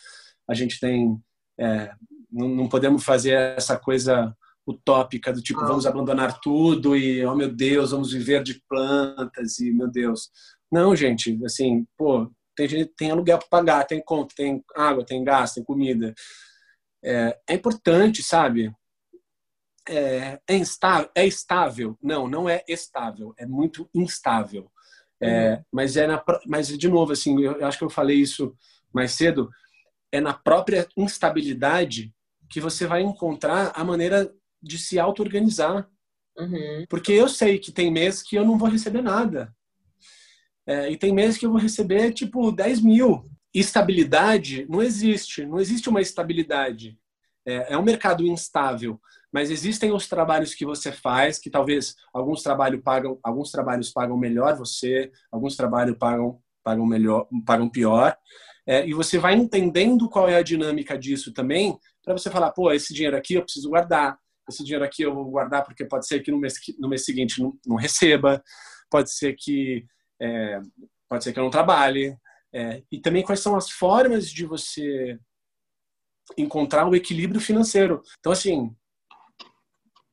a 0.48 0.54
gente 0.54 0.80
tem, 0.80 1.18
é, 1.58 1.92
não, 2.30 2.48
não 2.48 2.68
podemos 2.68 3.04
fazer 3.04 3.32
essa 3.56 3.78
coisa 3.78 4.34
utópica 4.68 5.32
do 5.32 5.40
tipo, 5.40 5.60
vamos 5.60 5.86
abandonar 5.86 6.38
tudo 6.40 6.94
e, 6.94 7.24
oh 7.24 7.34
meu 7.34 7.50
Deus, 7.50 7.90
vamos 7.90 8.12
viver 8.12 8.42
de 8.42 8.62
plantas 8.68 9.58
e, 9.58 9.72
meu 9.72 9.88
Deus. 9.90 10.30
Não, 10.70 10.94
gente, 10.94 11.38
assim, 11.44 11.86
pô, 11.96 12.30
tem, 12.54 12.68
gente, 12.68 12.92
tem 12.96 13.10
aluguel 13.10 13.38
para 13.38 13.48
pagar, 13.48 13.84
tem 13.84 14.02
conta, 14.04 14.34
tem 14.36 14.62
água, 14.76 15.04
tem 15.04 15.24
gás, 15.24 15.54
tem 15.54 15.64
comida. 15.64 16.14
É, 17.02 17.38
é 17.48 17.54
importante, 17.54 18.22
sabe? 18.22 18.70
É, 19.88 20.38
é, 20.46 20.56
instável, 20.56 21.10
é 21.14 21.26
estável? 21.26 21.98
Não, 22.02 22.28
não 22.28 22.46
é 22.46 22.62
estável, 22.68 23.32
é 23.38 23.46
muito 23.46 23.88
instável. 23.94 24.70
É, 25.20 25.54
uhum. 25.54 25.62
mas 25.72 25.96
é 25.96 26.06
na, 26.06 26.22
mas 26.46 26.68
de 26.68 26.88
novo 26.88 27.12
assim, 27.12 27.42
eu 27.42 27.66
acho 27.66 27.76
que 27.76 27.82
eu 27.82 27.90
falei 27.90 28.18
isso 28.18 28.54
mais 28.92 29.12
cedo, 29.12 29.48
é 30.12 30.20
na 30.20 30.32
própria 30.32 30.86
instabilidade 30.96 32.14
que 32.48 32.60
você 32.60 32.86
vai 32.86 33.02
encontrar 33.02 33.72
a 33.74 33.84
maneira 33.84 34.32
de 34.62 34.78
se 34.78 34.98
auto-organizar. 34.98 35.88
Uhum. 36.36 36.84
Porque 36.88 37.12
eu 37.12 37.28
sei 37.28 37.58
que 37.58 37.72
tem 37.72 37.90
meses 37.90 38.22
que 38.22 38.36
eu 38.36 38.44
não 38.44 38.58
vou 38.58 38.68
receber 38.68 39.02
nada. 39.02 39.54
É, 40.66 40.90
e 40.90 40.96
tem 40.96 41.12
meses 41.12 41.38
que 41.38 41.46
eu 41.46 41.50
vou 41.50 41.60
receber, 41.60 42.12
tipo, 42.12 42.52
10 42.52 42.80
mil. 42.82 43.28
Estabilidade 43.54 44.66
não 44.68 44.82
existe. 44.82 45.44
Não 45.46 45.58
existe 45.58 45.88
uma 45.88 46.00
estabilidade. 46.00 46.98
É, 47.46 47.72
é 47.72 47.78
um 47.78 47.82
mercado 47.82 48.24
instável. 48.26 49.00
Mas 49.32 49.50
existem 49.50 49.92
os 49.92 50.06
trabalhos 50.06 50.54
que 50.54 50.64
você 50.64 50.92
faz, 50.92 51.38
que 51.38 51.50
talvez 51.50 51.94
alguns 52.12 52.42
trabalhos 52.42 52.82
pagam, 52.82 53.18
alguns 53.22 53.50
trabalhos 53.50 53.90
pagam 53.90 54.16
melhor 54.16 54.56
você, 54.56 55.10
alguns 55.30 55.56
trabalhos 55.56 55.96
pagam, 55.98 56.40
pagam 56.62 56.86
melhor, 56.86 57.26
pagam 57.44 57.68
pior. 57.68 58.16
É, 58.66 58.86
e 58.86 58.92
você 58.92 59.18
vai 59.18 59.34
entendendo 59.34 60.08
qual 60.08 60.28
é 60.28 60.36
a 60.36 60.42
dinâmica 60.42 60.98
disso 60.98 61.32
também, 61.32 61.78
para 62.04 62.12
você 62.12 62.30
falar, 62.30 62.52
pô, 62.52 62.70
esse 62.70 62.92
dinheiro 62.92 63.16
aqui 63.16 63.34
eu 63.34 63.42
preciso 63.42 63.70
guardar, 63.70 64.18
esse 64.48 64.64
dinheiro 64.64 64.84
aqui 64.84 65.02
eu 65.02 65.14
vou 65.14 65.30
guardar 65.30 65.64
porque 65.64 65.84
pode 65.84 66.06
ser 66.06 66.20
que 66.20 66.30
no 66.30 66.38
mês, 66.38 66.54
no 66.78 66.88
mês 66.88 67.04
seguinte 67.04 67.40
não, 67.40 67.58
não 67.66 67.76
receba, 67.76 68.42
pode 68.90 69.12
ser 69.12 69.34
que 69.38 69.84
é, 70.20 70.60
pode 71.08 71.24
ser 71.24 71.32
que 71.32 71.38
eu 71.38 71.44
não 71.44 71.50
trabalhe. 71.50 72.16
É, 72.52 72.82
e 72.90 73.00
também 73.00 73.22
quais 73.22 73.40
são 73.40 73.56
as 73.56 73.70
formas 73.70 74.30
de 74.30 74.46
você 74.46 75.18
encontrar 76.36 76.88
o 76.88 76.94
equilíbrio 76.94 77.40
financeiro. 77.40 78.02
Então, 78.18 78.32
assim, 78.32 78.74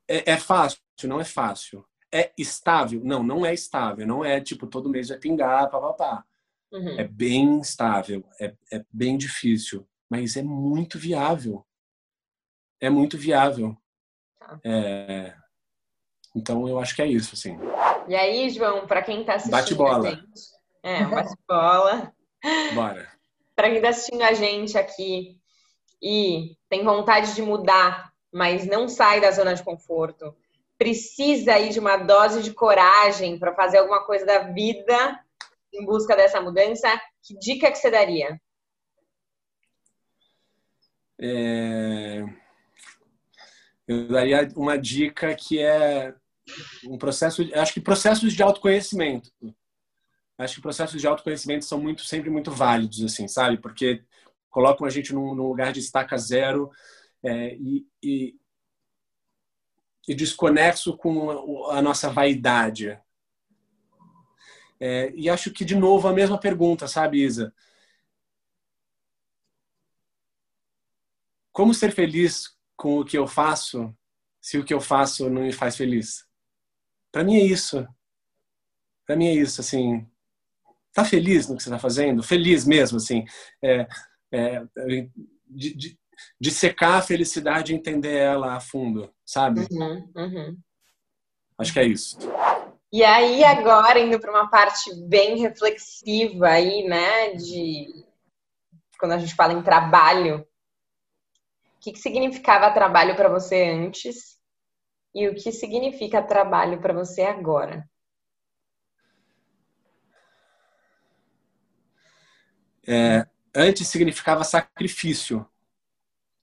é, 0.10 0.32
é 0.34 0.38
fácil? 0.38 0.80
Não 1.04 1.20
é 1.20 1.26
fácil. 1.26 1.86
É 2.14 2.32
estável? 2.38 3.02
Não, 3.04 3.24
não 3.24 3.46
é 3.46 3.54
estável. 3.54 4.06
Não 4.06 4.24
é 4.24 4.40
tipo 4.40 4.68
todo 4.68 4.90
mês 4.90 5.10
vai 5.10 5.18
pingar, 5.18 5.70
papapá. 5.70 6.26
Uhum. 6.72 7.00
É 7.00 7.08
bem 7.08 7.60
estável, 7.62 8.28
é, 8.40 8.54
é 8.72 8.84
bem 8.92 9.18
difícil, 9.18 9.88
mas 10.10 10.36
é 10.36 10.44
muito 10.44 11.00
viável. 11.00 11.66
É 12.82 12.90
muito 12.90 13.18
viável. 13.18 13.78
Tá. 14.46 14.60
É... 14.64 15.34
Então 16.36 16.68
eu 16.68 16.80
acho 16.80 16.96
que 16.96 17.02
é 17.02 17.08
isso, 17.08 17.34
assim. 17.34 17.58
E 18.08 18.16
aí, 18.16 18.50
João, 18.50 18.86
para 18.86 19.02
quem 19.02 19.22
está 19.22 19.36
assistindo 19.36 19.52
bate 19.52 19.74
bola. 19.74 20.10
Gente, 20.12 20.41
é, 20.84 21.06
bate 21.06 21.34
bola. 21.48 22.14
Bora. 22.76 23.10
para 23.56 23.70
quem 23.70 23.78
está 23.78 23.89
assistindo 23.89 24.22
a 24.22 24.34
gente 24.34 24.78
aqui 24.78 25.39
e 26.00 26.56
tem 26.70 26.84
vontade 26.84 27.34
de 27.34 27.41
mudar, 27.41 28.14
mas 28.32 28.68
não 28.68 28.88
sai 28.88 29.20
da 29.20 29.32
zona 29.32 29.56
de 29.56 29.64
conforto, 29.64 30.36
precisa 30.78 31.54
aí 31.54 31.70
de 31.70 31.80
uma 31.80 31.98
dose 31.98 32.43
de 32.43 32.54
coragem 32.54 33.39
para 33.39 33.56
fazer 33.56 33.80
alguma 33.80 34.06
coisa 34.06 34.26
da 34.26 34.39
vida 34.39 35.20
em 35.74 35.84
busca 35.84 36.16
dessa 36.16 36.39
mudança, 36.39 36.88
que 37.24 37.36
dica 37.39 37.72
que 37.72 37.78
você 37.78 37.89
daria? 37.89 38.39
É 41.20 42.45
eu 43.88 44.08
daria 44.08 44.50
uma 44.56 44.78
dica 44.78 45.36
que 45.36 45.60
é 45.60 46.14
um 46.88 46.98
processo, 46.98 47.42
acho 47.54 47.74
que 47.74 47.82
processos 47.82 48.34
de 48.34 48.42
autoconhecimento. 48.42 49.32
Acho 50.38 50.56
que 50.56 50.62
processos 50.62 51.00
de 51.00 51.08
autoconhecimento 51.08 51.66
são 51.66 51.80
muito 51.80 52.04
sempre 52.04 52.30
muito 52.30 52.52
válidos 52.52 53.04
assim, 53.04 53.28
sabe? 53.28 53.58
Porque 53.58 54.04
colocam 54.50 54.86
a 54.86 54.90
gente 54.90 55.14
num, 55.14 55.36
num 55.36 55.48
lugar 55.48 55.72
de 55.72 55.80
estaca 55.80 56.18
zero 56.18 56.72
é, 57.24 57.56
e, 57.56 57.88
e, 58.04 58.36
e, 60.08 60.16
desconexo 60.16 60.98
com 60.98 61.70
a, 61.72 61.82
nossa 61.82 62.10
vaidade. 62.10 63.00
É, 64.80 65.12
e 65.16 65.30
acho 65.30 65.52
que 65.52 65.64
de 65.64 65.76
novo 65.76 66.08
a 66.08 66.14
mesma 66.14 66.40
pergunta, 66.40 66.88
sabe, 66.88 67.24
Isa? 67.24 67.54
Como 71.52 71.74
ser 71.74 71.92
feliz 71.92 72.55
com 72.76 72.99
o 72.99 73.05
que 73.05 73.17
eu 73.17 73.28
faço 73.28 73.95
se 74.41 74.59
o 74.59 74.63
que 74.63 74.73
eu 74.73 74.80
faço 74.80 75.30
não 75.30 75.41
me 75.41 75.51
faz 75.51 75.76
feliz? 75.76 76.23
Para 77.11 77.23
mim 77.23 77.38
é 77.38 77.43
isso. 77.43 77.88
Para 79.05 79.15
mim 79.15 79.28
é 79.28 79.34
isso, 79.34 79.59
assim. 79.61 80.05
Tá 80.93 81.03
feliz 81.03 81.47
no 81.47 81.57
que 81.57 81.63
você 81.63 81.69
tá 81.69 81.80
fazendo? 81.80 82.21
Feliz 82.21 82.65
mesmo, 82.65 82.97
assim. 82.97 83.26
É, 83.61 83.88
é, 84.32 84.63
de, 85.47 85.73
de, 85.76 85.99
de, 86.39 86.51
secar 86.51 86.99
a 86.99 87.01
felicidade 87.01 87.73
e 87.73 87.76
entender 87.76 88.15
ela 88.15 88.55
a 88.55 88.59
fundo, 88.59 89.11
sabe? 89.26 89.61
Uhum, 89.71 90.11
uhum. 90.15 90.57
Acho 91.57 91.73
que 91.73 91.80
é 91.80 91.86
isso. 91.86 92.17
E 92.91 93.03
aí, 93.03 93.43
agora, 93.43 93.99
indo 93.99 94.19
para 94.19 94.32
uma 94.32 94.49
parte 94.49 94.93
bem 95.07 95.39
reflexiva 95.39 96.49
aí, 96.49 96.88
né, 96.88 97.34
de 97.34 97.88
quando 98.99 99.13
a 99.13 99.17
gente 99.17 99.36
fala 99.36 99.53
em 99.53 99.61
trabalho, 99.61 100.45
que, 101.86 101.92
que 101.92 102.00
significava 102.00 102.74
trabalho 102.74 103.16
para 103.16 103.30
você 103.30 103.64
antes 103.64 104.40
e 105.14 105.28
o 105.28 105.36
que 105.36 105.52
significa 105.52 106.24
trabalho 106.24 106.82
para 106.82 106.94
você 106.94 107.22
agora? 107.22 107.88
É, 112.88 113.28
antes 113.56 113.88
significava 113.88 114.44
sacrifício. 114.44 115.48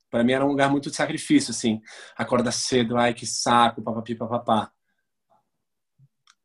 Para 0.09 0.23
mim 0.23 0.33
era 0.33 0.45
um 0.45 0.49
lugar 0.49 0.71
muito 0.71 0.91
de 0.91 0.97
sacrifício, 0.97 1.51
assim. 1.51 1.81
Acorda 2.17 2.53
cedo, 2.53 2.97
ai 2.97 3.13
que 3.13 3.27
saco, 3.27 3.83
papapi, 3.83 4.15
papapá. 4.15 4.73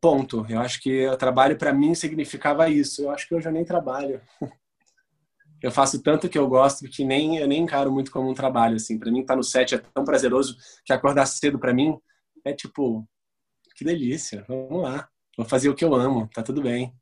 Ponto. 0.00 0.44
Eu 0.48 0.60
acho 0.60 0.80
que 0.80 1.06
o 1.06 1.16
trabalho 1.16 1.56
para 1.56 1.72
mim 1.72 1.94
significava 1.94 2.68
isso. 2.68 3.02
Eu 3.02 3.10
acho 3.10 3.28
que 3.28 3.34
hoje 3.34 3.48
eu 3.48 3.52
nem 3.52 3.64
trabalho. 3.64 4.20
Eu 5.62 5.70
faço 5.70 6.02
tanto 6.02 6.28
que 6.28 6.38
eu 6.38 6.46
gosto 6.46 6.88
que 6.88 7.04
nem 7.04 7.38
eu 7.38 7.48
nem 7.48 7.62
encaro 7.62 7.90
muito 7.90 8.10
como 8.10 8.30
um 8.30 8.34
trabalho 8.34 8.76
assim. 8.76 8.98
Para 8.98 9.10
mim 9.10 9.20
estar 9.20 9.34
tá 9.34 9.36
no 9.36 9.42
set 9.42 9.74
é 9.74 9.78
tão 9.78 10.04
prazeroso 10.04 10.56
que 10.84 10.92
acordar 10.92 11.26
cedo 11.26 11.58
para 11.58 11.74
mim 11.74 11.98
é 12.44 12.52
tipo 12.52 13.06
que 13.76 13.84
delícia. 13.84 14.44
Vamos 14.48 14.82
lá. 14.82 15.08
Vou 15.36 15.46
fazer 15.46 15.68
o 15.68 15.74
que 15.74 15.84
eu 15.84 15.94
amo. 15.94 16.28
Tá 16.34 16.42
tudo 16.42 16.62
bem. 16.62 16.92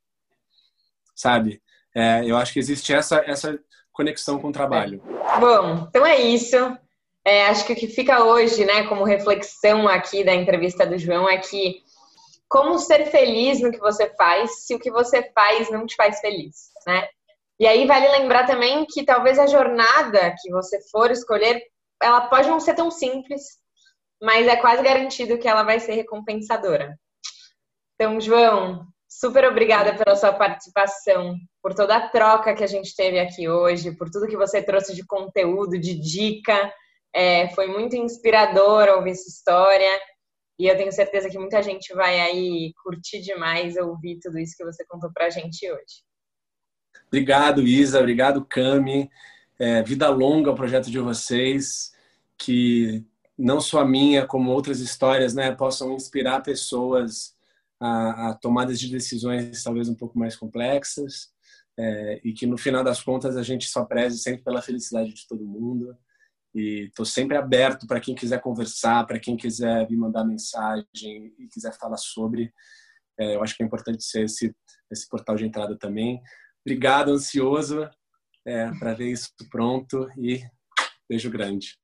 Sabe? 1.15 1.63
É, 1.95 2.23
eu 2.25 2.37
acho 2.37 2.53
que 2.53 2.59
existe 2.59 2.93
essa 2.93 3.17
essa 3.27 3.59
conexão 3.93 4.39
com 4.39 4.49
o 4.49 4.53
trabalho. 4.53 5.03
Bom, 5.41 5.87
então 5.89 6.05
é 6.05 6.21
isso. 6.21 6.57
É, 7.25 7.47
acho 7.47 7.67
que 7.67 7.73
o 7.73 7.77
que 7.77 7.89
fica 7.89 8.23
hoje, 8.23 8.65
né, 8.65 8.87
como 8.87 9.03
reflexão 9.03 9.89
aqui 9.89 10.23
da 10.23 10.35
entrevista 10.35 10.87
do 10.87 10.97
João 10.97 11.29
é 11.29 11.39
que 11.39 11.83
como 12.49 12.79
ser 12.79 13.07
feliz 13.07 13.61
no 13.61 13.73
que 13.73 13.81
você 13.81 14.09
faz 14.15 14.65
se 14.65 14.75
o 14.75 14.79
que 14.79 14.91
você 14.91 15.29
faz 15.35 15.69
não 15.71 15.85
te 15.87 15.97
faz 15.97 16.21
feliz, 16.21 16.71
né? 16.87 17.09
E 17.59 17.67
aí 17.67 17.87
vale 17.87 18.09
lembrar 18.09 18.47
também 18.47 18.85
que 18.87 19.05
talvez 19.05 19.39
a 19.39 19.47
jornada 19.47 20.35
que 20.41 20.51
você 20.51 20.79
for 20.91 21.11
escolher, 21.11 21.63
ela 22.03 22.29
pode 22.29 22.49
não 22.49 22.61
ser 22.61 22.75
tão 22.75 22.91
simples, 22.91 23.43
mas 24.23 24.47
é 24.47 24.57
quase 24.57 24.83
garantido 24.83 25.39
que 25.39 25.49
ela 25.49 25.63
vai 25.63 25.81
ser 25.81 25.95
recompensadora. 25.95 26.99
Então, 27.95 28.21
João, 28.21 28.87
super 29.09 29.47
obrigada 29.47 29.95
pela 29.95 30.17
sua 30.17 30.33
participação, 30.33 31.35
por 31.63 31.75
toda 31.75 31.97
a 31.97 32.09
troca 32.11 32.55
que 32.55 32.63
a 32.63 32.67
gente 32.67 32.95
teve 32.95 33.19
aqui 33.19 33.49
hoje, 33.49 33.97
por 33.97 34.11
tudo 34.11 34.29
que 34.29 34.37
você 34.37 34.63
trouxe 34.63 34.95
de 34.95 35.07
conteúdo, 35.07 35.79
de 35.79 35.99
dica. 35.99 36.73
É, 37.15 37.49
foi 37.55 37.67
muito 37.69 37.97
inspirador 37.97 38.89
ouvir 38.91 39.15
sua 39.15 39.31
história. 39.31 40.01
E 40.59 40.67
eu 40.69 40.77
tenho 40.77 40.93
certeza 40.93 41.31
que 41.31 41.39
muita 41.39 41.63
gente 41.63 41.95
vai 41.95 42.21
aí 42.21 42.73
curtir 42.83 43.21
demais 43.21 43.77
ouvir 43.77 44.19
tudo 44.23 44.39
isso 44.39 44.55
que 44.57 44.65
você 44.65 44.85
contou 44.87 45.11
pra 45.13 45.31
gente 45.31 45.71
hoje. 45.71 46.06
Obrigado, 47.09 47.63
Isa. 47.63 47.99
Obrigado, 47.99 48.45
Cami. 48.45 49.11
É, 49.59 49.83
vida 49.83 50.09
longa 50.09 50.51
o 50.51 50.55
projeto 50.55 50.91
de 50.91 50.99
vocês. 50.99 51.93
Que 52.39 53.05
não 53.39 53.61
só 53.61 53.81
a 53.81 53.87
minha, 53.87 54.27
como 54.27 54.51
outras 54.51 54.81
histórias, 54.81 55.35
né, 55.35 55.53
possam 55.53 55.95
inspirar 55.95 56.43
pessoas 56.43 57.35
a, 57.81 58.31
a 58.31 58.35
tomadas 58.35 58.81
de 58.81 58.91
decisões 58.91 59.63
talvez 59.63 59.89
um 59.89 59.95
pouco 59.95 60.19
mais 60.19 60.37
complexas. 60.37 61.31
É, 61.79 62.21
e 62.25 62.33
que 62.33 62.47
no 62.47 62.57
final 62.57 62.83
das 62.83 63.03
contas 63.03 63.37
a 63.37 63.43
gente 63.43 63.69
só 63.69 63.85
preze 63.85 64.19
sempre 64.19 64.43
pela 64.43 64.63
felicidade 64.63 65.13
de 65.13 65.27
todo 65.29 65.45
mundo. 65.45 65.97
E 66.55 66.87
estou 66.87 67.05
sempre 67.05 67.37
aberto 67.37 67.87
para 67.87 68.01
quem 68.01 68.15
quiser 68.15 68.41
conversar, 68.41 69.07
para 69.07 69.21
quem 69.21 69.37
quiser 69.37 69.89
me 69.91 69.97
mandar 69.97 70.25
mensagem 70.25 71.35
e 71.39 71.47
quiser 71.53 71.73
falar 71.75 71.99
sobre. 71.99 72.51
É, 73.19 73.35
eu 73.35 73.43
acho 73.43 73.55
que 73.55 73.63
é 73.63 73.67
importante 73.67 74.03
ser 74.03 74.25
esse, 74.25 74.55
esse 74.91 75.07
portal 75.07 75.37
de 75.37 75.45
entrada 75.45 75.77
também. 75.77 76.19
Obrigado, 76.67 77.13
ansioso 77.13 77.89
é, 78.45 78.69
para 78.81 78.93
ver 78.93 79.13
isso 79.13 79.31
pronto 79.49 80.09
e 80.19 80.43
beijo 81.09 81.31
grande. 81.31 81.79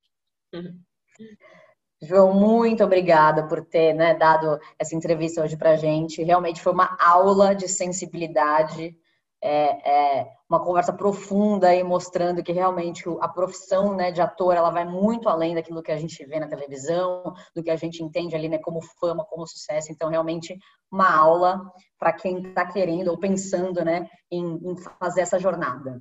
João, 2.02 2.34
muito 2.34 2.82
obrigada 2.82 3.46
por 3.46 3.64
ter 3.64 3.94
né, 3.94 4.12
dado 4.12 4.58
essa 4.76 4.96
entrevista 4.96 5.40
hoje 5.40 5.56
para 5.56 5.76
gente. 5.76 6.24
Realmente 6.24 6.60
foi 6.60 6.72
uma 6.72 6.96
aula 7.00 7.54
de 7.54 7.68
sensibilidade 7.68 8.96
é, 9.42 10.20
é, 10.20 10.32
uma 10.48 10.64
conversa 10.64 10.92
profunda 10.92 11.74
e 11.74 11.82
mostrando 11.82 12.42
que 12.42 12.52
realmente 12.52 13.02
a 13.20 13.28
profissão 13.28 13.96
né, 13.96 14.12
de 14.12 14.20
ator 14.20 14.54
ela 14.54 14.70
vai 14.70 14.84
muito 14.84 15.28
além 15.28 15.54
daquilo 15.54 15.82
que 15.82 15.90
a 15.90 15.96
gente 15.96 16.24
vê 16.24 16.38
na 16.38 16.46
televisão, 16.46 17.34
do 17.54 17.62
que 17.62 17.70
a 17.70 17.76
gente 17.76 18.02
entende 18.02 18.36
ali 18.36 18.48
né, 18.48 18.58
como 18.58 18.80
fama, 19.00 19.24
como 19.24 19.46
sucesso. 19.46 19.90
Então, 19.90 20.08
realmente, 20.08 20.56
uma 20.90 21.10
aula 21.10 21.60
para 21.98 22.12
quem 22.12 22.40
está 22.46 22.64
querendo 22.64 23.08
ou 23.08 23.18
pensando 23.18 23.84
né, 23.84 24.08
em, 24.30 24.60
em 24.62 24.76
fazer 25.00 25.22
essa 25.22 25.38
jornada. 25.38 26.00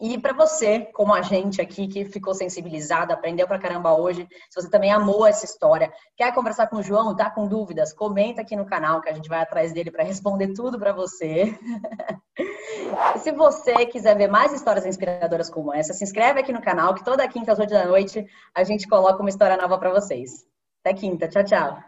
E 0.00 0.16
para 0.18 0.32
você, 0.32 0.80
como 0.94 1.12
a 1.12 1.20
gente 1.20 1.60
aqui 1.60 1.86
que 1.86 2.06
ficou 2.06 2.32
sensibilizado, 2.34 3.12
aprendeu 3.12 3.46
pra 3.46 3.58
caramba 3.58 3.92
hoje, 3.92 4.26
se 4.48 4.60
você 4.60 4.70
também 4.70 4.90
amou 4.90 5.26
essa 5.26 5.44
história, 5.44 5.92
quer 6.16 6.34
conversar 6.34 6.68
com 6.68 6.76
o 6.76 6.82
João, 6.82 7.14
tá 7.14 7.30
com 7.30 7.46
dúvidas, 7.46 7.92
comenta 7.92 8.40
aqui 8.40 8.56
no 8.56 8.64
canal 8.64 9.02
que 9.02 9.10
a 9.10 9.12
gente 9.12 9.28
vai 9.28 9.40
atrás 9.40 9.72
dele 9.74 9.90
para 9.90 10.02
responder 10.02 10.54
tudo 10.54 10.78
para 10.78 10.92
você. 10.92 11.54
se 13.22 13.30
você 13.32 13.84
quiser 13.84 14.16
ver 14.16 14.28
mais 14.28 14.54
histórias 14.54 14.86
inspiradoras 14.86 15.50
como 15.50 15.74
essa, 15.74 15.92
se 15.92 16.02
inscreve 16.02 16.40
aqui 16.40 16.52
no 16.52 16.62
canal 16.62 16.94
que 16.94 17.04
toda 17.04 17.28
quinta 17.28 17.52
às 17.52 17.58
8 17.58 17.70
da 17.70 17.84
noite 17.84 18.24
a 18.54 18.64
gente 18.64 18.88
coloca 18.88 19.20
uma 19.20 19.28
história 19.28 19.56
nova 19.58 19.78
para 19.78 19.90
vocês. 19.90 20.46
Até 20.82 20.94
quinta, 20.94 21.28
tchau, 21.28 21.44
tchau. 21.44 21.78